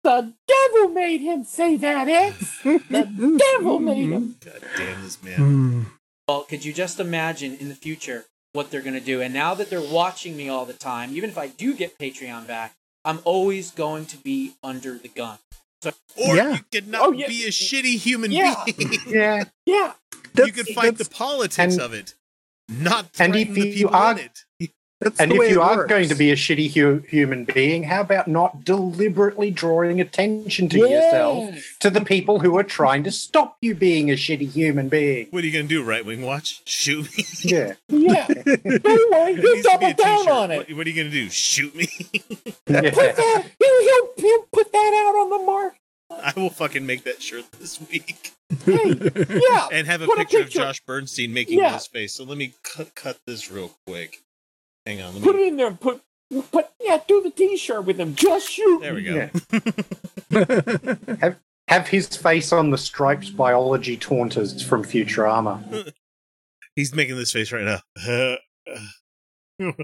The 0.02 0.32
devil 0.46 0.88
made 0.88 1.20
him 1.20 1.44
say 1.44 1.76
that, 1.76 2.08
X. 2.08 2.62
The 2.62 3.38
devil 3.58 3.78
made 3.78 4.08
him. 4.10 4.36
God 4.42 4.62
damn 4.76 5.02
this 5.02 5.22
man. 5.22 5.36
Hmm. 5.36 5.82
well, 6.26 6.42
could 6.44 6.64
you 6.64 6.72
just 6.72 6.98
imagine 6.98 7.56
in 7.56 7.68
the 7.68 7.74
future 7.74 8.24
what 8.54 8.70
they're 8.70 8.80
going 8.80 8.94
to 8.94 9.00
do? 9.00 9.20
And 9.20 9.34
now 9.34 9.54
that 9.54 9.68
they're 9.68 9.82
watching 9.82 10.36
me 10.36 10.48
all 10.48 10.64
the 10.64 10.72
time, 10.72 11.14
even 11.14 11.28
if 11.28 11.36
I 11.36 11.48
do 11.48 11.74
get 11.74 11.98
Patreon 11.98 12.46
back, 12.46 12.72
I'm 13.08 13.20
always 13.24 13.70
going 13.70 14.04
to 14.06 14.18
be 14.18 14.52
under 14.62 14.98
the 14.98 15.08
gun. 15.08 15.38
Or 16.16 16.36
Yeah. 16.36 16.52
you 16.56 16.58
could 16.70 16.88
not 16.88 17.00
Oh, 17.06 17.12
yeah. 17.12 17.26
be 17.28 17.44
a 17.44 17.48
shitty 17.48 17.96
human 17.98 18.30
Yeah. 18.32 18.62
being. 18.66 18.92
Yeah. 19.06 19.44
Yeah, 19.64 19.94
you 20.36 20.52
could 20.52 20.68
fight 20.68 20.98
the 20.98 21.06
politics 21.06 21.74
and- 21.74 21.82
of 21.82 21.94
it, 21.94 22.14
not 22.68 23.04
and 23.18 23.32
threaten 23.32 23.36
if 23.36 23.54
the 23.54 23.68
you 23.68 23.74
people 23.88 23.94
are- 23.96 24.12
in 24.12 24.18
it. 24.18 24.44
That's 25.00 25.20
And 25.20 25.32
if 25.32 25.50
you 25.50 25.62
are 25.62 25.76
works. 25.76 25.88
going 25.90 26.08
to 26.08 26.16
be 26.16 26.32
a 26.32 26.34
shitty 26.34 26.74
hu- 26.74 27.04
human 27.08 27.44
being, 27.44 27.84
how 27.84 28.00
about 28.00 28.26
not 28.26 28.64
deliberately 28.64 29.50
drawing 29.52 30.00
attention 30.00 30.68
to 30.70 30.78
yourself 30.78 31.54
to 31.78 31.88
the 31.90 32.00
people 32.00 32.40
who 32.40 32.58
are 32.58 32.64
trying 32.64 33.04
to 33.04 33.12
stop 33.12 33.56
you 33.60 33.76
being 33.76 34.10
a 34.10 34.14
shitty 34.14 34.50
human 34.50 34.88
being? 34.88 35.28
What 35.30 35.44
are 35.44 35.46
you 35.46 35.52
gonna 35.52 35.68
do, 35.68 35.84
right 35.84 36.04
wing 36.04 36.22
watch? 36.22 36.62
Shoot 36.64 37.16
me. 37.16 37.24
Yeah. 37.42 37.74
Yeah. 37.88 38.26
Don't 38.26 39.12
worry, 39.12 39.32
It 39.34 39.40
he'll 39.40 39.54
needs 39.54 39.66
to 39.68 39.78
be 39.78 39.92
double 39.92 39.92
down 39.94 40.18
t-shirt. 40.18 40.28
on 40.32 40.50
it. 40.50 40.56
What, 40.68 40.76
what 40.78 40.86
are 40.86 40.90
you 40.90 40.96
gonna 40.96 41.10
do? 41.14 41.28
Shoot 41.30 41.74
me? 41.76 41.88
yeah. 42.66 42.90
Put 42.90 43.16
that, 43.16 43.44
he'll, 43.58 43.82
he'll, 43.82 44.08
he'll 44.16 44.42
put 44.52 44.72
that 44.72 45.04
out 45.06 45.20
on 45.20 45.30
the 45.30 45.46
mark. 45.46 45.74
I 46.10 46.32
will 46.36 46.50
fucking 46.50 46.86
make 46.86 47.04
that 47.04 47.22
shirt 47.22 47.44
this 47.60 47.78
week 47.90 48.32
Hey, 48.64 48.94
yeah. 49.28 49.68
and 49.72 49.86
have 49.86 50.00
a 50.02 50.06
Put 50.06 50.14
a 50.18 50.22
picture, 50.22 50.38
picture. 50.38 50.60
of 50.60 50.66
Josh 50.68 50.80
Bernstein 50.86 51.32
making 51.34 51.58
Yeah. 51.58 51.74
his 51.74 51.86
face. 51.86 52.14
So 52.14 52.24
let 52.24 52.38
me 52.38 52.54
cut 52.64 52.94
cut 52.94 53.18
this 53.26 53.50
real 53.50 53.72
quick. 53.86 54.22
Hang 54.88 55.02
on. 55.02 55.12
Let 55.16 55.22
Put 55.22 55.36
me, 55.36 55.42
it 55.42 55.48
in 55.48 55.56
there 55.58 55.66
and 55.66 55.78
put, 55.78 56.00
put, 56.50 56.66
yeah, 56.80 56.98
do 57.06 57.20
the 57.20 57.30
t-shirt 57.30 57.84
with 57.84 58.00
him. 58.00 58.14
Just 58.14 58.48
shoot. 58.48 58.80
there 58.80 58.94
we 58.94 59.02
go. 59.02 59.28
Yeah. 60.30 60.44
have, 61.20 61.38
have 61.68 61.88
his 61.88 62.16
face 62.16 62.54
on 62.54 62.70
the 62.70 62.78
stripes 62.78 63.28
biology 63.28 63.98
taunters 63.98 64.62
from 64.62 64.82
Futurama. 64.82 65.92
He's 66.74 66.94
making 66.94 67.16
this 67.16 67.32
face 67.32 67.52
right 67.52 67.64
now. 67.64 67.80
like, 69.60 69.76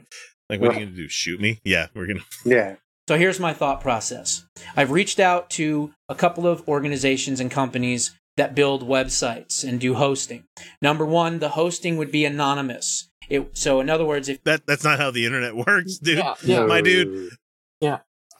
what 0.60 0.70
are 0.70 0.72
you 0.72 0.86
gonna 0.86 0.96
do? 0.96 1.08
Shoot 1.08 1.38
me? 1.38 1.60
Yeah, 1.64 1.88
we're 1.92 2.06
gonna. 2.06 2.20
Yeah. 2.46 2.76
So 3.06 3.18
here's 3.18 3.38
my 3.38 3.52
thought 3.52 3.82
process. 3.82 4.46
I've 4.74 4.90
reached 4.90 5.20
out 5.20 5.50
to 5.50 5.92
a 6.08 6.14
couple 6.14 6.46
of 6.46 6.66
organizations 6.66 7.40
and 7.40 7.50
companies 7.50 8.12
that 8.36 8.54
build 8.54 8.88
websites 8.88 9.68
and 9.68 9.78
do 9.78 9.94
hosting. 9.94 10.44
Number 10.80 11.04
one, 11.04 11.40
the 11.40 11.50
hosting 11.50 11.98
would 11.98 12.10
be 12.10 12.24
anonymous. 12.24 13.10
It, 13.28 13.56
so 13.56 13.80
in 13.80 13.88
other 13.90 14.04
words, 14.04 14.28
if 14.28 14.42
That 14.44 14.66
that's 14.66 14.84
not 14.84 14.98
how 14.98 15.10
the 15.10 15.24
internet 15.26 15.56
works, 15.66 15.98
dude. 15.98 16.18
Yeah, 16.18 16.34
yeah. 16.44 16.66
My 16.66 16.80
dude. 16.80 17.30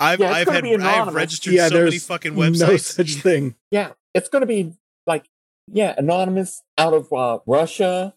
I've 0.01 0.19
Yeah, 0.21 0.31
I've 0.33 0.49
had 0.49 0.65
I've 0.65 1.15
registered 1.15 1.53
yeah, 1.55 1.69
so 1.69 1.75
many 1.77 1.91
there's 1.91 2.07
fucking 2.07 2.35
no 2.35 2.41
websites. 2.41 2.81
such 2.95 3.15
thing. 3.15 3.55
Yeah, 3.71 3.93
it's 4.13 4.29
going 4.29 4.41
to 4.41 4.47
be 4.47 4.73
like, 5.07 5.25
yeah, 5.73 5.95
anonymous 5.97 6.63
out 6.77 6.93
of 6.95 7.13
uh, 7.13 7.39
Russia. 7.47 8.15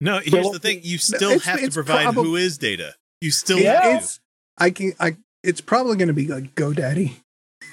No, 0.00 0.18
here's 0.18 0.32
Well, 0.44 0.52
the 0.52 0.58
thing: 0.58 0.80
you 0.82 0.98
still 0.98 1.30
it's- 1.32 1.44
have 1.44 1.60
to 1.60 1.70
provide 1.70 2.06
probab- 2.08 2.24
WHOIS 2.26 2.58
data. 2.58 2.94
You 3.20 3.30
still 3.30 3.58
Yeah. 3.58 3.96
It's 3.98 4.20
I 4.58 4.70
can 4.70 4.92
I. 5.00 5.16
It's 5.42 5.60
probably 5.62 5.96
going 5.96 6.08
to 6.08 6.14
be 6.14 6.26
like 6.26 6.54
GoDaddy. 6.54 7.14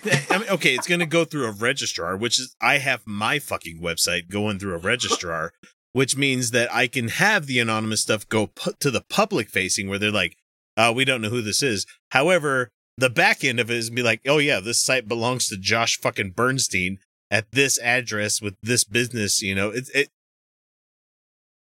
I 0.30 0.38
mean, 0.38 0.50
okay, 0.50 0.74
it's 0.74 0.88
going 0.88 1.00
to 1.02 1.06
go 1.06 1.26
through 1.26 1.46
a 1.48 1.52
registrar, 1.52 2.16
which 2.16 2.40
is 2.40 2.56
I 2.62 2.78
have 2.78 3.02
my 3.06 3.40
fucking 3.40 3.82
website 3.82 4.30
going 4.30 4.60
through 4.60 4.76
a 4.76 4.78
registrar, 4.78 5.52
which 5.98 6.16
means 6.16 6.52
that 6.52 6.72
I 6.72 6.86
can 6.86 7.08
have 7.08 7.48
the 7.48 7.58
anonymous 7.58 8.04
stuff 8.04 8.30
go 8.30 8.46
pu- 8.46 8.74
to 8.82 8.92
the 8.92 9.02
public 9.10 9.50
facing, 9.50 9.90
where 9.90 9.98
they're 9.98 10.12
like, 10.12 10.38
uh, 10.78 10.94
"We 10.96 11.06
don't 11.06 11.24
know 11.24 11.30
who 11.30 11.42
this 11.42 11.64
is." 11.64 11.88
However, 12.12 12.70
the 13.00 13.10
back 13.10 13.44
end 13.44 13.60
of 13.60 13.72
it 13.72 13.78
is 13.78 13.90
be 13.90 14.04
like, 14.04 14.22
"Oh 14.28 14.38
yeah, 14.38 14.60
this 14.60 14.80
site 14.80 15.08
belongs 15.08 15.48
to 15.48 15.58
Josh 15.58 15.98
fucking 15.98 16.34
Bernstein 16.36 17.00
at 17.32 17.52
this 17.52 17.80
address 17.80 18.40
with 18.40 18.54
this 18.62 18.84
business." 18.84 19.42
You 19.42 19.56
know, 19.56 19.72
it 19.72 19.90
it 19.96 20.10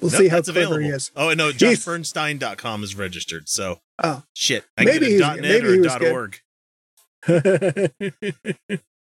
We'll 0.00 0.10
Nope, 0.12 0.20
see 0.20 0.28
how 0.28 0.36
that's 0.36 0.50
clever 0.50 0.66
available. 0.76 0.84
he 0.84 0.90
is. 0.94 1.10
Oh 1.16 1.32
no, 1.34 1.50
He's- 1.50 1.84
joshbernstein.com 1.84 2.82
is 2.84 2.94
registered. 2.96 3.48
So 3.48 3.80
Oh. 4.02 4.22
shit. 4.34 4.64
I 4.76 4.84
Maybe 4.84 5.06
can 5.06 5.18
get 5.18 5.22
a 5.22 5.32
he's- 5.32 5.36
.net 5.36 5.62
maybe 5.62 5.78
or 5.88 6.08
a 6.08 6.12
.org. 6.12 6.40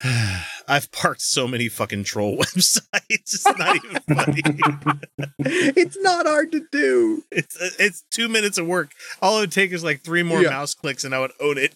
I've 0.67 0.91
parked 0.91 1.21
so 1.21 1.47
many 1.47 1.67
fucking 1.69 2.03
troll 2.05 2.37
websites. 2.39 2.81
It's 3.09 3.45
not 3.45 3.75
even 3.77 3.99
funny. 4.15 4.41
it's 5.39 5.97
not 6.01 6.25
hard 6.25 6.51
to 6.53 6.65
do. 6.71 7.23
it's 7.31 7.57
it's 7.79 8.03
two 8.11 8.29
minutes 8.29 8.57
of 8.57 8.65
work. 8.67 8.91
All 9.21 9.37
it 9.37 9.41
would 9.41 9.51
take 9.51 9.71
is 9.71 9.83
like 9.83 10.01
three 10.01 10.23
more 10.23 10.41
Yeah. 10.41 10.49
mouse 10.49 10.73
clicks, 10.73 11.03
and 11.03 11.13
I 11.13 11.19
would 11.19 11.31
own 11.39 11.57
it. 11.57 11.73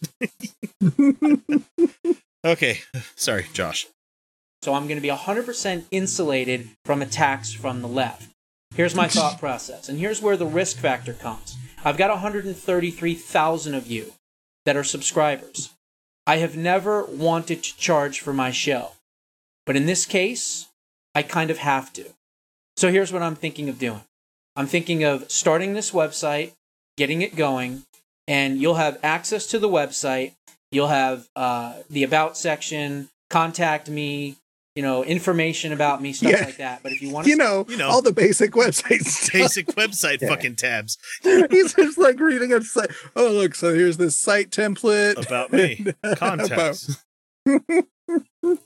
okay, 2.46 2.80
sorry, 3.16 3.46
Josh. 3.54 3.88
So 4.64 4.74
I'm 4.74 4.84
going 4.88 4.98
to 4.98 5.02
be 5.02 5.10
100% 5.10 5.86
insulated 5.92 6.70
from 6.84 7.02
attacks 7.02 7.54
from 7.54 7.82
the 7.82 7.88
left. 7.88 8.30
Here's 8.76 8.96
my 8.96 9.08
thought 9.08 9.40
process, 9.40 9.88
and 9.88 10.00
here's 10.00 10.22
where 10.22 10.36
the 10.38 10.46
risk 10.46 10.78
factor 10.78 11.14
comes. 11.14 11.56
I've 11.86 11.98
got 11.98 12.10
133,000 12.10 13.74
of 13.76 13.88
you 13.88 14.14
that 14.66 14.76
are 14.76 14.84
subscribers. 14.84 15.70
I 16.28 16.38
have 16.38 16.58
never 16.58 17.06
wanted 17.06 17.64
to 17.64 17.78
charge 17.78 18.20
for 18.20 18.34
my 18.34 18.52
show, 18.52 18.92
but 19.66 19.78
in 19.78 19.86
this 19.86 20.06
case, 20.06 20.68
I 21.16 21.24
kind 21.24 21.50
of 21.50 21.60
have 21.60 21.94
to. 21.94 22.14
So 22.76 22.92
here's 22.92 23.14
what 23.14 23.24
I'm 23.24 23.36
thinking 23.36 23.70
of 23.70 23.80
doing 23.80 24.02
I'm 24.58 24.68
thinking 24.68 25.06
of 25.06 25.32
starting 25.32 25.74
this 25.74 25.92
website, 25.92 26.52
getting 26.98 27.22
it 27.22 27.38
going, 27.38 27.84
and 28.28 28.62
you'll 28.62 28.76
have 28.76 29.00
access 29.02 29.48
to 29.48 29.60
the 29.60 29.70
website. 29.70 30.34
You'll 30.70 30.90
have 30.90 31.30
uh, 31.36 31.76
the 31.90 32.04
about 32.04 32.38
section, 32.38 33.08
contact 33.30 33.90
me, 33.90 34.36
you 34.78 34.84
know, 34.84 35.04
information 35.04 35.74
about 35.74 36.04
me, 36.04 36.14
stuff 36.14 36.32
Yeah. 36.32 36.46
like 36.46 36.58
that. 36.58 36.84
But 36.84 36.92
if 36.92 37.02
you 37.02 37.10
want 37.10 37.24
to 37.26 37.32
You 37.32 37.36
know, 37.36 37.66
You 37.68 37.78
know. 37.78 37.90
all 37.90 38.04
the 38.04 38.14
basic 38.14 38.52
website. 38.52 39.32
Basic 39.34 39.66
website 39.70 40.22
Yeah. 40.22 40.28
fucking 40.30 40.56
tabs 40.56 41.00
He's 41.24 41.74
just 41.74 41.98
like 41.98 42.20
reading 42.20 42.54
a 42.54 42.62
site. 42.62 42.92
Oh, 43.16 43.30
look, 43.32 43.56
so 43.56 43.74
here's 43.74 43.98
this 43.98 44.16
site 44.20 44.52
template. 44.52 45.18
about 45.26 45.52
me. 45.52 45.84
Contacts. 46.18 47.04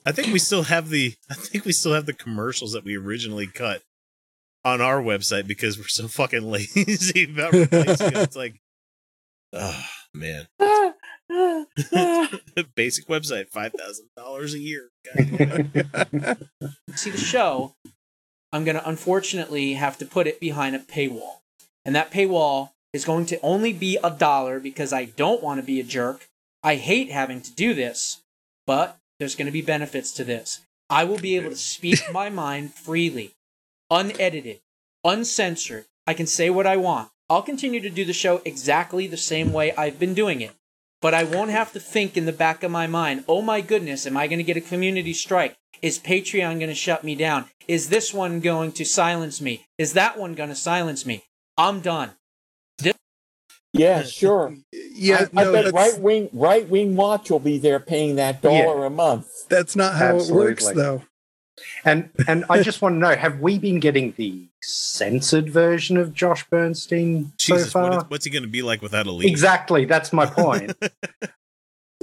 I 0.06 0.12
think 0.12 0.34
we 0.34 0.40
still 0.40 0.64
have 0.64 0.90
the. 0.90 1.14
I 1.30 1.34
think 1.36 1.64
we 1.64 1.72
still 1.72 1.94
have 1.94 2.06
the 2.06 2.14
commercials 2.14 2.74
that 2.74 2.84
we 2.84 2.98
originally 2.98 3.48
cut 3.48 3.82
on 4.66 4.82
our 4.82 5.02
website 5.02 5.48
because 5.48 5.78
we're 5.78 5.88
so 5.88 6.10
fucking 6.10 6.44
lazy 6.44 7.24
about 7.32 7.54
replacing 7.54 8.08
it. 8.08 8.18
It's 8.18 8.36
like, 8.36 8.60
oh 9.54 9.86
man. 10.14 10.48
basic 12.76 13.08
website, 13.08 13.48
five 13.50 13.72
thousand 13.74 14.08
dollars 14.18 14.54
a 14.54 14.60
year. 14.60 14.90
God 15.16 16.38
see 16.96 17.12
the 17.12 17.18
show, 17.18 17.76
I'm 18.52 18.66
going 18.66 18.78
to 18.78 18.88
unfortunately 18.88 19.74
have 19.74 19.98
to 20.00 20.06
put 20.06 20.28
it 20.28 20.40
behind 20.40 20.76
a 20.76 20.80
paywall. 20.80 21.40
And 21.86 21.96
that 21.96 22.12
paywall 22.12 22.72
is 22.94 23.06
going 23.06 23.26
to 23.28 23.40
only 23.42 23.72
be 23.74 23.98
a 24.04 24.12
dollar 24.12 24.60
because 24.60 24.92
I 24.92 25.06
don't 25.06 25.42
want 25.42 25.60
to 25.60 25.66
be 25.66 25.80
a 25.80 25.84
jerk. 25.84 26.28
I 26.64 26.76
hate 26.76 27.10
having 27.10 27.42
to 27.42 27.54
do 27.54 27.74
this, 27.74 28.22
but 28.68 28.98
there's 29.20 29.36
going 29.36 29.46
to 29.46 29.52
be 29.52 29.62
benefits 29.62 30.12
to 30.14 30.24
this. 30.24 30.60
I 30.90 31.06
will 31.06 31.18
be 31.18 31.38
able 31.38 31.52
to 31.52 31.56
speak 31.56 32.00
my 32.12 32.30
mind 32.30 32.74
freely, 32.74 33.32
unedited, 33.90 34.60
uncensored. 35.06 35.86
I 36.06 36.14
can 36.14 36.28
say 36.28 36.50
what 36.50 36.68
I 36.68 36.76
want. 36.76 37.10
I'll 37.30 37.42
continue 37.42 37.80
to 37.80 37.90
do 37.90 38.04
the 38.04 38.12
show 38.12 38.42
exactly 38.44 39.08
the 39.08 39.16
same 39.16 39.54
way 39.54 39.72
I've 39.74 39.98
been 39.98 40.14
doing 40.14 40.42
it. 40.42 40.52
But 41.02 41.16
I 41.16 41.24
won't 41.24 41.50
have 41.50 41.74
to 41.74 41.80
think 41.80 42.16
in 42.16 42.26
the 42.26 42.32
back 42.32 42.62
of 42.64 42.70
my 42.70 42.86
mind, 42.86 43.26
oh 43.28 43.42
my 43.42 43.62
goodness, 43.62 44.06
am 44.06 44.16
I 44.16 44.28
going 44.28 44.38
to 44.38 44.44
get 44.44 44.58
a 44.58 44.62
community 44.62 45.14
strike? 45.14 45.58
Is 45.82 45.98
Patreon 45.98 46.60
going 46.60 46.68
to 46.68 46.76
shut 46.76 47.04
me 47.04 47.16
down? 47.16 47.46
Is 47.68 47.90
this 47.90 48.14
one 48.14 48.40
going 48.40 48.72
to 48.74 48.86
silence 48.86 49.42
me? 49.42 49.66
Is 49.80 49.94
that 49.94 50.20
one 50.20 50.36
going 50.36 50.50
to 50.50 50.56
silence 50.56 51.06
me? 51.06 51.24
I'm 51.58 51.82
done. 51.82 52.12
yeah, 53.74 54.04
sure. 54.04 54.56
Yeah, 54.94 55.26
I, 55.36 55.42
I 55.42 55.44
no, 55.46 55.52
bet 55.54 55.74
right 55.74 56.00
wing 56.00 56.30
right 56.32 56.68
wing 56.70 56.96
watch 56.96 57.32
will 57.32 57.40
be 57.40 57.58
there 57.58 57.80
paying 57.80 58.18
that 58.18 58.42
dollar 58.44 58.86
a 58.86 58.90
month. 58.92 59.26
that's 59.50 59.76
not 59.76 59.96
how 59.96 60.18
it 60.18 60.30
works, 60.30 60.70
though. 60.70 61.02
And 61.86 62.10
and 62.28 62.46
I 62.50 62.62
just 62.64 62.82
want 62.82 62.96
to 62.96 63.00
know: 63.00 63.16
Have 63.16 63.40
we 63.40 63.58
been 63.60 63.80
getting 63.80 64.14
the 64.18 64.48
censored 64.62 65.50
version 65.50 65.98
of 65.98 66.14
Josh 66.14 66.48
Bernstein 66.50 67.32
Jesus, 67.38 67.72
so 67.72 67.80
far? 67.82 67.98
is, 68.00 68.04
what's 68.10 68.26
he 68.26 68.32
going 68.32 68.44
to 68.44 68.50
be 68.50 68.62
like 68.62 68.82
without 68.82 69.08
a 69.08 69.12
lead? 69.12 69.28
Exactly. 69.30 69.86
That's 69.86 70.12
my 70.14 70.26
point. 70.26 70.74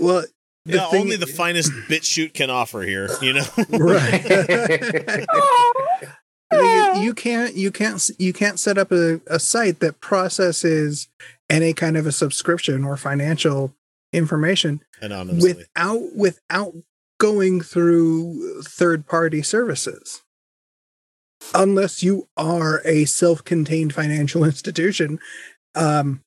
Well, 0.01 0.25
the 0.65 0.75
Yeah, 0.77 0.87
thing- 0.91 1.01
only 1.03 1.17
the 1.17 1.27
finest 1.27 1.73
BitChute 1.89 2.33
can 2.35 2.51
offer 2.51 2.83
here. 2.83 3.09
You 3.21 3.33
know, 3.33 3.45
right. 3.71 4.23
The 6.51 7.01
you 7.03 7.13
can't 7.15 7.55
you 7.57 7.71
can't 7.71 8.09
you 8.19 8.33
can't 8.33 8.59
set 8.59 8.79
up 8.79 8.91
a, 8.93 9.21
a 9.27 9.39
site 9.39 9.81
that 9.81 10.01
processes 10.01 11.09
any 11.51 11.73
kind 11.75 11.97
of 11.97 12.07
a 12.07 12.13
subscription 12.13 12.85
or 12.85 12.97
financial 12.97 13.75
information 14.13 14.81
anonymously. 15.03 15.55
without 15.55 16.15
without 16.17 16.75
going 17.19 17.61
through 17.61 18.63
third 18.63 19.07
party 19.07 19.43
services 19.43 20.23
unless 21.55 22.03
you 22.03 22.29
are 22.37 22.81
a 22.85 23.05
self-contained 23.05 23.93
financial 23.95 24.45
institution 24.51 25.19
um 25.75 26.21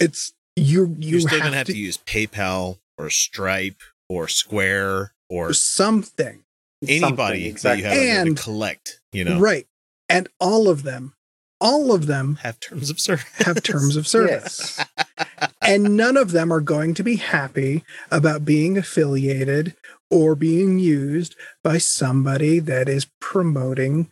it's 0.00 0.32
you 0.56 0.94
you 0.98 1.12
You're 1.12 1.20
still 1.20 1.30
have, 1.30 1.40
going 1.40 1.52
to 1.52 1.58
have 1.58 1.66
to, 1.68 1.72
to 1.72 1.78
use 1.78 1.96
PayPal 1.98 2.78
or 2.98 3.08
Stripe 3.10 3.80
or 4.08 4.28
Square 4.28 5.14
or 5.28 5.52
something 5.52 6.42
anybody 6.86 7.50
that 7.52 7.78
you 7.78 7.84
have 7.84 7.96
And- 8.26 8.36
to 8.36 8.42
collect. 8.42 9.00
You 9.12 9.24
know, 9.24 9.38
right 9.40 9.66
and 10.08 10.28
all 10.40 10.68
of 10.68 10.82
them 10.82 11.14
all 11.60 11.92
of 11.92 12.06
them 12.06 12.36
have 12.42 12.58
terms 12.60 12.90
of 12.90 12.98
service. 13.00 13.24
have 13.44 13.62
terms 13.62 13.96
of 13.96 14.06
service 14.16 14.78
Yes. 14.78 15.49
And 15.62 15.96
none 15.96 16.16
of 16.16 16.32
them 16.32 16.52
are 16.52 16.60
going 16.60 16.94
to 16.94 17.02
be 17.02 17.16
happy 17.16 17.84
about 18.10 18.44
being 18.44 18.78
affiliated 18.78 19.76
or 20.10 20.34
being 20.34 20.78
used 20.78 21.36
by 21.62 21.78
somebody 21.78 22.58
that 22.58 22.88
is 22.88 23.08
promoting 23.20 24.10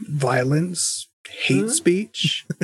violence, 0.00 1.08
hate 1.28 1.62
Huh? 1.62 1.68
speech. 1.70 2.46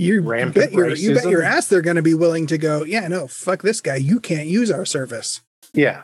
You, 0.00 0.20
Rampant 0.20 0.54
bet 0.54 0.72
your 0.72 0.94
you 0.94 1.12
bet 1.12 1.28
your 1.28 1.42
ass 1.42 1.66
they're 1.66 1.82
going 1.82 1.96
to 1.96 2.02
be 2.02 2.14
willing 2.14 2.46
to 2.46 2.56
go. 2.56 2.84
Yeah, 2.84 3.08
no, 3.08 3.26
fuck 3.26 3.62
this 3.62 3.80
guy. 3.80 3.96
You 3.96 4.20
can't 4.20 4.46
use 4.46 4.70
our 4.70 4.84
service. 4.86 5.40
Yeah, 5.74 6.02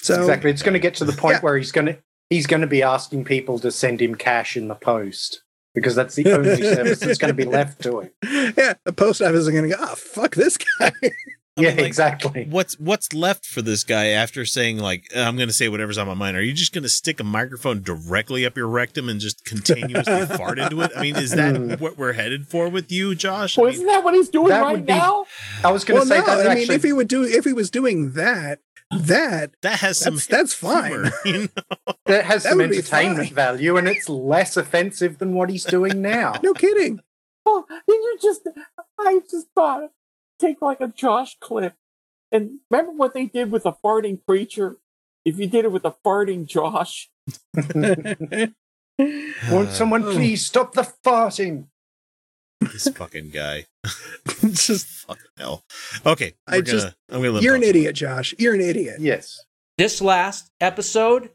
So 0.00 0.20
exactly. 0.20 0.52
It's 0.52 0.62
going 0.62 0.74
to 0.74 0.78
get 0.78 0.94
to 0.94 1.04
the 1.04 1.12
point 1.12 1.34
Yeah. 1.34 1.40
where 1.40 1.56
he's 1.56 1.72
going 1.72 1.86
to 1.86 1.98
he's 2.30 2.46
going 2.46 2.60
to 2.60 2.68
be 2.68 2.84
asking 2.84 3.24
people 3.24 3.58
to 3.58 3.72
send 3.72 4.00
him 4.00 4.14
cash 4.14 4.56
in 4.56 4.68
the 4.68 4.76
post 4.76 5.42
because 5.78 5.94
that's 5.94 6.14
the 6.14 6.30
only 6.32 6.62
service 6.74 7.00
that's 7.00 7.18
going 7.18 7.28
to 7.30 7.34
be 7.34 7.44
left 7.44 7.82
to 7.82 8.00
him. 8.00 8.10
yeah, 8.56 8.74
the 8.84 8.92
post 8.92 9.22
office 9.22 9.40
is 9.40 9.50
going 9.50 9.68
to 9.68 9.76
go. 9.76 9.76
Oh, 9.78 9.94
fuck 9.94 10.34
this 10.34 10.56
guy. 10.56 10.92
I 11.58 11.62
Yeah, 11.62 11.70
mean, 11.70 11.78
like, 11.78 11.86
exactly. 11.86 12.46
What's 12.48 12.78
what's 12.78 13.12
left 13.12 13.44
for 13.44 13.62
this 13.62 13.82
guy 13.82 14.06
after 14.10 14.44
saying 14.46 14.78
like 14.78 15.06
I'm 15.16 15.34
going 15.36 15.48
to 15.48 15.52
say 15.52 15.68
whatever's 15.68 15.98
on 15.98 16.06
my 16.06 16.14
mind? 16.14 16.36
Are 16.36 16.40
you 16.42 16.52
just 16.52 16.72
going 16.72 16.84
to 16.84 16.88
stick 16.88 17.18
a 17.18 17.24
microphone 17.24 17.82
directly 17.82 18.46
up 18.46 18.56
your 18.56 18.68
rectum 18.68 19.08
and 19.08 19.18
just 19.18 19.44
continuously 19.44 20.24
fart 20.36 20.60
into 20.60 20.82
it? 20.82 20.92
I 20.96 21.02
mean, 21.02 21.16
is 21.16 21.32
that 21.32 21.56
Hmm. 21.56 21.72
what 21.82 21.98
we're 21.98 22.12
headed 22.12 22.46
for 22.46 22.68
with 22.68 22.92
you, 22.92 23.16
Josh? 23.16 23.58
I 23.58 23.62
Well, 23.62 23.70
mean, 23.70 23.74
isn't 23.74 23.86
that 23.88 24.04
what 24.04 24.14
he's 24.14 24.28
doing 24.28 24.50
right 24.52 24.86
be- 24.86 24.92
now? 24.92 25.26
I 25.64 25.72
was 25.72 25.84
going 25.84 25.96
Well, 25.96 26.04
to 26.06 26.08
say 26.14 26.20
no, 26.20 26.26
that 26.26 26.48
I 26.48 26.54
mean, 26.54 26.70
if 26.70 26.84
he 26.84 26.92
would 26.92 27.08
do, 27.08 27.24
if 27.24 27.44
he 27.44 27.52
was 27.52 27.70
doing 27.72 28.12
that, 28.12 28.60
that 28.90 29.52
that 29.62 29.80
has 29.80 29.98
some 29.98 30.14
that's 30.14 30.26
that's 30.26 30.54
fine. 30.54 30.90
humor, 30.90 31.12
you 31.24 31.38
know? 31.42 31.94
that 32.06 32.24
has 32.24 32.42
that 32.44 32.50
some 32.50 32.60
entertainment 32.60 33.30
value, 33.32 33.76
and 33.76 33.86
it's 33.88 34.08
less 34.08 34.56
offensive 34.56 35.18
than 35.18 35.34
what 35.34 35.50
he's 35.50 35.64
doing 35.64 36.00
now. 36.02 36.34
No 36.42 36.54
kidding. 36.54 37.00
Oh, 37.44 37.64
and 37.70 37.82
you 37.88 38.18
just, 38.20 38.42
I 38.98 39.20
just 39.30 39.46
thought, 39.54 39.90
take 40.38 40.60
like 40.62 40.80
a 40.80 40.88
Josh 40.88 41.36
clip. 41.40 41.74
And 42.30 42.58
remember 42.70 42.92
what 42.92 43.14
they 43.14 43.24
did 43.26 43.50
with 43.50 43.62
the 43.62 43.72
farting 43.72 44.20
preacher? 44.26 44.76
If 45.24 45.38
you 45.38 45.46
did 45.46 45.64
it 45.64 45.72
with 45.72 45.82
the 45.82 45.92
farting 46.04 46.46
Josh, 46.46 47.10
Won't 49.50 49.70
someone 49.70 50.04
Oh. 50.04 50.12
please 50.12 50.44
stop 50.46 50.72
the 50.74 50.82
farting? 51.04 51.66
This 52.60 52.88
fucking 52.88 53.30
guy. 53.30 53.66
just 54.50 54.86
fucking 54.86 55.22
hell. 55.36 55.62
Okay, 56.04 56.34
I 56.46 56.56
we're 56.56 56.62
gonna, 56.62 56.78
just- 56.80 56.94
I'm 57.10 57.22
gonna 57.22 57.40
You're 57.40 57.54
an 57.54 57.62
idiot, 57.62 57.94
Josh. 57.94 58.34
You're 58.38 58.54
an 58.54 58.60
idiot. 58.60 58.96
Yes. 59.00 59.44
This 59.76 60.00
last 60.00 60.50
episode 60.60 61.30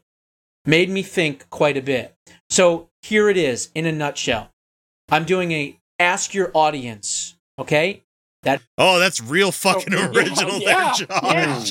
made 0.66 0.90
me 0.90 1.02
think 1.02 1.48
quite 1.50 1.76
a 1.76 1.82
bit. 1.82 2.14
So 2.50 2.88
here 3.02 3.28
it 3.28 3.36
is 3.36 3.70
in 3.74 3.86
a 3.86 3.92
nutshell. 3.92 4.50
I'm 5.10 5.24
doing 5.24 5.52
a 5.52 5.78
ask 5.98 6.34
your 6.34 6.50
audience, 6.54 7.36
okay? 7.58 8.02
That. 8.42 8.60
Oh, 8.76 8.98
that's 8.98 9.22
real 9.22 9.52
fucking 9.52 9.94
Oh, 9.94 10.10
original 10.12 10.58
yeah, 10.58 10.92
there, 10.98 11.06
Josh. 11.06 11.70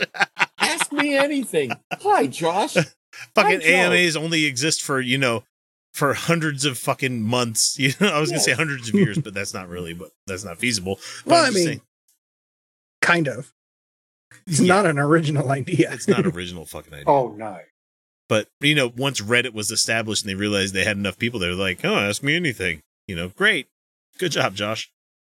ask 0.60 0.92
me 0.92 1.16
anything. 1.16 1.72
Hi, 2.02 2.26
Josh. 2.28 2.74
fucking 3.36 3.62
Hi, 3.62 3.68
Joe. 3.68 3.68
AMAs 3.68 4.16
only 4.16 4.46
exist 4.46 4.82
for 4.82 5.00
you 5.00 5.18
know 5.20 5.44
for 5.94 6.14
hundreds 6.14 6.66
of 6.66 6.78
fucking 6.78 7.22
months. 7.22 7.78
You 7.80 7.92
know, 8.00 8.08
I 8.10 8.20
was 8.20 8.30
gonna 8.30 8.42
say 8.42 8.54
hundreds 8.54 8.90
of 8.90 8.96
years, 8.96 9.18
but 9.20 9.34
that's 9.34 9.54
not 9.54 9.70
really, 9.70 9.94
but 9.94 10.12
that's 10.28 10.44
not 10.44 10.58
feasible. 10.58 11.00
But 11.26 11.32
Well, 11.32 11.40
I'm 11.40 11.46
I 11.46 11.48
just 11.50 11.56
mean, 11.58 11.66
saying, 11.68 11.82
kind 13.02 13.28
of. 13.28 13.54
It's 14.48 14.60
Yeah. 14.60 14.74
not 14.76 14.86
an 14.86 14.98
original 15.00 15.52
idea. 15.52 15.92
it's 15.94 16.08
not 16.08 16.26
original 16.36 16.66
fucking 16.66 16.94
idea. 16.94 17.06
Oh 17.08 17.34
no. 17.38 17.60
But 18.30 18.48
you 18.62 18.74
know, 18.76 18.92
once 18.96 19.22
Reddit 19.22 19.54
was 19.54 19.70
established 19.70 20.24
and 20.24 20.30
they 20.30 20.36
realized 20.36 20.74
they 20.74 20.84
had 20.86 20.98
enough 20.98 21.18
people, 21.20 21.40
they 21.40 21.50
were 21.50 21.54
like, 21.56 21.84
"Oh, 21.86 21.96
ask 21.96 22.24
me 22.24 22.36
anything." 22.36 22.82
You 23.08 23.16
know, 23.16 23.30
great, 23.30 23.68
good 24.18 24.32
job, 24.32 24.56
Josh. 24.56 24.90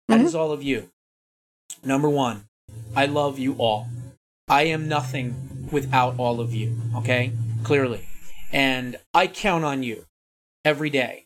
That 0.09 0.21
Mhm. 0.21 0.25
is 0.25 0.35
all 0.35 0.53
of 0.53 0.63
you. 0.63 0.91
Number 1.85 2.09
one, 2.09 2.47
I 2.97 3.05
love 3.07 3.39
you 3.39 3.53
all. 3.59 3.89
I 4.49 4.63
am 4.63 4.89
nothing 4.89 5.69
without 5.71 6.19
all 6.19 6.41
of 6.41 6.55
you, 6.55 6.81
okay? 6.97 7.33
Clearly. 7.63 8.09
And 8.51 8.97
I 9.13 9.27
count 9.27 9.65
on 9.65 9.83
you 9.83 10.07
every 10.69 10.91
day. 10.91 11.25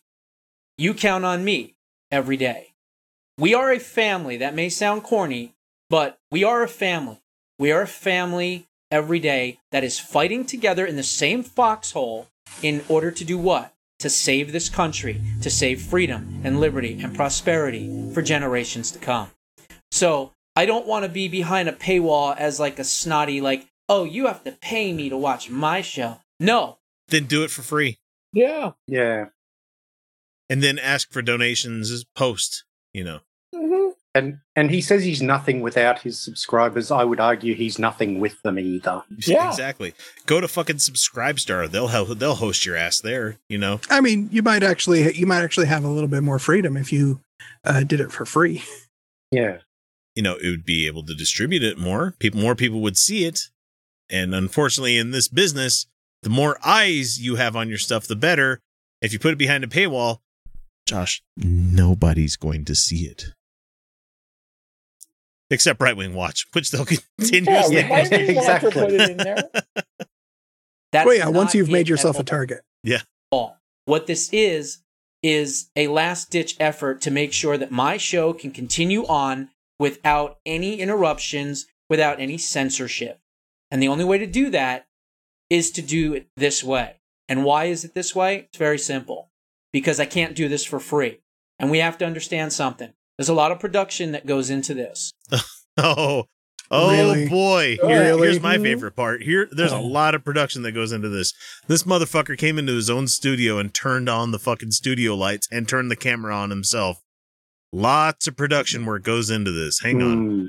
You 0.78 0.94
count 0.94 1.24
on 1.24 1.44
me 1.44 1.74
every 2.12 2.37
day. 2.37 2.74
We 3.37 3.55
are 3.55 3.72
a 3.72 3.81
family. 3.81 4.37
That 4.37 4.55
may 4.55 4.68
sound 4.68 5.02
corny, 5.02 5.57
but 5.90 6.20
we 6.31 6.44
are 6.44 6.62
a 6.62 6.68
family. 6.68 7.20
We 7.59 7.72
are 7.72 7.83
a 7.83 7.88
family 7.88 8.68
every 8.92 9.18
day 9.18 9.59
that 9.72 9.83
is 9.83 9.98
fighting 9.98 10.44
together 10.44 10.87
in 10.87 10.94
the 10.94 11.02
same 11.02 11.42
foxhole 11.42 12.28
in 12.62 12.85
order 12.88 13.11
to 13.11 13.24
do 13.24 13.37
what? 13.37 13.74
To 13.98 14.09
save 14.09 14.52
this 14.52 14.68
country, 14.68 15.20
to 15.40 15.50
save 15.50 15.83
freedom 15.83 16.40
and 16.44 16.61
liberty 16.61 17.00
and 17.02 17.12
prosperity 17.12 18.12
for 18.14 18.22
generations 18.22 18.92
to 18.92 19.00
come. 19.00 19.31
So 19.90 20.31
I 20.55 20.66
don't 20.66 20.87
want 20.87 21.05
to 21.05 21.09
be 21.09 21.26
behind 21.26 21.68
a 21.68 21.72
paywall 21.72 22.37
as 22.38 22.61
like 22.61 22.78
a 22.78 22.85
snotty, 22.85 23.40
like, 23.40 23.66
oh, 23.88 24.05
you 24.05 24.26
have 24.26 24.44
to 24.44 24.52
pay 24.52 24.92
me 24.92 25.09
to 25.09 25.16
watch 25.16 25.50
my 25.50 25.81
show. 25.81 26.20
No, 26.38 26.78
Then 27.09 27.24
do 27.24 27.42
it 27.42 27.50
for 27.50 27.62
free, 27.62 27.98
Yeah. 28.33 28.73
Yeah. 28.87 29.27
and 30.51 30.62
then 30.62 30.79
ask 30.79 31.12
for 31.12 31.23
donations 31.23 32.05
post. 32.14 32.64
You 32.92 33.05
know, 33.05 33.21
hmm 33.55 33.88
And 34.14 34.38
and 34.55 34.71
he 34.71 34.81
says 34.83 35.03
he's 35.05 35.23
nothing 35.23 35.61
without 35.62 36.01
his 36.01 36.18
subscribers. 36.21 36.90
I 36.90 37.05
would 37.05 37.21
argue 37.21 37.55
he's 37.55 37.79
nothing 37.79 38.21
with 38.21 38.40
them 38.42 38.59
either. 38.59 39.03
Yeah. 39.27 39.49
exactly. 39.49 39.95
Go 40.27 40.40
to 40.40 40.49
fucking 40.49 40.77
Subscribestar. 40.77 41.71
They'll 41.71 41.88
help. 41.88 42.18
They'll 42.18 42.35
host 42.35 42.66
your 42.66 42.77
ass 42.77 43.01
there. 43.01 43.38
You 43.49 43.59
know, 43.59 43.81
I 43.88 44.01
mean, 44.03 44.29
you 44.31 44.42
might 44.42 44.62
actually 44.62 45.12
you 45.14 45.27
might 45.27 45.42
actually 45.42 45.66
have 45.68 45.85
a 45.85 45.88
little 45.88 46.09
bit 46.09 46.23
more 46.23 46.38
freedom 46.38 46.77
if 46.77 46.92
you 46.92 47.21
uh, 47.64 47.85
did 47.85 48.01
it 48.01 48.12
for 48.12 48.27
free. 48.27 48.62
Yeah. 49.31 49.59
you 50.14 50.23
know, 50.23 50.37
it 50.37 50.49
would 50.51 50.66
be 50.66 50.87
able 50.87 51.03
to 51.07 51.14
distribute 51.14 51.62
it 51.62 51.79
more. 51.79 52.14
People, 52.18 52.38
more 52.42 52.55
people 52.55 52.83
would 52.83 52.99
see 52.99 53.25
it. 53.25 53.49
And 54.11 54.35
unfortunately, 54.35 54.99
in 54.99 55.11
this 55.11 55.27
business, 55.27 55.87
the 56.22 56.30
more 56.30 56.58
eyes 56.64 57.20
you 57.20 57.37
have 57.37 57.56
on 57.56 57.68
your 57.68 57.78
stuff, 57.78 58.06
the 58.06 58.16
better. 58.16 58.61
If 59.00 59.12
you 59.12 59.18
put 59.18 59.32
it 59.32 59.38
behind 59.38 59.64
a 59.64 59.66
paywall, 59.66 60.18
Josh, 60.87 61.22
nobody's 61.37 62.37
going 62.37 62.64
to 62.66 62.74
see 62.74 63.06
it. 63.06 63.26
Except 65.50 65.80
Right 65.80 65.96
Wing 65.96 66.14
Watch, 66.14 66.46
which 66.52 66.70
they'll 66.70 66.87
Yeah, 66.90 66.98
continuously. 67.18 67.76
Yeah, 67.76 67.90
why 67.90 68.08
didn't 68.08 68.35
you 68.35 68.38
exactly. 68.38 68.70
put 68.70 68.92
it 68.92 69.11
in 69.11 69.16
there? 69.18 69.50
that's 70.92 71.06
well, 71.06 71.14
yeah, 71.14 71.28
once 71.28 71.54
you've 71.54 71.68
made 71.68 71.88
yourself 71.88 72.18
a 72.18 72.24
target. 72.24 72.62
Yeah. 72.82 73.02
All. 73.30 73.58
What 73.85 74.06
this 74.06 74.30
is, 74.32 74.78
is 75.22 75.70
a 75.76 75.88
last 75.88 76.30
ditch 76.30 76.56
effort 76.58 77.00
to 77.02 77.11
make 77.11 77.32
sure 77.32 77.58
that 77.58 77.70
my 77.70 77.96
show 77.96 78.32
can 78.32 78.50
continue 78.50 79.06
on 79.06 79.50
without 79.78 80.38
any 80.46 80.80
interruptions, 80.80 81.66
without 81.90 82.20
any 82.20 82.38
censorship. 82.38 83.20
And 83.70 83.82
the 83.82 83.88
only 83.88 84.04
way 84.04 84.18
to 84.18 84.26
do 84.26 84.50
that 84.50 84.87
is 85.53 85.71
to 85.73 85.83
do 85.83 86.15
it 86.15 86.27
this 86.37 86.65
way. 86.65 86.97
And 87.29 87.45
why 87.45 87.65
is 87.67 87.85
it 87.85 87.95
this 87.95 88.15
way? 88.15 88.47
It's 88.49 88.59
very 88.59 88.79
simple. 88.79 89.31
Because 89.73 90.01
I 90.01 90.07
can't 90.07 90.35
do 90.35 90.49
this 90.49 90.65
for 90.65 90.81
free. 90.81 91.21
And 91.59 91.71
we 91.71 91.79
have 91.79 91.99
to 91.99 92.07
understand 92.07 92.53
something. 92.53 92.93
There's 93.19 93.29
a 93.29 93.35
lot 93.35 93.53
of 93.53 93.61
production 93.61 94.12
that 94.12 94.27
goes 94.27 94.51
into 94.51 94.75
this. 94.75 95.12
Oh, 95.79 96.25
oh 96.71 96.91
Really? 96.93 97.29
boy! 97.31 97.79
Here- 97.81 98.01
really? 98.01 98.29
Here's 98.29 98.43
my 98.43 98.59
favorite 98.59 98.95
part. 98.95 99.23
Here, 99.23 99.49
there's 99.51 99.73
a 99.73 99.77
Oh. 99.77 99.87
lot 99.87 100.15
of 100.15 100.23
production 100.23 100.61
that 100.62 100.73
goes 100.73 100.93
into 100.93 101.09
this. 101.09 101.33
This 101.67 101.85
motherfucker 101.85 102.37
came 102.37 102.59
into 102.59 102.75
his 102.75 102.91
own 102.91 103.09
studio 103.09 103.57
and 103.59 103.73
turned 103.73 104.09
on 104.11 104.33
the 104.33 104.38
fucking 104.38 104.73
studio 104.73 105.15
lights 105.15 105.49
and 105.51 105.67
turned 105.67 105.91
the 105.91 105.97
camera 105.97 106.37
on 106.37 106.51
himself. 106.51 107.01
Lots 107.73 108.27
of 108.27 108.37
production 108.37 108.85
work 108.85 109.03
goes 109.03 109.31
into 109.31 109.51
this. 109.51 109.81
Hang 109.81 110.03
on. 110.03 110.19
Hmm. 110.29 110.47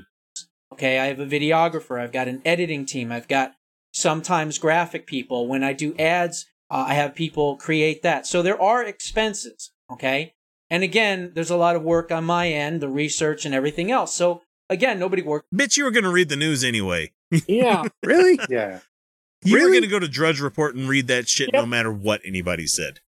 Okay, 0.74 0.98
I 0.98 1.06
have 1.06 1.20
a 1.20 1.26
videographer, 1.26 1.98
I've 1.98 2.12
got 2.12 2.28
an 2.28 2.42
editing 2.44 2.84
team, 2.84 3.10
I've 3.10 3.28
got 3.28 3.54
sometimes 3.94 4.58
graphic 4.58 5.06
people. 5.06 5.46
When 5.48 5.64
I 5.64 5.72
do 5.72 5.94
ads, 5.96 6.46
uh, 6.70 6.84
I 6.88 6.94
have 6.94 7.14
people 7.14 7.56
create 7.56 8.02
that. 8.02 8.26
So 8.26 8.42
there 8.42 8.60
are 8.60 8.84
expenses, 8.84 9.70
okay? 9.90 10.34
And 10.68 10.82
again, 10.82 11.32
there's 11.34 11.50
a 11.50 11.56
lot 11.56 11.76
of 11.76 11.82
work 11.82 12.10
on 12.10 12.24
my 12.24 12.48
end, 12.48 12.80
the 12.80 12.88
research 12.88 13.46
and 13.46 13.54
everything 13.54 13.90
else. 13.90 14.14
So 14.14 14.42
again, 14.68 14.98
nobody 14.98 15.22
worked. 15.22 15.52
Bitch, 15.54 15.76
you 15.76 15.84
were 15.84 15.90
going 15.90 16.04
to 16.04 16.10
read 16.10 16.28
the 16.28 16.36
news 16.36 16.62
anyway. 16.62 17.12
Yeah. 17.48 17.82
Really? 18.04 18.38
Yeah. 18.48 18.80
You 19.42 19.60
were 19.60 19.68
going 19.68 19.82
to 19.82 19.88
go 19.88 19.98
to 19.98 20.06
Drudge 20.06 20.40
Report 20.40 20.76
and 20.76 20.88
read 20.88 21.08
that 21.08 21.28
shit 21.28 21.50
no 21.52 21.66
matter 21.66 21.92
what 21.92 22.20
anybody 22.24 22.66
said. 22.66 23.00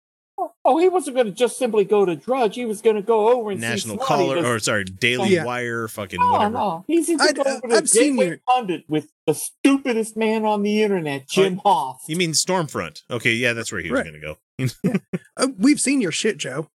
Oh, 0.69 0.77
he 0.77 0.89
wasn't 0.89 1.15
going 1.15 1.27
to 1.27 1.31
just 1.31 1.57
simply 1.57 1.85
go 1.85 2.03
to 2.05 2.15
Drudge. 2.17 2.55
He 2.55 2.65
was 2.65 2.81
going 2.81 2.97
to 2.97 3.01
go 3.01 3.29
over 3.29 3.51
and 3.51 3.61
National 3.61 3.97
see 3.97 4.05
Snotty 4.05 4.23
Caller, 4.25 4.35
just- 4.35 4.47
or 4.47 4.59
sorry, 4.59 4.83
Daily 4.83 5.29
Yeah. 5.29 5.45
Wire, 5.45 5.87
fucking 5.87 6.19
No, 6.19 6.31
whatever. 6.33 6.53
no. 6.53 6.83
He's 6.87 7.07
going 7.07 7.21
I'd- 7.21 7.33
to 7.35 7.43
go 7.43 7.49
uh, 7.49 7.53
over 7.55 7.67
to 7.69 7.75
I've 7.75 7.89
seen 7.89 8.13
Gateway 8.17 8.27
your- 8.27 8.39
Pundit 8.47 8.83
with 8.89 9.07
the 9.25 9.33
stupidest 9.33 10.17
man 10.17 10.43
on 10.45 10.63
the 10.63 10.83
internet, 10.83 11.27
Jim 11.29 11.61
Hoft. 11.65 11.99
You 12.09 12.17
mean 12.17 12.31
Stormfront? 12.33 13.01
Okay, 13.09 13.33
yeah, 13.33 13.53
that's 13.53 13.71
where 13.71 13.81
he 13.81 13.89
was 13.89 14.01
Right. 14.01 14.11
going 14.11 14.21
to 14.21 14.93
go. 14.93 14.99
Uh, 15.37 15.47
we've 15.57 15.79
seen 15.79 16.01
your 16.01 16.11
shit, 16.11 16.37
Joe. 16.37 16.67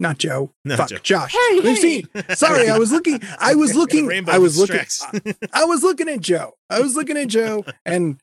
Not 0.00 0.18
Joe. 0.18 0.52
Not 0.64 0.76
Fuck, 0.78 0.88
Joe. 0.90 0.98
Josh. 1.02 1.32
Hey, 1.32 1.54
we've 1.60 1.64
hey. 1.64 1.74
seen. 1.76 2.08
Sorry, 2.36 2.68
I 2.68 2.76
was 2.78 2.92
looking. 2.92 3.20
I 3.38 3.54
was 3.54 3.74
looking. 3.76 4.06
Rainbow 4.06 4.32
I 4.32 4.38
was 4.38 4.58
looking. 4.58 4.76
distracts. 4.76 5.38
I 5.52 5.64
was 5.64 5.82
looking 5.82 6.08
at 6.08 6.20
Joe. 6.20 6.52
I 6.68 6.80
was 6.80 6.94
looking 6.94 7.16
at 7.16 7.28
Joe, 7.28 7.64
and 7.86 8.20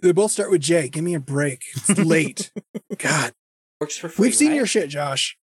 they 0.00 0.12
both 0.12 0.30
start 0.32 0.50
with 0.50 0.60
J. 0.62 0.88
Give 0.88 1.02
me 1.04 1.14
a 1.14 1.20
break. 1.20 1.62
It's 1.74 1.98
late. 1.98 2.50
God, 2.98 3.32
Works 3.80 3.96
for 3.96 4.08
free. 4.08 4.26
we've 4.26 4.34
seen 4.34 4.48
right? 4.50 4.56
your 4.56 4.66
shit, 4.66 4.90
Josh. 4.90 5.36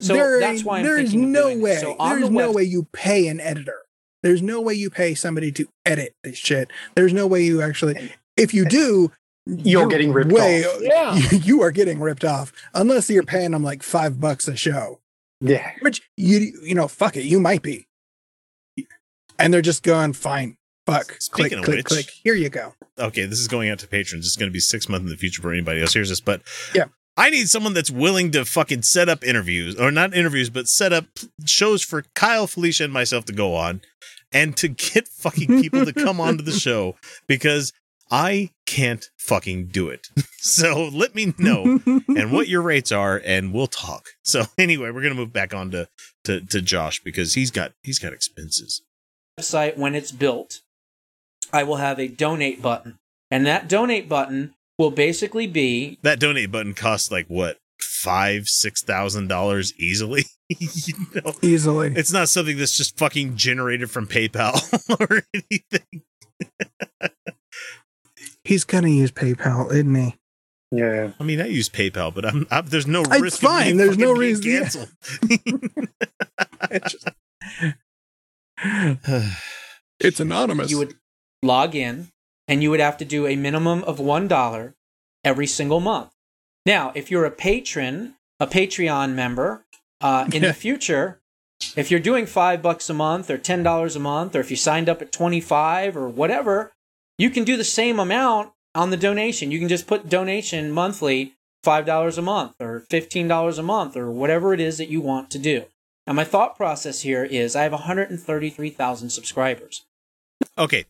So 0.00 0.12
there 0.14 0.40
that's 0.40 0.64
why 0.64 0.78
I'm 0.78 0.84
there 0.84 0.98
is 0.98 1.14
no 1.14 1.56
way. 1.56 1.76
So 1.76 1.96
there's 1.98 2.22
the 2.24 2.30
no 2.30 2.46
web- 2.48 2.56
way 2.56 2.62
you 2.64 2.88
pay 2.92 3.28
an 3.28 3.40
editor. 3.40 3.78
There's 4.22 4.42
no 4.42 4.60
way 4.60 4.74
you 4.74 4.90
pay 4.90 5.14
somebody 5.14 5.52
to 5.52 5.68
edit 5.86 6.14
this 6.24 6.36
shit. 6.38 6.70
There's 6.96 7.12
no 7.12 7.26
way 7.26 7.42
you 7.44 7.62
actually. 7.62 8.12
If 8.36 8.52
you 8.54 8.64
do, 8.64 9.12
You're 9.46 9.86
getting 9.86 10.12
ripped 10.12 10.32
way, 10.32 10.64
off. 10.64 10.78
Yeah. 10.80 11.14
You, 11.14 11.38
you 11.38 11.62
are 11.62 11.70
getting 11.70 12.00
ripped 12.00 12.24
off 12.24 12.52
unless 12.74 13.08
you're 13.10 13.22
paying 13.22 13.52
them 13.52 13.62
like 13.62 13.82
five 13.82 14.18
bucks 14.20 14.48
a 14.48 14.56
show. 14.56 15.00
Yeah. 15.40 15.72
Which 15.82 16.02
you 16.16 16.58
you 16.62 16.74
know, 16.74 16.88
fuck 16.88 17.16
it, 17.16 17.24
you 17.24 17.38
might 17.38 17.62
be. 17.62 17.86
And 19.38 19.52
they're 19.52 19.62
just 19.62 19.82
going 19.82 20.12
fine. 20.14 20.56
Fuck. 20.86 21.16
Speaking 21.20 21.50
click, 21.50 21.58
of 21.58 21.64
click, 21.64 21.76
which- 21.76 21.86
click. 21.86 22.10
Here 22.24 22.34
you 22.34 22.48
go. 22.48 22.74
okay, 22.98 23.26
this 23.26 23.38
is 23.38 23.48
going 23.48 23.68
out 23.70 23.78
to 23.80 23.86
patrons. 23.88 24.26
It's 24.26 24.36
going 24.36 24.50
to 24.50 24.52
be 24.52 24.60
six 24.60 24.88
months 24.88 25.04
in 25.04 25.10
the 25.10 25.16
future 25.16 25.42
for 25.42 25.52
anybody 25.52 25.80
else 25.80 25.92
hears 25.94 26.08
this, 26.08 26.20
but 26.20 26.42
Yeah. 26.74 26.84
I 27.16 27.30
need 27.30 27.48
someone 27.48 27.74
that's 27.74 27.90
willing 27.90 28.32
to 28.32 28.44
fucking 28.44 28.82
set 28.82 29.08
up 29.08 29.22
interviews, 29.22 29.76
or 29.78 29.90
not 29.90 30.14
interviews, 30.14 30.50
but 30.50 30.66
set 30.68 30.92
up 30.92 31.06
shows 31.46 31.82
for 31.82 32.02
Kyle, 32.14 32.46
Felicia, 32.46 32.84
and 32.84 32.92
myself 32.92 33.24
to 33.26 33.32
go 33.32 33.54
on, 33.54 33.82
and 34.32 34.56
to 34.56 34.68
get 34.68 35.08
fucking 35.18 35.62
people 35.62 35.84
to 35.84 35.92
come 35.92 36.20
onto 36.20 36.42
the 36.42 36.52
show 36.52 36.96
because 37.26 37.72
I 38.10 38.50
can't 38.66 39.04
fucking 39.18 39.66
do 39.68 39.88
it. 39.88 40.08
So 40.46 40.90
let 40.92 41.14
me 41.14 41.32
know 41.38 41.80
and 41.86 42.30
what 42.30 42.48
your 42.48 42.60
rates 42.60 42.92
are, 42.92 43.18
and 43.24 43.54
we'll 43.54 43.66
talk. 43.66 44.08
So 44.22 44.44
anyway, 44.58 44.90
we're 44.90 45.00
gonna 45.00 45.14
move 45.14 45.32
back 45.32 45.54
on 45.54 45.70
to 45.70 45.88
to, 46.24 46.42
to 46.42 46.60
Josh 46.60 47.00
because 47.02 47.32
he's 47.32 47.50
got 47.50 47.72
he's 47.82 47.98
got 47.98 48.12
expenses. 48.12 48.82
website 49.40 49.78
when 49.78 49.94
it's 49.94 50.12
built, 50.12 50.60
I 51.50 51.62
will 51.62 51.76
have 51.76 51.98
a 51.98 52.08
donate 52.08 52.60
button. 52.60 52.98
And 53.30 53.46
that 53.46 53.70
donate 53.70 54.06
button 54.06 54.52
will 54.78 54.90
basically 54.90 55.46
be 55.46 55.98
That 56.02 56.20
donate 56.20 56.50
button 56.50 56.74
costs 56.74 57.10
like 57.10 57.26
what 57.28 57.58
five 57.80 58.48
six 58.48 58.82
thousand 58.82 59.28
dollars 59.28 59.72
easily. 59.78 60.24
you 60.48 60.94
know, 61.14 61.32
Easily. 61.42 61.92
it's 61.96 62.12
not 62.12 62.28
something 62.28 62.56
that's 62.58 62.76
just 62.76 62.98
fucking 62.98 63.36
generated 63.36 63.90
from 63.90 64.06
PayPal 64.06 64.54
or 65.10 65.22
anything. 65.32 66.02
He's 68.44 68.64
gonna 68.64 68.88
use 68.90 69.10
PayPal, 69.10 69.72
isn't 69.72 69.94
he? 69.94 70.14
Yeah. 70.70 71.12
I 71.18 71.24
mean, 71.24 71.40
I 71.40 71.46
use 71.46 71.68
PayPal, 71.68 72.12
but 72.14 72.26
I'm, 72.26 72.46
I'm 72.50 72.66
there's 72.66 72.86
no 72.86 73.02
It's 73.02 73.20
risk. 73.20 73.42
of 73.42 73.48
fine, 73.48 73.76
there's 73.76 73.96
no 73.96 74.14
fucking 74.14 74.40
being 74.42 74.68
reason- 74.68 74.88
yeah. 76.70 76.78
Just- 76.88 77.08
it's 80.00 80.20
anonymous. 80.20 80.70
you 80.70 80.78
would 80.78 80.94
log 81.42 81.74
in 81.74 82.08
and 82.48 82.62
you 82.62 82.70
would 82.70 82.80
have 82.80 82.96
to 82.98 83.04
do 83.04 83.26
a 83.26 83.36
minimum 83.36 83.82
of 83.84 83.98
$1 83.98 84.74
every 85.24 85.46
single 85.46 85.80
month. 85.80 86.10
Now, 86.66 86.92
if 86.94 87.10
you're 87.10 87.24
a 87.24 87.30
patron, 87.30 88.14
a 88.40 88.46
Patreon 88.46 89.14
member, 89.14 89.64
uh, 90.00 90.28
in 90.32 90.42
the 90.42 90.52
future, 90.66 91.20
if 91.76 91.90
you're 91.90 92.00
doing 92.00 92.26
five 92.26 92.62
bucks 92.62 92.90
a 92.90 92.94
month 92.94 93.30
or 93.30 93.38
ten 93.38 93.62
dollars 93.62 93.96
a 93.96 94.00
month, 94.00 94.34
or 94.36 94.40
if 94.40 94.50
you 94.50 94.56
signed 94.56 94.88
up 94.88 95.00
at 95.00 95.12
twenty 95.12 95.40
five 95.40 95.96
or 95.96 96.08
whatever, 96.08 96.72
you 97.18 97.30
can 97.30 97.44
do 97.44 97.56
the 97.56 97.64
same 97.64 97.98
amount 97.98 98.52
on 98.74 98.90
the 98.90 98.96
donation. 98.96 99.50
You 99.50 99.58
can 99.58 99.68
just 99.68 99.86
put 99.86 100.08
donation 100.08 100.70
monthly, 100.70 101.34
five 101.62 101.86
dollars 101.86 102.18
a 102.18 102.22
month 102.22 102.54
or 102.60 102.80
fifteen 102.90 103.28
dollars 103.28 103.58
a 103.58 103.62
month 103.62 103.96
or 103.96 104.10
whatever 104.10 104.52
it 104.52 104.60
is 104.60 104.78
that 104.78 104.88
you 104.88 105.00
want 105.00 105.30
to 105.30 105.38
do. 105.38 105.64
Now, 106.06 106.12
my 106.12 106.24
thought 106.24 106.56
process 106.56 107.00
here 107.00 107.24
is 107.24 107.56
I 107.56 107.62
have 107.62 107.72
133,000 107.72 109.08
subscribers. 109.08 109.86
okay, 110.58 110.84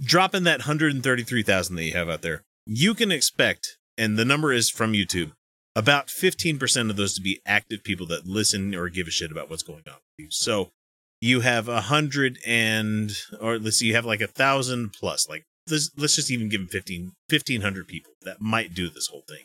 dropping 0.00 0.44
that 0.44 0.62
hundred 0.62 0.94
and 0.94 1.02
thirty 1.02 1.22
three 1.22 1.42
thousand 1.42 1.76
that 1.76 1.84
you 1.84 1.92
have 1.92 2.08
out 2.08 2.22
there, 2.22 2.42
you 2.66 2.94
can 2.94 3.10
expect, 3.10 3.78
and 3.96 4.16
the 4.16 4.24
number 4.24 4.52
is 4.52 4.70
from 4.70 4.92
YouTube, 4.92 5.32
about 5.74 6.10
fifteen 6.10 6.58
percent 6.58 6.90
of 6.90 6.96
those 6.96 7.14
to 7.14 7.20
be 7.20 7.40
active 7.46 7.84
people 7.84 8.06
that 8.06 8.26
listen 8.26 8.74
or 8.74 8.88
give 8.88 9.06
a 9.06 9.10
shit 9.10 9.30
about 9.30 9.50
what's 9.50 9.62
going 9.62 9.84
on 9.86 9.94
with 9.94 10.24
you. 10.24 10.26
So 10.30 10.70
you 11.20 11.40
have 11.40 11.68
a 11.68 11.82
hundred 11.82 12.38
and, 12.46 13.12
or 13.40 13.58
let's 13.58 13.78
see, 13.78 13.86
you 13.86 13.94
have 13.94 14.06
like 14.06 14.20
a 14.20 14.26
thousand 14.26 14.92
plus, 14.92 15.28
like 15.28 15.44
let's, 15.70 15.90
let's 15.96 16.16
just 16.16 16.30
even 16.30 16.48
give 16.48 16.60
them 16.60 16.68
15, 16.68 17.12
1500 17.28 17.86
people 17.86 18.12
that 18.22 18.40
might 18.40 18.74
do 18.74 18.88
this 18.88 19.08
whole 19.08 19.24
thing. 19.28 19.44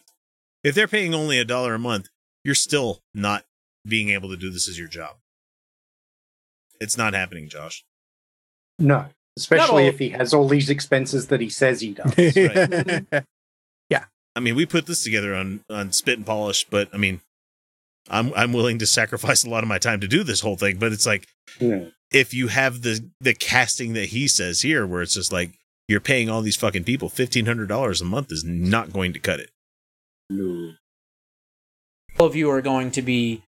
If 0.63 0.73
they're 0.73 0.87
paying 0.87 1.13
only 1.13 1.37
a 1.37 1.45
dollar 1.45 1.75
a 1.75 1.79
month, 1.79 2.07
you're 2.43 2.55
still 2.55 3.01
not 3.13 3.43
being 3.85 4.09
able 4.09 4.29
to 4.29 4.37
do 4.37 4.49
this 4.49 4.67
as 4.67 4.79
your 4.79 4.87
job. 4.87 5.17
It's 6.79 6.97
not 6.97 7.13
happening, 7.13 7.49
Josh. 7.49 7.83
No. 8.79 9.07
Especially 9.37 9.83
all- 9.83 9.89
if 9.89 9.99
he 9.99 10.09
has 10.09 10.33
all 10.33 10.47
these 10.47 10.69
expenses 10.69 11.27
that 11.27 11.41
he 11.41 11.49
says 11.49 11.81
he 11.81 11.91
does. 11.93 12.13
Yeah. 13.89 14.05
I 14.35 14.39
mean, 14.39 14.55
we 14.55 14.65
put 14.65 14.85
this 14.87 15.03
together 15.03 15.35
on 15.35 15.61
on 15.69 15.91
spit 15.91 16.17
and 16.17 16.25
polish, 16.25 16.65
but 16.69 16.89
I 16.93 16.97
mean, 16.97 17.21
I'm 18.09 18.33
I'm 18.35 18.51
willing 18.53 18.79
to 18.79 18.85
sacrifice 18.85 19.43
a 19.43 19.49
lot 19.49 19.63
of 19.63 19.67
my 19.69 19.77
time 19.77 19.99
to 20.01 20.07
do 20.07 20.23
this 20.23 20.41
whole 20.41 20.55
thing. 20.57 20.77
But 20.77 20.91
it's 20.91 21.05
like 21.05 21.27
Yeah. 21.59 21.85
if 22.11 22.33
you 22.33 22.47
have 22.47 22.81
the 22.81 23.09
the 23.21 23.33
casting 23.33 23.93
that 23.93 24.09
he 24.09 24.27
says 24.27 24.61
here, 24.61 24.85
where 24.87 25.01
it's 25.01 25.13
just 25.13 25.31
like 25.31 25.53
you're 25.87 25.99
paying 26.01 26.29
all 26.29 26.41
these 26.41 26.55
fucking 26.57 26.83
people 26.83 27.09
fifteen 27.09 27.45
hundred 27.45 27.67
dollars 27.69 28.01
a 28.01 28.05
month 28.05 28.31
is 28.31 28.43
not 28.43 28.91
going 28.91 29.13
to 29.13 29.19
cut 29.19 29.39
it. 29.39 29.51
No. 30.29 30.73
all 32.19 32.25
of 32.25 32.35
you 32.35 32.49
are 32.49 32.61
going 32.61 32.89
to 32.91 33.01
be 33.01 33.35
d- 33.35 33.43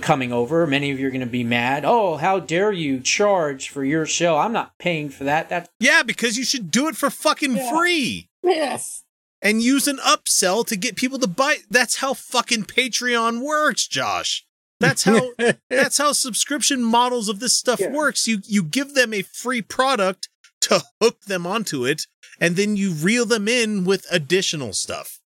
coming 0.00 0.32
over. 0.32 0.66
Many 0.66 0.90
of 0.90 0.98
you 1.00 1.06
are 1.08 1.10
going 1.10 1.20
to 1.20 1.26
be 1.26 1.44
mad. 1.44 1.84
Oh, 1.84 2.16
how 2.16 2.38
dare 2.40 2.72
you 2.72 3.00
charge 3.00 3.68
for 3.68 3.84
your 3.84 4.06
show? 4.06 4.36
I'm 4.38 4.52
not 4.52 4.78
paying 4.78 5.08
for 5.10 5.24
that. 5.24 5.48
That 5.48 5.68
Yeah, 5.80 6.02
because 6.02 6.36
you 6.38 6.44
should 6.44 6.70
do 6.70 6.88
it 6.88 6.96
for 6.96 7.10
fucking 7.10 7.56
Yeah. 7.56 7.70
free 7.70 8.28
Yes. 8.42 9.02
and 9.42 9.62
use 9.62 9.86
an 9.88 9.98
upsell 9.98 10.66
to 10.66 10.76
get 10.76 10.96
people 10.96 11.18
to 11.18 11.26
buy. 11.26 11.58
That's 11.70 11.96
how 11.96 12.14
fucking 12.14 12.64
Patreon 12.64 13.40
works, 13.40 13.86
Josh. 13.86 14.44
That's 14.80 15.04
how 15.04 15.30
that's 15.70 15.98
how 15.98 16.12
subscription 16.12 16.82
models 16.82 17.28
of 17.28 17.40
this 17.40 17.54
stuff 17.56 17.80
Yeah. 17.80 17.90
works. 17.92 18.26
You 18.26 18.40
you 18.44 18.62
give 18.62 18.94
them 18.94 19.14
a 19.14 19.22
free 19.22 19.62
product 19.62 20.28
to 20.62 20.82
hook 21.00 21.22
them 21.26 21.46
onto 21.46 21.84
it, 21.84 22.06
and 22.40 22.56
then 22.56 22.76
you 22.76 22.92
reel 22.92 23.24
them 23.26 23.48
in 23.48 23.84
with 23.84 24.06
additional 24.10 24.72
stuff. 24.72 25.20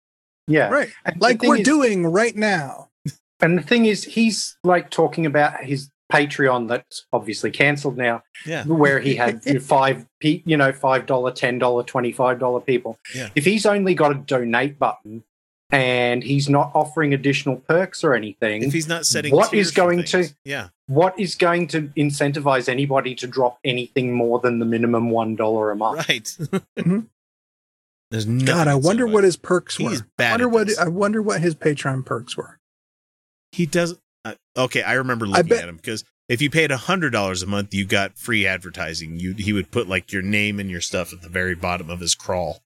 Yeah. 0.46 0.68
right. 0.68 0.90
And 1.04 1.20
Like 1.20 1.42
we're 1.42 1.56
is- 1.58 1.64
doing 1.64 2.06
right 2.06 2.34
now. 2.36 2.87
And 3.40 3.56
the 3.58 3.62
thing 3.62 3.86
is, 3.86 4.04
he's 4.04 4.56
like 4.64 4.90
talking 4.90 5.24
about 5.26 5.62
his 5.64 5.90
Patreon 6.12 6.68
that's 6.68 7.06
obviously 7.12 7.50
cancelled 7.50 7.96
now, 7.98 8.22
Yeah. 8.46 8.64
where 8.64 8.98
he 8.98 9.14
had 9.14 9.42
five, 9.62 10.06
you 10.22 10.56
know, 10.56 10.72
five 10.72 11.06
dollar, 11.06 11.30
ten 11.32 11.58
dollar, 11.58 11.82
twenty 11.82 12.12
five 12.12 12.38
dollar 12.38 12.60
people. 12.60 12.98
Yeah. 13.14 13.28
If 13.34 13.44
he's 13.44 13.66
only 13.66 13.94
got 13.94 14.10
a 14.12 14.14
donate 14.14 14.78
button 14.78 15.22
and 15.70 16.22
he's 16.24 16.48
not 16.48 16.72
offering 16.74 17.12
additional 17.12 17.56
perks 17.56 18.02
or 18.02 18.14
anything, 18.14 18.62
If 18.62 18.72
he's 18.72 18.88
not 18.88 19.04
setting 19.04 19.34
What 19.34 19.50
tiers 19.50 19.66
is 19.66 19.72
for 19.72 19.76
going 19.76 19.98
things. 20.04 20.30
to- 20.30 20.36
yeah 20.44 20.68
what 20.86 21.20
is 21.20 21.34
going 21.34 21.66
to 21.66 21.82
incentivize 21.98 22.66
anybody 22.66 23.14
to 23.14 23.26
drop 23.26 23.58
anything 23.62 24.10
more 24.14 24.40
than 24.40 24.58
the 24.58 24.64
minimum 24.64 25.10
one 25.10 25.36
dollar 25.36 25.70
a 25.70 25.76
month? 25.76 26.08
right. 26.08 26.24
Mhm. 26.78 27.08
There's 28.10 28.26
nothing 28.26 28.46
God, 28.46 28.68
I 28.68 28.74
wonder 28.76 29.06
what 29.06 29.24
his 29.24 29.36
perks 29.36 29.78
were. 29.78 29.90
He's 29.90 30.02
I 30.18 30.30
wonder 30.30 30.48
what 30.48 30.66
this. 30.68 30.78
I 30.78 30.88
wonder 30.88 31.20
what 31.20 31.42
his 31.42 31.54
Patreon 31.54 32.06
perks 32.06 32.38
were. 32.38 32.57
He 33.52 33.66
does. 33.66 33.94
Uh, 34.24 34.34
okay, 34.56 34.82
I 34.82 34.94
remember 34.94 35.26
looking 35.26 35.46
bet- 35.46 35.62
at 35.62 35.68
him 35.68 35.76
because 35.76 36.04
if 36.28 36.42
you 36.42 36.50
paid 36.50 36.70
a 36.70 36.76
hundred 36.76 37.10
dollars 37.10 37.42
a 37.42 37.46
month, 37.46 37.72
you 37.72 37.84
got 37.86 38.18
free 38.18 38.46
advertising. 38.46 39.18
You 39.18 39.34
he 39.34 39.52
would 39.52 39.70
put 39.70 39.88
like 39.88 40.12
your 40.12 40.22
name 40.22 40.58
and 40.60 40.70
your 40.70 40.80
stuff 40.80 41.12
at 41.12 41.22
the 41.22 41.28
very 41.28 41.54
bottom 41.54 41.88
of 41.88 42.00
his 42.00 42.14
crawl, 42.14 42.60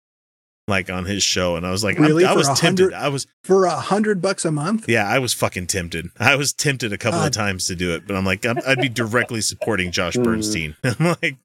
like 0.67 0.91
on 0.91 1.05
his 1.05 1.23
show. 1.23 1.55
And 1.57 1.65
I 1.67 1.71
was 1.71 1.85
like, 1.85 1.99
Really? 1.99 2.25
I 2.25 2.33
was 2.35 2.49
tempted. 2.59 2.93
I 2.93 3.09
was 3.09 3.27
For 3.45 3.67
a 3.67 3.77
hundred 3.77 4.21
bucks 4.23 4.45
a 4.45 4.51
month? 4.51 4.89
yeah, 4.89 5.07
I 5.07 5.19
was 5.21 5.33
fucking 5.35 5.69
tempted. 5.69 6.11
I 6.19 6.35
was 6.37 6.53
tempted 6.53 6.93
a 6.93 6.99
couple 6.99 7.21
of 7.21 7.31
times 7.33 7.67
to 7.69 7.77
do 7.77 7.95
it, 7.95 8.07
but 8.07 8.17
I'm 8.17 8.25
like, 8.25 8.45
I'm, 8.47 8.59
I'd 8.67 8.81
be 8.81 8.89
directly 8.89 9.41
supporting 9.41 9.93
Josh 9.93 10.15
Mm. 10.17 10.25
Bernstein. 10.25 10.77
I'm 10.85 11.17
like, 11.23 11.37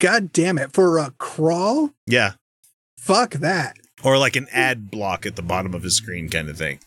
God 0.00 0.32
damn 0.32 0.58
it. 0.58 0.72
For 0.72 0.98
a 0.98 1.12
crawl? 1.18 1.90
yeah, 2.06 2.32
Fuck 2.98 3.32
that. 3.34 3.76
or 4.02 4.16
like 4.16 4.36
an 4.36 4.46
ad 4.50 4.90
block 4.90 5.26
at 5.26 5.36
the 5.36 5.42
bottom 5.42 5.74
of 5.74 5.82
his 5.82 5.96
screen, 5.96 6.28
kind 6.30 6.48
of 6.48 6.56
thing. 6.56 6.78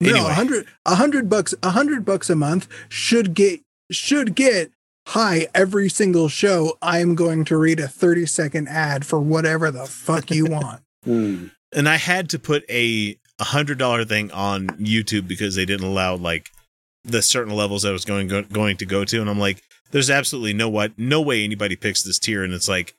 No, 0.00 0.26
a 0.26 0.32
hundred 0.32 0.66
a 0.86 0.94
hundred 0.94 1.28
bucks 1.28 1.54
a 1.62 1.70
hundred 1.70 2.04
bucks 2.04 2.30
a 2.30 2.36
month 2.36 2.68
should 2.88 3.34
get 3.34 3.60
should 3.90 4.34
get 4.34 4.72
hi 5.08 5.48
every 5.54 5.88
single 5.88 6.28
show 6.28 6.78
I'm 6.80 7.14
going 7.14 7.44
to 7.46 7.56
read 7.56 7.80
a 7.80 7.88
30 7.88 8.26
second 8.26 8.68
ad 8.68 9.04
for 9.04 9.18
whatever 9.20 9.70
the 9.70 9.86
fuck 9.86 10.30
you 10.30 10.46
want. 10.50 10.82
Hmm. 11.04 11.46
and 11.74 11.88
I 11.88 11.96
had 11.96 12.28
to 12.30 12.38
put 12.38 12.64
a 12.70 13.18
a 13.38 13.44
hundred 13.44 13.78
dollar 13.78 14.04
thing 14.04 14.30
on 14.30 14.68
YouTube 14.68 15.26
because 15.26 15.54
they 15.54 15.64
didn't 15.64 15.86
allow 15.86 16.14
like 16.14 16.50
the 17.04 17.22
certain 17.22 17.54
levels 17.54 17.84
I 17.84 17.90
was 17.90 18.04
going 18.04 18.28
go, 18.28 18.42
going 18.42 18.76
to 18.78 18.86
go 18.86 19.04
to, 19.04 19.20
and 19.20 19.30
I'm 19.30 19.38
like, 19.38 19.62
there's 19.90 20.10
absolutely 20.10 20.52
no 20.52 20.68
what 20.68 20.92
no 20.98 21.20
way 21.20 21.42
anybody 21.42 21.76
picks 21.76 22.02
this 22.02 22.18
tier, 22.18 22.44
and 22.44 22.52
it's 22.52 22.68
like, 22.68 22.94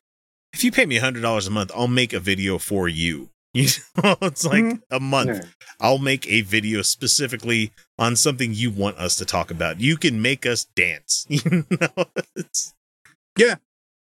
if 0.54 0.64
you 0.64 0.72
pay 0.72 0.86
me 0.86 0.97
a 0.97 1.02
hundred 1.02 1.22
dollars 1.22 1.47
a 1.47 1.52
month, 1.52 1.72
I'll 1.76 1.88
make 1.88 2.14
a 2.14 2.20
video 2.20 2.58
for 2.58 2.88
you. 2.88 3.30
You 3.54 3.68
know, 4.02 4.16
it's 4.22 4.45
like 4.45 4.64
Mhm. 4.64 4.82
a 4.91 4.99
month. 5.02 5.30
Yeah. 5.30 5.41
I'll 5.82 5.97
make 5.97 6.26
a 6.28 6.39
video 6.41 6.82
specifically 6.84 7.72
on 7.99 8.16
something 8.16 8.54
you 8.54 8.72
want 8.72 8.97
us 8.97 9.16
to 9.18 9.26
talk 9.26 9.52
about. 9.52 9.82
You 9.82 9.97
can 9.97 10.22
make 10.22 10.45
us 10.45 10.66
dance. 10.76 11.26
You 11.30 11.66
know, 11.70 12.06
it's 12.36 12.74
Yeah. 13.38 13.56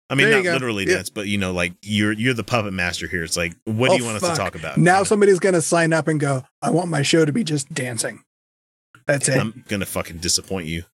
I 0.09 0.15
mean, 0.15 0.29
not 0.29 0.43
go. 0.43 0.53
literally 0.53 0.87
Yeah. 0.87 0.95
dance, 0.95 1.09
but 1.09 1.27
you 1.27 1.37
know, 1.37 1.51
like 1.51 1.73
you're 1.81 2.11
you're 2.13 2.33
the 2.33 2.43
puppet 2.45 2.71
master 2.73 3.07
here. 3.07 3.23
It's 3.23 3.35
like, 3.37 3.53
what 3.65 3.87
do 3.89 3.93
Oh, 3.93 3.97
you 3.97 4.05
want 4.05 4.23
us 4.23 4.29
to 4.29 4.35
talk 4.35 4.55
about? 4.55 4.77
Now 4.77 4.93
You 4.93 4.97
know? 4.99 5.03
somebody's 5.05 5.39
going 5.39 5.55
to 5.55 5.61
sign 5.61 5.91
up 5.93 6.07
and 6.07 6.19
go, 6.19 6.43
I 6.61 6.69
want 6.69 6.89
my 6.89 7.01
show 7.01 7.25
to 7.25 7.31
be 7.33 7.43
just 7.43 7.73
dancing. 7.73 8.23
That's 9.11 9.29
it. 9.29 9.37
I'm 9.39 9.63
gonna 9.67 9.85
fucking 9.85 10.17
disappoint 10.17 10.67
you. 10.67 10.83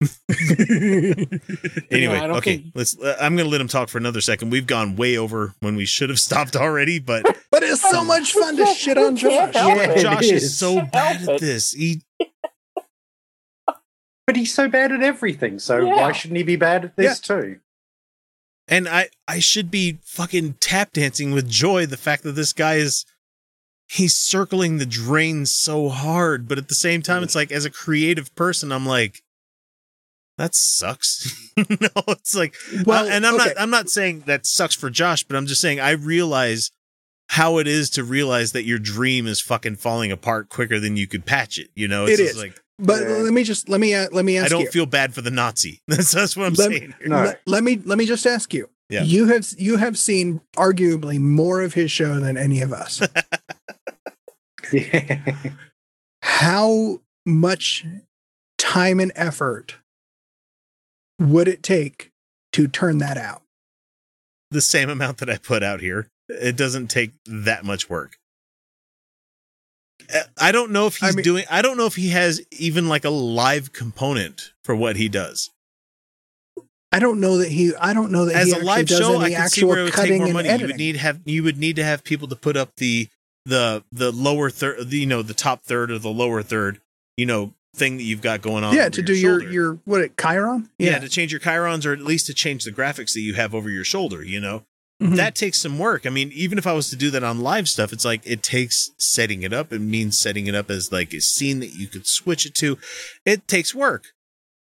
anyway, 1.90 2.16
I 2.18 2.26
don't 2.26 2.36
okay, 2.38 2.56
think- 2.58 2.72
let's. 2.74 2.98
Uh, 2.98 3.16
I'm 3.20 3.36
gonna 3.36 3.48
let 3.48 3.60
him 3.60 3.68
talk 3.68 3.88
for 3.88 3.98
another 3.98 4.20
second. 4.20 4.50
We've 4.50 4.66
gone 4.66 4.96
way 4.96 5.16
over 5.16 5.54
when 5.60 5.76
we 5.76 5.84
should 5.84 6.08
have 6.10 6.18
stopped 6.28 6.56
already, 6.56 6.98
but 6.98 7.24
but 7.50 7.62
it's 7.62 7.82
so 7.82 8.04
much 8.04 8.32
fun 8.32 8.56
to 8.56 8.66
shit 8.66 8.98
on 8.98 9.16
Josh. 9.16 9.54
Yeah, 9.54 9.76
it. 9.90 9.98
it 9.98 10.02
Josh 10.02 10.22
is 10.24 10.42
is. 10.44 10.58
so 10.58 10.82
bad 10.82 11.28
at 11.28 11.40
this. 11.40 11.72
He 11.72 12.02
But 14.26 14.36
he's 14.36 14.54
so 14.54 14.68
bad 14.68 14.90
at 14.92 15.02
everything, 15.02 15.58
so 15.58 15.80
Yeah. 15.80 15.96
why 15.96 16.12
shouldn't 16.12 16.38
he 16.38 16.44
be 16.44 16.56
bad 16.56 16.84
at 16.86 16.96
this 16.96 17.20
too? 17.20 17.60
and 18.66 18.88
I 18.88 19.10
I 19.28 19.40
should 19.40 19.70
be 19.70 19.98
fucking 20.04 20.54
tap 20.58 20.92
dancing 20.94 21.32
with 21.32 21.46
joy 21.46 21.84
the 21.84 21.98
fact 21.98 22.22
that 22.22 22.32
this 22.32 22.54
guy 22.54 22.76
is 22.76 23.04
he's 23.88 24.16
circling 24.16 24.78
the 24.78 24.86
drain 24.86 25.46
so 25.46 25.88
hard, 25.88 26.48
but 26.48 26.58
at 26.58 26.68
the 26.68 26.74
same 26.74 27.02
time 27.02 27.22
it's 27.22 27.34
like 27.34 27.52
as 27.52 27.64
a 27.64 27.70
creative 27.70 28.34
person 28.34 28.72
I'm 28.72 28.86
like 28.86 29.22
that 30.36 30.54
sucks. 30.54 31.32
no, 31.56 31.88
it's 32.08 32.34
like 32.34 32.54
Well, 32.84 33.04
Uh, 33.06 33.08
and 33.08 33.24
I'm 33.26 33.34
okay. 33.36 33.44
not 33.46 33.60
I'm 33.60 33.70
not 33.70 33.88
saying 33.88 34.24
that 34.26 34.46
sucks 34.46 34.74
for 34.74 34.90
Josh, 34.90 35.22
but 35.24 35.36
I'm 35.36 35.46
just 35.46 35.60
saying 35.60 35.78
I 35.80 35.92
realize 35.92 36.70
how 37.28 37.58
it 37.58 37.66
is 37.66 37.88
to 37.90 38.04
realize 38.04 38.52
that 38.52 38.64
your 38.64 38.78
dream 38.78 39.26
is 39.26 39.40
fucking 39.40 39.76
falling 39.76 40.10
apart 40.12 40.48
quicker 40.48 40.78
than 40.80 40.96
you 40.96 41.06
could 41.06 41.24
patch 41.24 41.58
it. 41.58 41.68
You 41.74 41.86
know, 41.88 42.04
it's 42.06 42.18
just 42.18 42.32
is. 42.36 42.42
like 42.42 42.60
But 42.78 43.02
Yeah. 43.02 43.08
let 43.18 43.32
me 43.32 43.44
just 43.44 43.68
let 43.68 43.80
me 43.80 43.94
uh, 43.94 44.08
let 44.12 44.24
me 44.24 44.36
ask 44.36 44.46
I 44.46 44.48
don't 44.48 44.62
you. 44.62 44.70
feel 44.70 44.86
bad 44.86 45.14
for 45.14 45.20
the 45.20 45.30
Nazi. 45.30 45.80
That's 45.88 46.10
that's 46.10 46.36
what 46.36 46.46
I'm 46.46 46.54
Let- 46.54 46.70
saying. 46.70 46.94
No. 47.06 47.16
let, 47.24 47.40
let 47.46 47.62
me 47.64 47.80
let 47.84 47.96
me 47.98 48.04
just 48.06 48.26
ask 48.26 48.52
you. 48.52 48.68
Yeah. 48.90 49.02
You 49.04 49.28
have 49.28 49.46
you 49.56 49.76
have 49.78 49.96
seen 49.96 50.40
arguably 50.56 51.18
more 51.20 51.62
of 51.62 51.74
his 51.74 51.90
show 51.92 52.18
than 52.20 52.36
any 52.36 52.60
of 52.60 52.72
us. 52.72 53.00
Yeah. 54.72 55.34
How 56.22 57.00
much 57.26 57.84
time 58.58 59.00
and 59.00 59.12
effort 59.14 59.76
would 61.18 61.48
it 61.48 61.62
take 61.62 62.10
to 62.52 62.66
turn 62.68 62.98
that 62.98 63.16
out? 63.16 63.42
The 64.50 64.60
same 64.60 64.88
amount 64.88 65.18
that 65.18 65.28
I 65.30 65.36
put 65.36 65.62
out 65.62 65.80
here. 65.80 66.08
It 66.28 66.56
doesn't 66.56 66.88
take 66.88 67.12
that 67.26 67.64
much 67.64 67.90
work. 67.90 68.16
Uh, 70.14 70.20
I 70.40 70.52
don't 70.52 70.70
know 70.70 70.86
if 70.86 71.02
I 71.02 71.06
he's 71.06 71.16
mean- 71.16 71.24
doing 71.24 71.44
I 71.50 71.62
don't 71.62 71.76
know 71.76 71.86
if 71.86 71.96
he 71.96 72.08
has 72.10 72.40
even 72.52 72.88
like 72.88 73.04
a 73.04 73.10
live 73.10 73.72
component 73.72 74.52
for 74.64 74.74
what 74.74 74.96
he 74.96 75.08
does. 75.08 75.50
I 76.92 77.00
don't 77.00 77.20
know 77.20 77.38
that 77.38 77.48
he. 77.50 77.74
I 77.74 77.92
don't 77.92 78.12
know 78.12 78.26
that 78.26 78.36
As 78.36 78.52
he 78.52 78.60
a 78.60 78.62
live 78.62 78.88
show, 78.88 79.18
I 79.18 79.30
can 79.30 79.48
see 79.48 79.64
where 79.64 79.80
it 79.80 79.82
would 79.84 79.92
take 79.94 80.20
more 80.20 80.32
money. 80.32 80.48
You 80.48 80.66
would 80.68 80.76
need 80.76 80.96
have 80.96 81.20
you 81.24 81.42
would 81.42 81.58
need 81.58 81.76
to 81.76 81.84
have 81.84 82.04
people 82.04 82.28
to 82.28 82.36
put 82.36 82.56
up 82.56 82.76
the 82.76 83.08
the 83.46 83.84
the 83.92 84.10
lower 84.12 84.50
third, 84.50 84.92
you 84.92 85.06
know, 85.06 85.22
the 85.22 85.34
top 85.34 85.62
third 85.64 85.90
or 85.90 85.98
the 85.98 86.08
lower 86.10 86.42
third, 86.42 86.80
you 87.16 87.26
know, 87.26 87.52
thing 87.76 87.96
that 87.96 88.04
you've 88.04 88.22
got 88.22 88.40
going 88.40 88.64
on. 88.64 88.74
yeah, 88.74 88.88
to 88.88 89.02
do 89.02 89.14
your 89.14 89.40
shoulder. 89.40 89.52
your 89.52 89.74
what 89.84 90.00
it 90.00 90.16
Chiron? 90.16 90.70
yeah. 90.78 90.98
to 90.98 91.08
change 91.08 91.32
your 91.32 91.40
chirons 91.40 91.84
or 91.84 91.92
at 91.92 92.00
least 92.00 92.26
to 92.26 92.34
change 92.34 92.64
the 92.64 92.70
graphics 92.72 93.12
that 93.14 93.20
you 93.20 93.34
have 93.34 93.54
over 93.54 93.68
your 93.68 93.84
shoulder. 93.84 94.22
You 94.24 94.40
know, 94.40 94.64
Mhm. 95.02 95.16
that 95.16 95.34
takes 95.34 95.58
some 95.58 95.78
work. 95.78 96.06
I 96.06 96.10
mean, 96.10 96.30
even 96.32 96.56
if 96.56 96.66
I 96.68 96.72
was 96.72 96.88
to 96.90 96.96
do 96.96 97.10
that 97.10 97.24
on 97.24 97.40
live 97.40 97.68
stuff, 97.68 97.92
it's 97.92 98.04
like 98.04 98.22
it 98.24 98.42
takes 98.44 98.92
setting 98.96 99.42
it 99.42 99.52
up. 99.52 99.72
It 99.72 99.80
means 99.80 100.18
setting 100.20 100.46
it 100.46 100.54
up 100.54 100.70
as 100.70 100.92
like 100.92 101.12
a 101.12 101.20
scene 101.20 101.58
that 101.60 101.74
you 101.74 101.88
could 101.88 102.06
switch 102.06 102.46
it 102.46 102.54
to. 102.56 102.78
It 103.26 103.48
takes 103.48 103.74
work. 103.74 104.12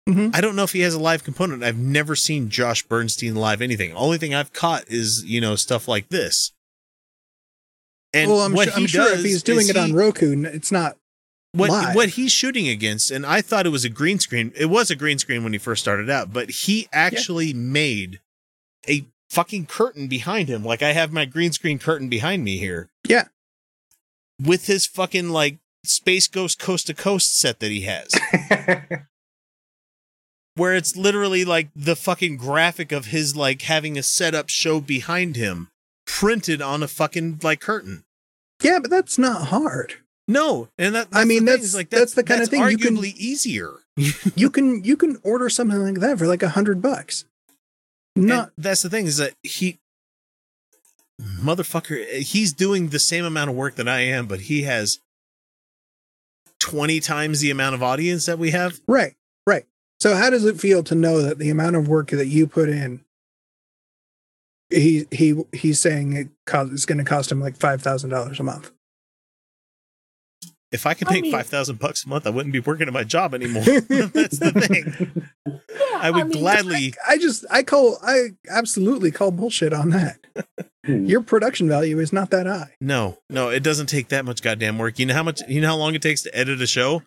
Mhm. 0.08 0.36
I 0.36 0.42
don't 0.42 0.56
know 0.56 0.64
if 0.64 0.74
he 0.74 0.82
has 0.82 0.94
a 0.94 1.00
live 1.00 1.24
component. 1.24 1.64
I've 1.64 1.78
never 1.78 2.16
seen 2.16 2.50
Josh 2.50 2.84
Bernstein 2.84 3.36
live 3.36 3.62
anything. 3.62 3.94
Only 3.94 4.18
thing 4.18 4.34
I've 4.36 4.52
caught 4.54 4.86
is 4.90 5.24
you 5.26 5.40
know 5.40 5.56
stuff 5.56 5.88
like 5.88 6.10
this. 6.10 6.52
And 8.14 8.30
well, 8.30 8.42
I'm, 8.42 8.54
what 8.54 8.70
su- 8.70 8.76
he 8.76 8.82
I'm 8.82 8.88
sure 8.88 9.14
if 9.14 9.22
he's 9.22 9.44
doing 9.44 9.70
it 9.70 9.78
on 9.78 9.94
Roku, 9.94 10.44
it's 10.46 10.72
not. 10.72 10.98
what 11.52 11.70
live. 11.70 11.96
what 11.96 12.10
he's 12.10 12.32
shooting 12.32 12.68
against, 12.68 13.12
and 13.12 13.26
I 13.26 13.42
thought 13.42 13.66
it 13.66 13.70
was 13.70 13.86
a 13.86 13.90
green 13.90 14.20
screen. 14.20 14.52
It 14.56 14.66
was 14.66 14.90
a 14.90 14.96
green 14.96 15.20
screen 15.20 15.44
when 15.44 15.54
he 15.54 15.60
first 15.60 15.82
started 15.82 16.10
out, 16.10 16.34
but 16.34 16.50
he 16.50 16.88
actually 16.92 17.54
made 17.54 18.20
a 18.88 19.06
fucking 19.30 19.68
curtain 19.68 20.08
behind 20.08 20.50
him. 20.50 20.64
Like 20.64 20.82
I 20.82 20.94
have 20.94 21.12
my 21.12 21.26
green 21.26 21.52
screen 21.52 21.80
curtain 21.80 22.10
behind 22.10 22.44
me 22.44 22.58
here. 22.58 22.90
Yeah. 23.08 23.26
With 24.42 24.68
his 24.68 24.86
fucking 24.86 25.30
like 25.30 25.58
Space 25.84 26.28
Ghost 26.28 26.60
Coast 26.60 26.88
to 26.88 26.94
Coast 26.94 27.38
set 27.38 27.60
that 27.60 27.72
he 27.72 27.82
has. 27.82 28.20
where 30.56 30.76
it's 30.76 30.96
literally 30.96 31.46
like 31.46 31.70
the 31.76 31.96
fucking 31.96 32.38
graphic 32.38 32.92
of 32.92 33.08
his 33.08 33.36
like 33.36 33.62
having 33.64 33.98
a 33.98 34.04
setup 34.04 34.50
show 34.50 34.80
behind 34.80 35.36
him 35.36 35.70
printed 36.18 36.62
on 36.62 36.82
a 36.84 36.88
fucking 36.88 37.40
like 37.44 37.62
curtain. 37.62 38.04
Yeah, 38.62 38.80
but 38.80 38.90
that's 38.90 39.18
not 39.18 39.48
hard. 39.48 39.96
No, 40.28 40.70
and 40.78 40.96
that 40.96 41.08
I 41.14 41.26
mean, 41.26 41.46
that's- 41.46 41.74
like 41.76 41.90
that's 41.90 42.14
the 42.14 42.24
kind 42.24 42.42
of 42.42 42.50
thing 42.50 42.68
you 42.70 42.78
can- 42.78 42.96
arguably 42.98 43.16
easier. 43.16 43.74
You 44.36 44.50
can 44.50 44.84
you 44.84 44.96
can 44.98 45.18
order 45.24 45.50
something 45.50 45.78
like 45.82 45.96
that 46.00 46.18
for 46.20 46.26
like 46.28 46.42
a 46.44 46.50
hundred 46.50 46.82
bucks. 46.82 47.26
Not 48.16 48.52
And 48.56 48.64
that's 48.66 48.82
the 48.82 48.90
thing 48.90 49.06
is 49.08 49.18
that 49.18 49.34
he 49.44 49.80
motherfucker 51.22 52.06
he's 52.22 52.54
doing 52.54 52.90
the 52.90 53.00
same 53.00 53.26
amount 53.26 53.50
of 53.50 53.56
work 53.56 53.76
that 53.76 53.88
I 53.90 54.00
am, 54.02 54.26
but 54.26 54.42
he 54.42 54.64
has 54.64 55.00
20 56.60 57.00
times 57.02 57.40
the 57.42 57.52
amount 57.52 57.76
of 57.76 57.84
audience 57.84 58.26
that 58.26 58.40
we 58.40 58.52
have. 58.52 58.80
right, 58.88 59.16
right. 59.46 59.66
So 60.00 60.16
how 60.16 60.30
does 60.30 60.46
it 60.46 60.60
feel 60.60 60.82
to 60.84 60.96
know 60.96 61.22
that 61.22 61.40
the 61.40 61.50
amount 61.50 61.76
of 61.76 61.88
work 61.90 62.10
that 62.12 62.28
you 62.28 62.48
put 62.48 62.70
in, 62.70 63.02
he 64.70 65.06
he 65.12 65.36
he's 65.54 65.80
saying 65.80 66.14
it 66.14 66.30
cost, 66.46 66.72
it's 66.72 66.86
going 66.86 66.98
to 66.98 67.04
cost 67.04 67.32
him 67.32 67.40
like 67.40 67.58
five 67.58 67.82
thousand 67.82 68.10
dollars 68.12 68.40
a 68.40 68.44
month. 68.44 68.72
If 70.72 70.86
I 70.86 70.94
could 70.94 71.08
I 71.08 71.14
make 71.14 71.24
mean- 71.24 71.32
5000 71.32 71.80
bucks 71.80 72.06
a 72.06 72.10
month, 72.10 72.28
I 72.28 72.30
wouldn't 72.30 72.54
be 72.54 72.60
working 72.60 72.88
at 72.88 72.94
my 72.94 73.04
job 73.04 73.34
anymore. 73.34 73.64
that's 73.66 74.38
the 74.38 74.52
thing. 74.68 75.60
I 75.96 76.12
would 76.12 76.28
mean, 76.28 76.38
gladly 76.38 76.94
I 77.08 77.18
just 77.18 77.44
I 77.50 77.64
call 77.64 77.98
I 78.04 78.30
absolutely 78.48 79.10
call 79.12 79.32
bullshit 79.32 79.74
on 79.74 79.90
that. 79.90 80.20
Hmm. 80.86 81.06
Your 81.06 81.22
production 81.22 81.68
value 81.68 82.00
is 82.00 82.14
not 82.14 82.30
that 82.30 82.46
high. 82.46 82.76
No, 82.80 83.18
no, 83.30 83.50
it 83.50 83.64
doesn't 83.64 83.88
take 83.88 84.10
that 84.10 84.26
much 84.26 84.42
goddamn 84.44 84.78
work. 84.78 85.00
You 85.00 85.08
know 85.08 85.16
how 85.16 85.24
much 85.24 85.42
you 85.48 85.60
know 85.60 85.68
how 85.68 85.76
long 85.76 85.96
it 85.96 86.02
takes 86.04 86.22
to 86.24 86.38
edit 86.38 86.62
a 86.62 86.68
show? 86.68 87.02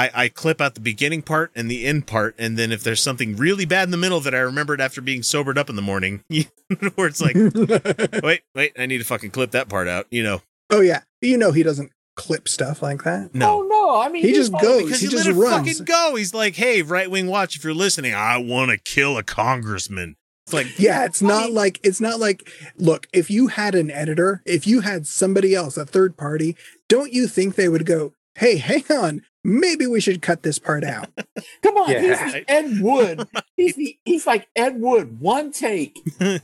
I, 0.00 0.10
I 0.24 0.28
clip 0.28 0.60
out 0.60 0.74
the 0.74 0.80
beginning 0.80 1.22
part 1.22 1.50
and 1.54 1.70
the 1.70 1.84
end 1.86 2.06
part, 2.06 2.34
and 2.38 2.58
then 2.58 2.72
if 2.72 2.82
there's 2.82 3.02
something 3.02 3.36
really 3.36 3.64
bad 3.64 3.84
in 3.84 3.90
the 3.90 3.96
middle 3.96 4.20
that 4.20 4.34
I 4.34 4.38
remembered 4.38 4.80
after 4.80 5.00
being 5.00 5.22
sobered 5.22 5.58
up 5.58 5.68
in 5.68 5.76
the 5.76 5.82
morning, 5.82 6.24
where 6.94 7.06
it's 7.08 7.20
like, 7.20 7.34
wait, 8.22 8.42
wait, 8.54 8.72
I 8.78 8.86
need 8.86 8.98
to 8.98 9.04
fucking 9.04 9.30
clip 9.30 9.50
that 9.52 9.68
part 9.68 9.88
out, 9.88 10.06
you 10.10 10.22
know? 10.22 10.42
oh 10.70 10.80
yeah, 10.80 11.00
you 11.20 11.36
know 11.36 11.50
he 11.52 11.62
doesn't 11.64 11.90
clip 12.16 12.48
stuff 12.48 12.82
like 12.82 13.02
that. 13.04 13.34
No. 13.34 13.60
Oh 13.60 13.66
no! 13.68 14.00
I 14.00 14.08
mean, 14.08 14.22
He 14.22 14.28
he's 14.28 14.36
just 14.50 14.52
goes. 14.52 14.82
Because 14.84 15.00
he 15.00 15.06
he, 15.06 15.10
just 15.12 15.26
let 15.26 15.34
it 15.34 15.38
runs. 15.38 15.68
fucking 15.68 15.84
go. 15.84 16.14
He's 16.16 16.32
like, 16.34 16.54
hey, 16.54 16.82
right 16.82 17.10
wing 17.10 17.26
watch, 17.26 17.56
if 17.56 17.64
you're 17.64 17.74
listening, 17.74 18.14
I 18.14 18.36
want 18.38 18.70
to 18.70 18.78
kill 18.78 19.16
a 19.18 19.22
congressman. 19.22 20.16
It's 20.46 20.52
like, 20.54 20.78
Yeah, 20.78 21.04
it's 21.04 21.22
I 21.22 21.26
not 21.26 21.44
mean- 21.46 21.54
like 21.54 21.80
it's 21.82 22.00
not 22.00 22.20
like 22.20 22.48
look, 22.76 23.06
if 23.12 23.30
you 23.30 23.48
had 23.48 23.74
an 23.74 23.90
editor, 23.90 24.42
if 24.46 24.66
you 24.66 24.80
had 24.80 25.06
somebody 25.06 25.54
else, 25.54 25.76
a 25.76 25.84
third 25.86 26.16
party, 26.16 26.56
don't 26.88 27.12
you 27.12 27.26
think 27.26 27.54
they 27.56 27.68
would 27.68 27.84
go, 27.86 28.12
"Hey, 28.36 28.56
hang 28.58 28.84
on, 28.90 29.22
maybe 29.44 29.86
we 29.86 30.00
should 30.00 30.22
cut 30.22 30.42
this 30.42 30.58
part 30.58 30.84
out." 30.84 31.08
Come 31.62 31.76
on, 31.76 31.90
Yeah. 31.90 32.00
he's 32.00 32.32
the 32.32 32.50
Ed 32.50 32.80
Wood. 32.80 33.28
He's 33.56 33.74
the 33.76 33.96
he's 34.04 34.26
like 34.26 34.48
Ed 34.56 34.80
Wood. 34.80 35.20
One 35.20 35.52
take. 35.52 35.98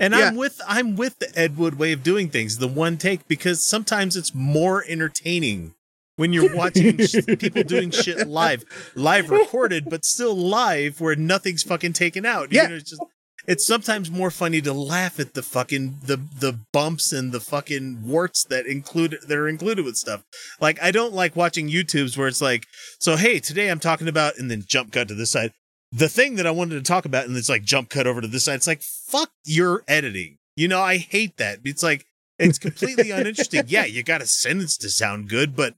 And 0.00 0.14
Yeah. 0.14 0.28
I'm 0.28 0.36
with 0.36 0.60
I'm 0.66 0.94
with 0.94 1.18
the 1.18 1.36
Ed 1.36 1.56
Wood 1.56 1.76
way 1.78 1.92
of 1.92 2.02
doing 2.04 2.28
things, 2.28 2.58
the 2.58 2.68
one 2.68 2.98
take, 2.98 3.26
because 3.26 3.64
sometimes 3.66 4.16
it's 4.16 4.32
more 4.34 4.84
entertaining 4.86 5.74
when 6.16 6.32
you're 6.32 6.54
watching 6.54 6.96
people 7.38 7.62
doing 7.64 7.90
shit 7.90 8.28
live, 8.28 8.64
live 8.94 9.28
recorded, 9.30 9.86
but 9.90 10.04
still 10.04 10.36
live 10.36 11.00
where 11.00 11.16
nothing's 11.16 11.62
fucking 11.64 11.94
taken 11.94 12.24
out. 12.24 12.52
You 12.52 12.60
Yeah. 12.60 12.66
know, 12.68 12.74
it's 12.76 12.90
just 12.90 13.02
it's 13.48 13.66
sometimes 13.66 14.10
more 14.10 14.30
funny 14.30 14.60
to 14.60 14.74
laugh 14.74 15.18
at 15.18 15.32
the 15.32 15.42
fucking 15.42 16.00
the 16.04 16.18
the 16.18 16.60
bumps 16.70 17.12
and 17.14 17.32
the 17.32 17.40
fucking 17.40 18.06
warts 18.06 18.44
that 18.44 18.66
include 18.66 19.16
that 19.26 19.38
are 19.38 19.48
included 19.48 19.86
with 19.86 19.96
stuff. 19.96 20.22
Like 20.60 20.80
I 20.82 20.90
don't 20.90 21.14
like 21.14 21.34
watching 21.34 21.70
YouTubes 21.70 22.16
where 22.16 22.28
it's 22.28 22.42
like, 22.42 22.66
so 23.00 23.16
hey, 23.16 23.40
today 23.40 23.70
I'm 23.70 23.80
talking 23.80 24.06
about, 24.06 24.36
and 24.36 24.50
then 24.50 24.64
jump 24.66 24.92
cut 24.92 25.08
to 25.08 25.14
this 25.14 25.30
side. 25.30 25.52
The 25.90 26.10
thing 26.10 26.36
that 26.36 26.46
I 26.46 26.50
wanted 26.50 26.74
to 26.74 26.82
talk 26.82 27.06
about, 27.06 27.26
and 27.26 27.34
it's 27.38 27.48
like 27.48 27.62
jump 27.62 27.88
cut 27.88 28.06
over 28.06 28.20
to 28.20 28.28
this 28.28 28.44
side. 28.44 28.56
It's 28.56 28.66
like 28.66 28.82
fuck 28.82 29.30
your 29.46 29.82
editing. 29.88 30.36
You 30.54 30.68
know, 30.68 30.82
I 30.82 30.98
hate 30.98 31.38
that. 31.38 31.60
It's 31.64 31.82
like 31.82 32.04
it's 32.38 32.58
completely 32.58 33.10
uninteresting. 33.12 33.64
Yeah, 33.66 33.86
you 33.86 34.02
got 34.02 34.20
a 34.20 34.26
sentence 34.26 34.76
to 34.76 34.90
sound 34.90 35.30
good, 35.30 35.56
but 35.56 35.74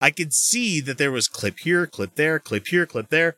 I 0.00 0.10
could 0.10 0.32
see 0.32 0.80
that 0.80 0.98
there 0.98 1.12
was 1.12 1.28
clip 1.28 1.60
here, 1.60 1.86
clip 1.86 2.16
there, 2.16 2.40
clip 2.40 2.66
here, 2.66 2.86
clip 2.86 3.10
there. 3.10 3.36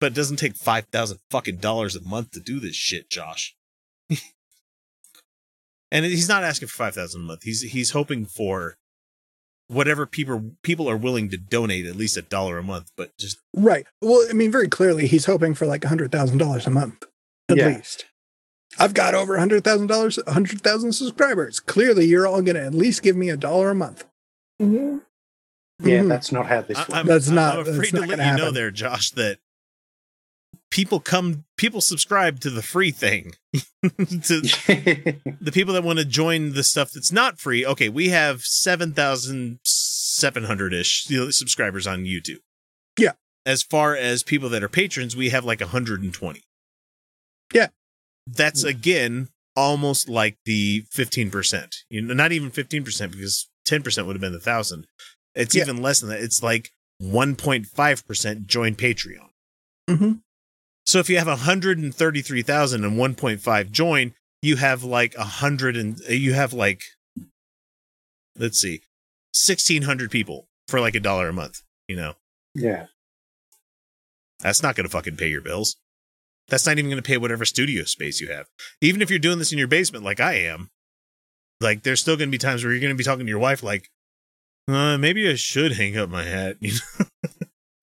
But 0.00 0.12
it 0.12 0.14
doesn't 0.14 0.36
take 0.36 0.54
five 0.56 0.86
thousand 0.92 1.18
fucking 1.30 1.56
dollars 1.56 1.96
a 1.96 2.00
month 2.02 2.30
to 2.32 2.40
do 2.40 2.60
this 2.60 2.76
shit, 2.76 3.10
Josh. 3.10 3.56
and 5.90 6.04
he's 6.04 6.28
not 6.28 6.44
asking 6.44 6.68
for 6.68 6.76
five 6.76 6.94
thousand 6.94 7.22
a 7.22 7.24
month. 7.24 7.42
He's 7.42 7.62
he's 7.62 7.90
hoping 7.90 8.24
for 8.26 8.76
whatever 9.68 10.06
people 10.06 10.52
people 10.62 10.88
are 10.88 10.96
willing 10.96 11.28
to 11.30 11.36
donate, 11.36 11.86
at 11.86 11.96
least 11.96 12.16
a 12.16 12.22
dollar 12.22 12.58
a 12.58 12.62
month. 12.62 12.90
But 12.96 13.16
just 13.18 13.38
right. 13.54 13.86
Well, 14.02 14.26
I 14.28 14.32
mean, 14.34 14.52
very 14.52 14.68
clearly, 14.68 15.06
he's 15.06 15.24
hoping 15.26 15.54
for 15.54 15.66
like 15.66 15.84
a 15.84 15.88
hundred 15.88 16.12
thousand 16.12 16.38
dollars 16.38 16.66
a 16.66 16.70
month, 16.70 17.04
at 17.48 17.56
Yeah. 17.56 17.68
least. 17.68 18.04
I've 18.78 18.94
got 18.94 19.14
over 19.14 19.34
a 19.34 19.38
hundred 19.40 19.64
thousand 19.64 19.88
dollars, 19.88 20.18
a 20.26 20.32
hundred 20.32 20.60
thousand 20.60 20.92
subscribers. 20.92 21.58
Clearly, 21.58 22.04
you're 22.06 22.26
all 22.26 22.42
going 22.42 22.54
to 22.54 22.62
at 22.64 22.74
least 22.74 23.02
give 23.02 23.16
me 23.16 23.30
a 23.30 23.36
dollar 23.36 23.70
a 23.70 23.74
month. 23.74 24.04
Mhm. 24.60 25.00
Yeah, 25.82 26.00
Mhm. 26.02 26.08
that's 26.08 26.30
not 26.30 26.46
how 26.46 26.60
this 26.60 26.76
works. 26.76 26.90
I'm, 26.92 27.06
That's 27.06 27.28
I'm- 27.28 27.34
not- 27.34 27.54
I'm 27.60 27.60
afraid 27.74 27.90
to 27.90 28.00
let 28.00 28.10
gonna 28.10 28.30
you 28.30 28.36
know 28.36 28.50
there, 28.50 28.70
Josh, 28.70 29.10
that 29.12 29.38
people 30.70 31.00
come, 31.00 31.44
people 31.56 31.80
subscribe 31.80 32.40
to 32.40 32.50
the 32.50 32.62
free 32.62 32.90
thing. 32.90 33.32
to 33.82 34.40
the 35.40 35.50
people 35.52 35.74
that 35.74 35.84
want 35.84 35.98
to 35.98 36.04
join 36.04 36.52
the 36.52 36.64
stuff 36.64 36.90
that's 36.92 37.12
not 37.12 37.38
free. 37.38 37.64
Okay, 37.64 37.88
we 37.88 38.08
have 38.10 38.42
seven 38.42 38.92
thousand 38.92 39.60
seven 39.64 40.44
hundred 40.44 40.72
ish 40.74 41.04
subscribers 41.30 41.86
on 41.86 42.04
YouTube. 42.04 42.40
Yeah. 42.98 43.12
As 43.46 43.62
far 43.62 43.96
as 43.96 44.22
people 44.22 44.48
that 44.50 44.62
are 44.62 44.68
patrons, 44.68 45.16
we 45.16 45.30
have 45.30 45.44
like 45.44 45.60
hundred 45.62 46.02
and 46.02 46.12
twenty. 46.12 46.42
Yeah. 47.54 47.68
That's 48.26 48.62
again 48.64 49.28
almost 49.56 50.08
like 50.08 50.36
the 50.44 50.84
fifteen 50.90 51.30
percent. 51.30 51.76
You 51.88 52.02
know, 52.02 52.14
not 52.14 52.32
even 52.32 52.50
fifteen 52.50 52.84
percent 52.84 53.12
because 53.12 53.48
ten 53.64 53.82
percent 53.82 54.06
would 54.06 54.16
have 54.16 54.20
been 54.20 54.32
the 54.32 54.40
thousand. 54.40 54.86
It's 55.34 55.54
Yeah. 55.54 55.62
even 55.62 55.80
less 55.80 56.00
than 56.00 56.10
that. 56.10 56.20
It's 56.20 56.42
like 56.42 56.70
one 56.98 57.36
point 57.36 57.66
five 57.66 58.06
percent 58.06 58.46
join 58.46 58.74
Patreon. 58.74 59.28
hmm 59.88 60.12
So 60.88 61.00
if 61.00 61.10
you 61.10 61.18
have 61.18 61.26
133,000 61.26 62.82
and 62.82 62.96
1.5 62.96 63.70
join, 63.70 64.14
you 64.40 64.56
have 64.56 64.82
like 64.82 65.14
a 65.16 65.24
hundred 65.24 65.76
and 65.76 66.00
you 66.08 66.32
have 66.32 66.54
like 66.54 66.80
let's 68.38 68.58
see, 68.58 68.80
1600 69.34 70.10
people 70.10 70.48
for 70.66 70.80
like 70.80 70.94
a 70.94 71.00
dollar 71.00 71.28
a 71.28 71.32
month, 71.34 71.60
you 71.88 71.96
know. 71.96 72.14
yeah. 72.54 72.86
That's 74.40 74.62
not 74.62 74.76
going 74.76 74.86
to 74.86 74.90
fucking 74.90 75.16
pay 75.16 75.28
your 75.28 75.42
bills. 75.42 75.76
That's 76.48 76.64
not 76.64 76.78
even 76.78 76.90
going 76.90 77.02
to 77.02 77.06
pay 77.06 77.18
whatever 77.18 77.44
studio 77.44 77.84
space 77.84 78.18
you 78.18 78.28
have. 78.28 78.46
Even 78.80 79.02
if 79.02 79.10
you're 79.10 79.18
doing 79.18 79.38
this 79.38 79.52
in 79.52 79.58
your 79.58 79.68
basement 79.68 80.06
like 80.06 80.20
I 80.20 80.34
am, 80.34 80.70
like 81.60 81.82
there's 81.82 82.00
still 82.00 82.16
going 82.16 82.28
to 82.30 82.34
be 82.34 82.38
times 82.38 82.64
where 82.64 82.72
you're 82.72 82.80
going 82.80 82.94
to 82.94 82.96
be 82.96 83.04
talking 83.04 83.26
to 83.26 83.30
your 83.30 83.40
wife 83.40 83.62
like 83.62 83.90
uh, 84.68 84.96
maybe 84.96 85.28
I 85.28 85.34
should 85.34 85.72
hang 85.72 85.98
up 85.98 86.08
my 86.08 86.22
hat. 86.24 86.56
You 86.62 86.72
know? 86.72 87.28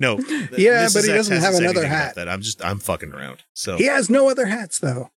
No. 0.00 0.18
th- 0.18 0.50
Yeah, 0.58 0.88
but 0.92 1.04
he 1.04 1.10
doesn't 1.12 1.40
have 1.40 1.54
another 1.54 1.86
hat. 1.86 2.14
That 2.14 2.28
I'm 2.28 2.40
just 2.42 2.64
I'm 2.64 2.78
fucking 2.78 3.12
around. 3.12 3.44
So 3.54 3.76
he 3.76 3.84
has 3.86 4.08
no 4.10 4.28
other 4.28 4.46
hats 4.46 4.78
though. 4.78 5.10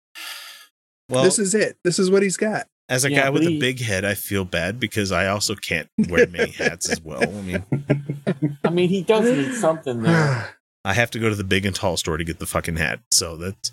well, 1.09 1.25
this 1.25 1.39
is 1.39 1.55
it. 1.55 1.79
This 1.85 1.99
is 1.99 2.11
what 2.11 2.23
he's 2.23 2.37
got. 2.37 2.69
As 2.89 3.05
a 3.05 3.11
Yeah, 3.11 3.25
guy 3.25 3.31
with 3.31 3.43
but 3.43 3.53
a 3.53 3.59
big 3.59 3.81
head, 3.81 4.05
I 4.05 4.14
feel 4.14 4.45
bad 4.45 4.79
because 4.79 5.11
I 5.11 5.27
also 5.27 5.57
can't 5.57 5.89
wear 6.09 6.29
many 6.29 6.51
hats 6.53 6.89
as 6.89 7.01
well. 7.03 7.23
I 7.25 7.41
mean, 7.43 7.64
I 8.64 8.71
mean, 8.71 8.89
he 8.89 9.03
does 9.03 9.25
need 9.25 9.53
something 9.55 10.03
there. 10.03 10.55
I 10.85 10.95
have 10.95 11.11
to 11.11 11.19
go 11.19 11.29
to 11.29 11.35
the 11.35 11.43
big 11.43 11.67
and 11.67 11.75
tall 11.75 11.97
store 11.97 12.17
to 12.17 12.23
get 12.23 12.39
the 12.39 12.47
fucking 12.47 12.77
hat. 12.77 13.01
So 13.11 13.37
that's 13.37 13.73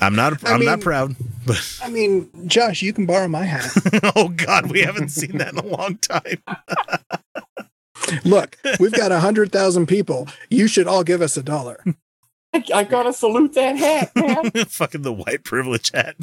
I'm 0.00 0.16
not 0.16 0.44
I 0.44 0.54
I'm 0.54 0.64
not 0.64 0.80
proud, 0.80 1.14
but 1.46 1.78
I 1.80 1.88
mean, 1.88 2.28
Josh, 2.48 2.82
you 2.82 2.92
can 2.92 3.06
borrow 3.06 3.28
my 3.28 3.44
hat. 3.44 3.70
oh 4.16 4.30
god, 4.30 4.72
we 4.72 4.80
haven't 4.80 5.10
seen 5.10 5.38
that 5.38 5.52
in 5.52 5.58
a 5.60 5.66
long 5.66 5.98
time. 5.98 6.42
Look, 8.24 8.58
we've 8.78 8.92
got 8.92 9.12
a 9.12 9.20
hundred 9.20 9.52
thousand 9.52 9.86
people. 9.86 10.28
You 10.50 10.66
should 10.66 10.86
all 10.86 11.04
give 11.04 11.22
us 11.22 11.36
a 11.36 11.42
dollar. 11.42 11.82
I, 12.54 12.64
I 12.74 12.84
gotta 12.84 13.12
salute 13.12 13.54
that 13.54 13.76
hat, 13.76 14.12
man. 14.14 14.50
fucking 14.68 15.02
the 15.02 15.12
white 15.12 15.44
privilege 15.44 15.90
hat. 15.92 16.16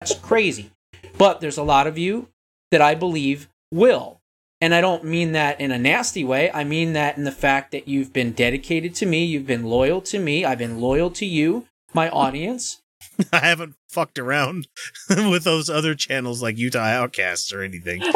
That's 0.00 0.14
crazy. 0.20 0.70
But 1.18 1.40
there's 1.40 1.58
a 1.58 1.62
lot 1.62 1.86
of 1.86 1.98
you 1.98 2.28
that 2.70 2.80
I 2.80 2.94
believe 2.94 3.48
will. 3.72 4.20
And 4.60 4.74
I 4.74 4.80
don't 4.80 5.04
mean 5.04 5.32
that 5.32 5.60
in 5.60 5.72
a 5.72 5.78
nasty 5.78 6.24
way. 6.24 6.50
I 6.52 6.64
mean 6.64 6.92
that 6.94 7.18
in 7.18 7.24
the 7.24 7.32
fact 7.32 7.72
that 7.72 7.88
you've 7.88 8.12
been 8.12 8.32
dedicated 8.32 8.94
to 8.96 9.06
me, 9.06 9.24
you've 9.24 9.46
been 9.46 9.64
loyal 9.64 10.00
to 10.02 10.18
me, 10.18 10.44
I've 10.44 10.58
been 10.58 10.80
loyal 10.80 11.10
to 11.10 11.26
you, 11.26 11.66
my 11.92 12.08
audience. 12.08 12.80
I 13.32 13.38
haven't 13.40 13.74
fucked 13.88 14.18
around 14.18 14.66
with 15.08 15.44
those 15.44 15.68
other 15.70 15.94
channels 15.94 16.42
like 16.42 16.58
Utah 16.58 16.80
Outcasts 16.84 17.52
or 17.52 17.62
anything. 17.62 18.02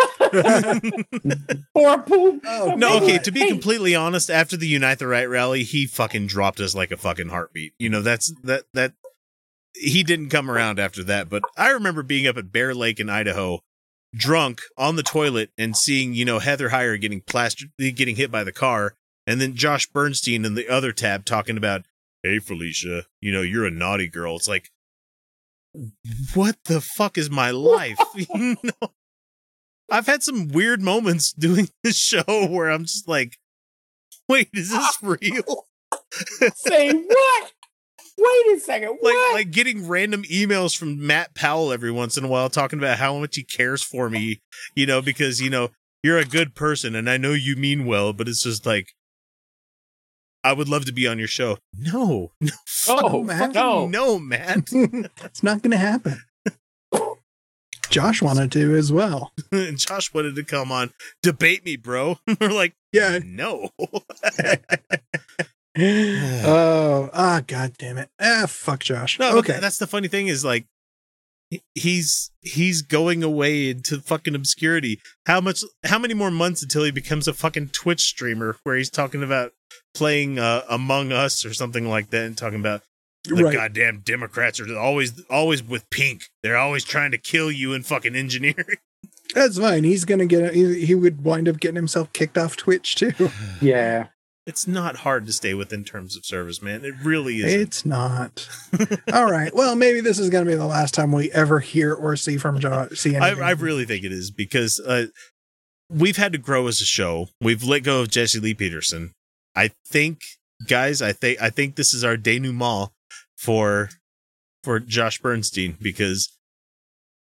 or 1.75 1.99
poop. 2.03 2.43
Oh, 2.47 2.75
No, 2.77 2.97
okay, 2.99 3.19
to 3.19 3.31
be 3.31 3.41
Hey. 3.41 3.49
completely 3.49 3.95
honest, 3.95 4.31
after 4.31 4.57
the 4.57 4.67
Unite 4.67 4.99
the 4.99 5.07
Right 5.07 5.29
rally, 5.29 5.63
he 5.65 5.87
fucking 5.87 6.27
dropped 6.27 6.61
us 6.61 6.75
like 6.75 6.91
a 6.91 6.97
fucking 6.97 7.29
heartbeat. 7.29 7.75
You 7.79 7.89
know, 7.91 8.03
that's 8.03 8.33
that 8.43 8.65
that 8.75 8.95
he 9.75 10.03
didn't 10.03 10.31
come 10.31 10.51
around 10.51 10.79
after 10.81 11.05
that, 11.05 11.29
but 11.29 11.43
I 11.57 11.71
remember 11.71 12.03
being 12.03 12.27
up 12.27 12.37
at 12.37 12.51
Bear 12.53 12.75
Lake 12.75 12.99
in 12.99 13.09
Idaho, 13.09 13.61
drunk 14.15 14.63
on 14.77 14.97
the 14.97 15.03
toilet 15.03 15.51
and 15.57 15.77
seeing, 15.77 16.15
you 16.15 16.25
know, 16.25 16.39
Heather 16.41 16.71
Heyer 16.71 17.01
getting 17.01 17.21
plastered 17.21 17.71
getting 17.79 18.17
hit 18.17 18.31
by 18.31 18.43
the 18.45 18.53
car, 18.53 18.95
and 19.27 19.41
then 19.41 19.55
Josh 19.55 19.87
Bernstein 19.87 20.45
in 20.45 20.55
the 20.55 20.69
other 20.69 20.93
tab 20.93 21.25
talking 21.25 21.57
about, 21.57 21.85
"Hey 22.23 22.39
Felicia, 22.41 23.05
you 23.21 23.31
know, 23.31 23.43
you're 23.43 23.67
a 23.67 23.71
naughty 23.71 24.09
girl." 24.09 24.37
It's 24.37 24.49
like 24.49 24.71
what 26.35 26.57
the 26.65 26.81
fuck 26.81 27.19
is 27.19 27.31
my 27.31 27.51
life? 27.51 27.99
you 28.15 28.57
know? 28.63 28.93
I've 29.91 30.07
had 30.07 30.23
some 30.23 30.49
weird 30.49 30.83
moments 30.83 31.33
doing 31.39 31.69
this 31.83 31.97
show 31.97 32.47
where 32.49 32.71
I'm 32.71 32.85
just 32.85 33.09
like, 33.09 33.39
wait, 34.29 34.49
is 34.53 34.71
this 34.71 34.99
real? 35.03 35.67
Say 36.55 36.93
what? 36.93 37.53
Wait 38.21 38.57
a 38.57 38.61
second. 38.61 38.99
like 39.01 39.15
like 39.33 39.51
getting 39.53 39.87
random 39.87 40.25
emails 40.25 40.77
from 40.77 41.07
Matt 41.07 41.35
Powell 41.37 41.73
every 41.73 41.93
once 41.93 42.17
in 42.17 42.25
a 42.25 42.29
while 42.29 42.51
talking 42.51 42.81
about 42.81 42.99
how 42.99 43.17
much 43.19 43.37
he 43.37 43.45
cares 43.45 43.81
for 43.83 44.11
me, 44.11 44.43
you 44.75 44.87
know, 44.87 45.01
because 45.01 45.41
you 45.41 45.49
know, 45.49 45.69
you're 46.03 46.19
a 46.19 46.25
good 46.25 46.57
person 46.57 46.97
and 46.97 47.09
I 47.09 47.17
know 47.17 47.33
you 47.33 47.55
mean 47.55 47.87
well, 47.87 48.13
but 48.13 48.27
it's 48.27 48.43
just 48.43 48.67
like 48.67 48.89
I 50.45 50.53
would 50.53 50.69
love 50.69 50.85
to 50.87 50.93
be 50.93 51.07
on 51.07 51.19
your 51.19 51.29
show. 51.29 51.59
No, 51.77 52.33
no, 52.41 52.51
oh, 52.89 53.23
Matt. 53.25 53.53
no. 53.55 53.87
no, 53.89 54.19
Matt. 54.19 54.69
it's 54.73 55.43
not 55.43 55.63
going 55.63 55.73
to 55.73 55.77
happen. 55.79 56.23
Josh 57.91 58.21
wanted 58.21 58.53
to 58.53 58.77
as 58.77 58.93
well. 58.93 59.33
and 59.51 59.79
Josh 59.87 60.13
wanted 60.13 60.37
to 60.37 60.45
come 60.45 60.71
on, 60.71 60.91
debate 61.23 61.65
me, 61.65 61.77
bro. 61.77 62.19
We're 62.41 62.51
like, 62.53 62.75
Yeah. 62.93 63.19
no. 63.25 63.71
oh, 65.79 67.11
ah, 67.13 67.43
god 67.47 67.73
damn 67.79 67.99
it. 67.99 68.11
Ah, 68.21 68.45
fuck 68.47 68.81
Josh. 68.85 69.19
No, 69.19 69.39
okay. 69.39 69.59
that's 69.61 69.79
the 69.79 69.87
funny 69.87 70.09
thing 70.09 70.29
is 70.29 70.45
like 70.45 70.63
he- 70.63 70.69
he's 71.75 72.31
he's 72.43 72.83
going 72.83 73.23
away 73.23 73.71
into 73.71 74.01
fucking 74.01 74.35
obscurity. 74.35 75.01
How 75.27 75.41
much 75.41 75.65
how 75.85 75.99
many 75.99 76.15
more 76.15 76.31
months 76.31 76.63
until 76.63 76.85
he 76.85 76.91
becomes 76.91 77.29
a 77.29 77.33
fucking 77.33 77.69
Twitch 77.69 78.03
streamer 78.03 78.57
where 78.63 78.77
he's 78.77 78.91
talking 78.91 79.23
about 79.23 79.53
playing 79.95 80.39
uh, 80.39 80.63
Among 80.69 81.13
Us 81.13 81.45
or 81.45 81.55
something 81.55 81.89
like 81.89 82.11
that 82.11 82.27
and 82.27 82.37
talking 82.37 82.61
about 82.61 82.83
the 83.25 83.45
right. 83.45 83.53
goddamn 83.55 84.01
Democrats 84.01 84.61
are 84.61 84.79
always 84.79 85.21
always 85.31 85.63
with 85.63 85.89
pink. 85.91 86.25
They're 86.43 86.57
always 86.57 86.85
trying 86.85 87.11
to 87.13 87.19
kill 87.19 87.51
you 87.51 87.73
in 87.75 87.83
fucking 87.83 88.15
engineering. 88.15 88.77
That's 89.35 89.59
fine. 89.59 89.85
He's 89.85 90.07
going 90.07 90.21
to 90.21 90.27
get, 90.27 90.55
he, 90.55 90.87
he 90.87 90.95
would 90.95 91.23
wind 91.23 91.49
up 91.49 91.61
getting 91.61 91.77
himself 91.77 92.11
kicked 92.15 92.39
off 92.39 92.57
Twitch 92.57 92.95
too. 92.95 93.13
Yeah. 93.61 94.07
It's 94.49 94.67
not 94.67 94.97
hard 94.97 95.27
to 95.27 95.33
stay 95.35 95.53
within 95.53 95.85
terms 95.85 96.17
of 96.17 96.25
service, 96.25 96.63
man. 96.63 96.83
It 96.83 96.95
really 97.05 97.37
is. 97.37 97.53
It's 97.53 97.85
not. 97.85 98.49
All 99.13 99.31
right. 99.31 99.55
Well, 99.55 99.77
maybe 99.77 100.01
this 100.01 100.19
is 100.19 100.31
going 100.31 100.47
to 100.47 100.51
be 100.51 100.57
the 100.57 100.65
last 100.65 100.95
time 100.95 101.13
we 101.13 101.31
ever 101.33 101.61
hear 101.61 101.93
or 101.93 102.17
see 102.17 102.39
from 102.39 102.59
Josh. 102.59 102.99
See 102.99 103.15
I. 103.15 103.33
I 103.33 103.51
really 103.51 103.85
think 103.85 104.05
it 104.05 104.13
is 104.13 104.31
because 104.31 104.81
uh, 104.81 105.09
we've 105.91 106.17
had 106.17 106.33
to 106.33 106.39
grow 106.39 106.67
as 106.67 106.81
a 106.81 106.87
show. 106.87 107.29
We've 107.43 107.63
let 107.63 107.83
go 107.83 108.01
of 108.01 108.11
Jesse 108.11 108.41
Lee 108.41 108.55
Peterson. 108.55 109.13
I 109.55 109.73
think, 109.87 110.21
guys, 110.67 111.03
I 111.03 111.13
think 111.13 111.43
I 111.43 111.51
think 111.51 111.77
this 111.77 111.93
is 111.93 112.03
our 112.03 112.17
denouement 112.17 112.89
for 113.37 113.91
for 114.65 114.81
Josh 114.81 115.21
Bernstein 115.21 115.77
because 115.79 116.35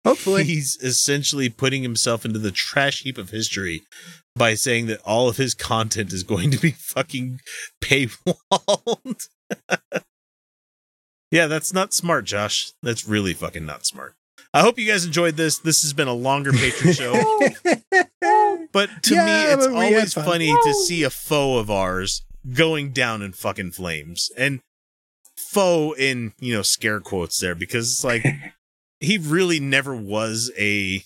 Hopefully. 0.06 0.46
he's 0.46 0.78
essentially 0.82 1.50
putting 1.50 1.84
himself 1.84 2.24
into 2.24 2.40
the 2.40 2.52
trash 2.52 3.02
heap 3.02 3.18
of 3.18 3.32
history 3.32 3.82
by 4.38 4.54
saying 4.54 4.88
that 4.88 5.02
all 5.06 5.28
of 5.30 5.38
his 5.38 5.54
content 5.54 6.14
is 6.14 6.24
going 6.24 6.52
to 6.52 6.58
be 6.58 6.72
fucking 6.72 7.40
paywalled. 7.82 9.28
yeah, 11.32 11.48
that's 11.48 11.74
not 11.74 11.94
smart, 11.94 12.26
Josh. 12.26 12.72
That's 12.82 13.08
really 13.08 13.34
fucking 13.34 13.66
not 13.66 13.86
smart. 13.86 14.14
I 14.54 14.62
hope 14.62 14.80
you 14.80 14.88
guys 14.88 15.06
enjoyed 15.06 15.36
this. 15.36 15.60
This 15.60 15.82
has 15.84 15.94
been 15.94 16.08
a 16.08 16.14
longer 16.14 16.52
patron 16.54 16.94
show. 16.94 17.14
But 18.74 18.90
to 19.04 19.14
Yeah, 19.16 19.26
me, 19.26 19.54
it's 19.54 19.66
but 19.68 19.74
we 19.74 19.80
had 19.86 19.94
always 19.94 20.14
fun. 20.14 20.26
funny 20.26 20.52
to 20.52 20.74
see 20.74 21.04
a 21.04 21.10
foe 21.10 21.58
of 21.58 21.72
ours 21.72 22.24
going 22.54 22.92
down 22.92 23.22
in 23.22 23.32
fucking 23.32 23.72
flames. 23.72 24.30
And 24.38 24.60
foe 25.38 25.94
in, 25.94 26.34
you 26.40 26.54
know, 26.54 26.62
scare 26.64 27.00
quotes 27.00 27.40
there 27.40 27.56
because 27.56 27.92
it's 27.92 28.04
like 28.04 28.26
he 29.00 29.18
really 29.18 29.60
never 29.60 29.96
was 29.96 30.52
a 30.58 31.04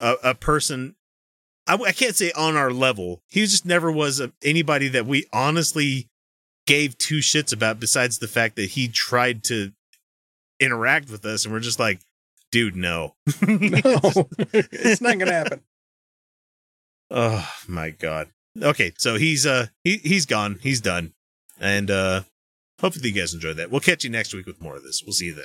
a, 0.00 0.14
a 0.24 0.34
person 0.34 0.96
I, 1.66 1.74
I 1.74 1.92
can't 1.92 2.16
say 2.16 2.32
on 2.32 2.56
our 2.56 2.70
level. 2.70 3.22
He 3.28 3.40
just 3.42 3.64
never 3.64 3.90
was 3.90 4.20
a, 4.20 4.32
anybody 4.42 4.88
that 4.88 5.06
we 5.06 5.26
honestly 5.32 6.08
gave 6.66 6.96
two 6.98 7.18
shits 7.18 7.52
about 7.52 7.80
besides 7.80 8.18
the 8.18 8.28
fact 8.28 8.56
that 8.56 8.70
he 8.70 8.88
tried 8.88 9.44
to 9.44 9.72
interact 10.60 11.10
with 11.10 11.24
us 11.24 11.44
and 11.44 11.52
we're 11.52 11.60
just 11.60 11.78
like, 11.78 12.00
dude, 12.50 12.76
no. 12.76 13.14
no, 13.46 14.00
it's 14.52 15.00
not 15.00 15.18
going 15.18 15.26
to 15.26 15.32
happen. 15.32 15.60
Oh 17.10 17.48
my 17.68 17.90
god. 17.90 18.30
Okay, 18.60 18.92
so 18.98 19.16
he's 19.16 19.44
uh 19.46 19.66
he 19.84 19.98
he's 19.98 20.24
gone. 20.24 20.58
He's 20.62 20.80
done. 20.80 21.12
And 21.60 21.90
uh 21.90 22.22
hopefully 22.80 23.10
you 23.10 23.14
guys 23.14 23.34
enjoyed 23.34 23.58
that. 23.58 23.70
We'll 23.70 23.80
catch 23.80 24.04
you 24.04 24.10
next 24.10 24.34
week 24.34 24.46
with 24.46 24.60
more 24.60 24.74
of 24.74 24.82
this. 24.82 25.02
We'll 25.04 25.12
see 25.12 25.26
you 25.26 25.34
then. 25.34 25.44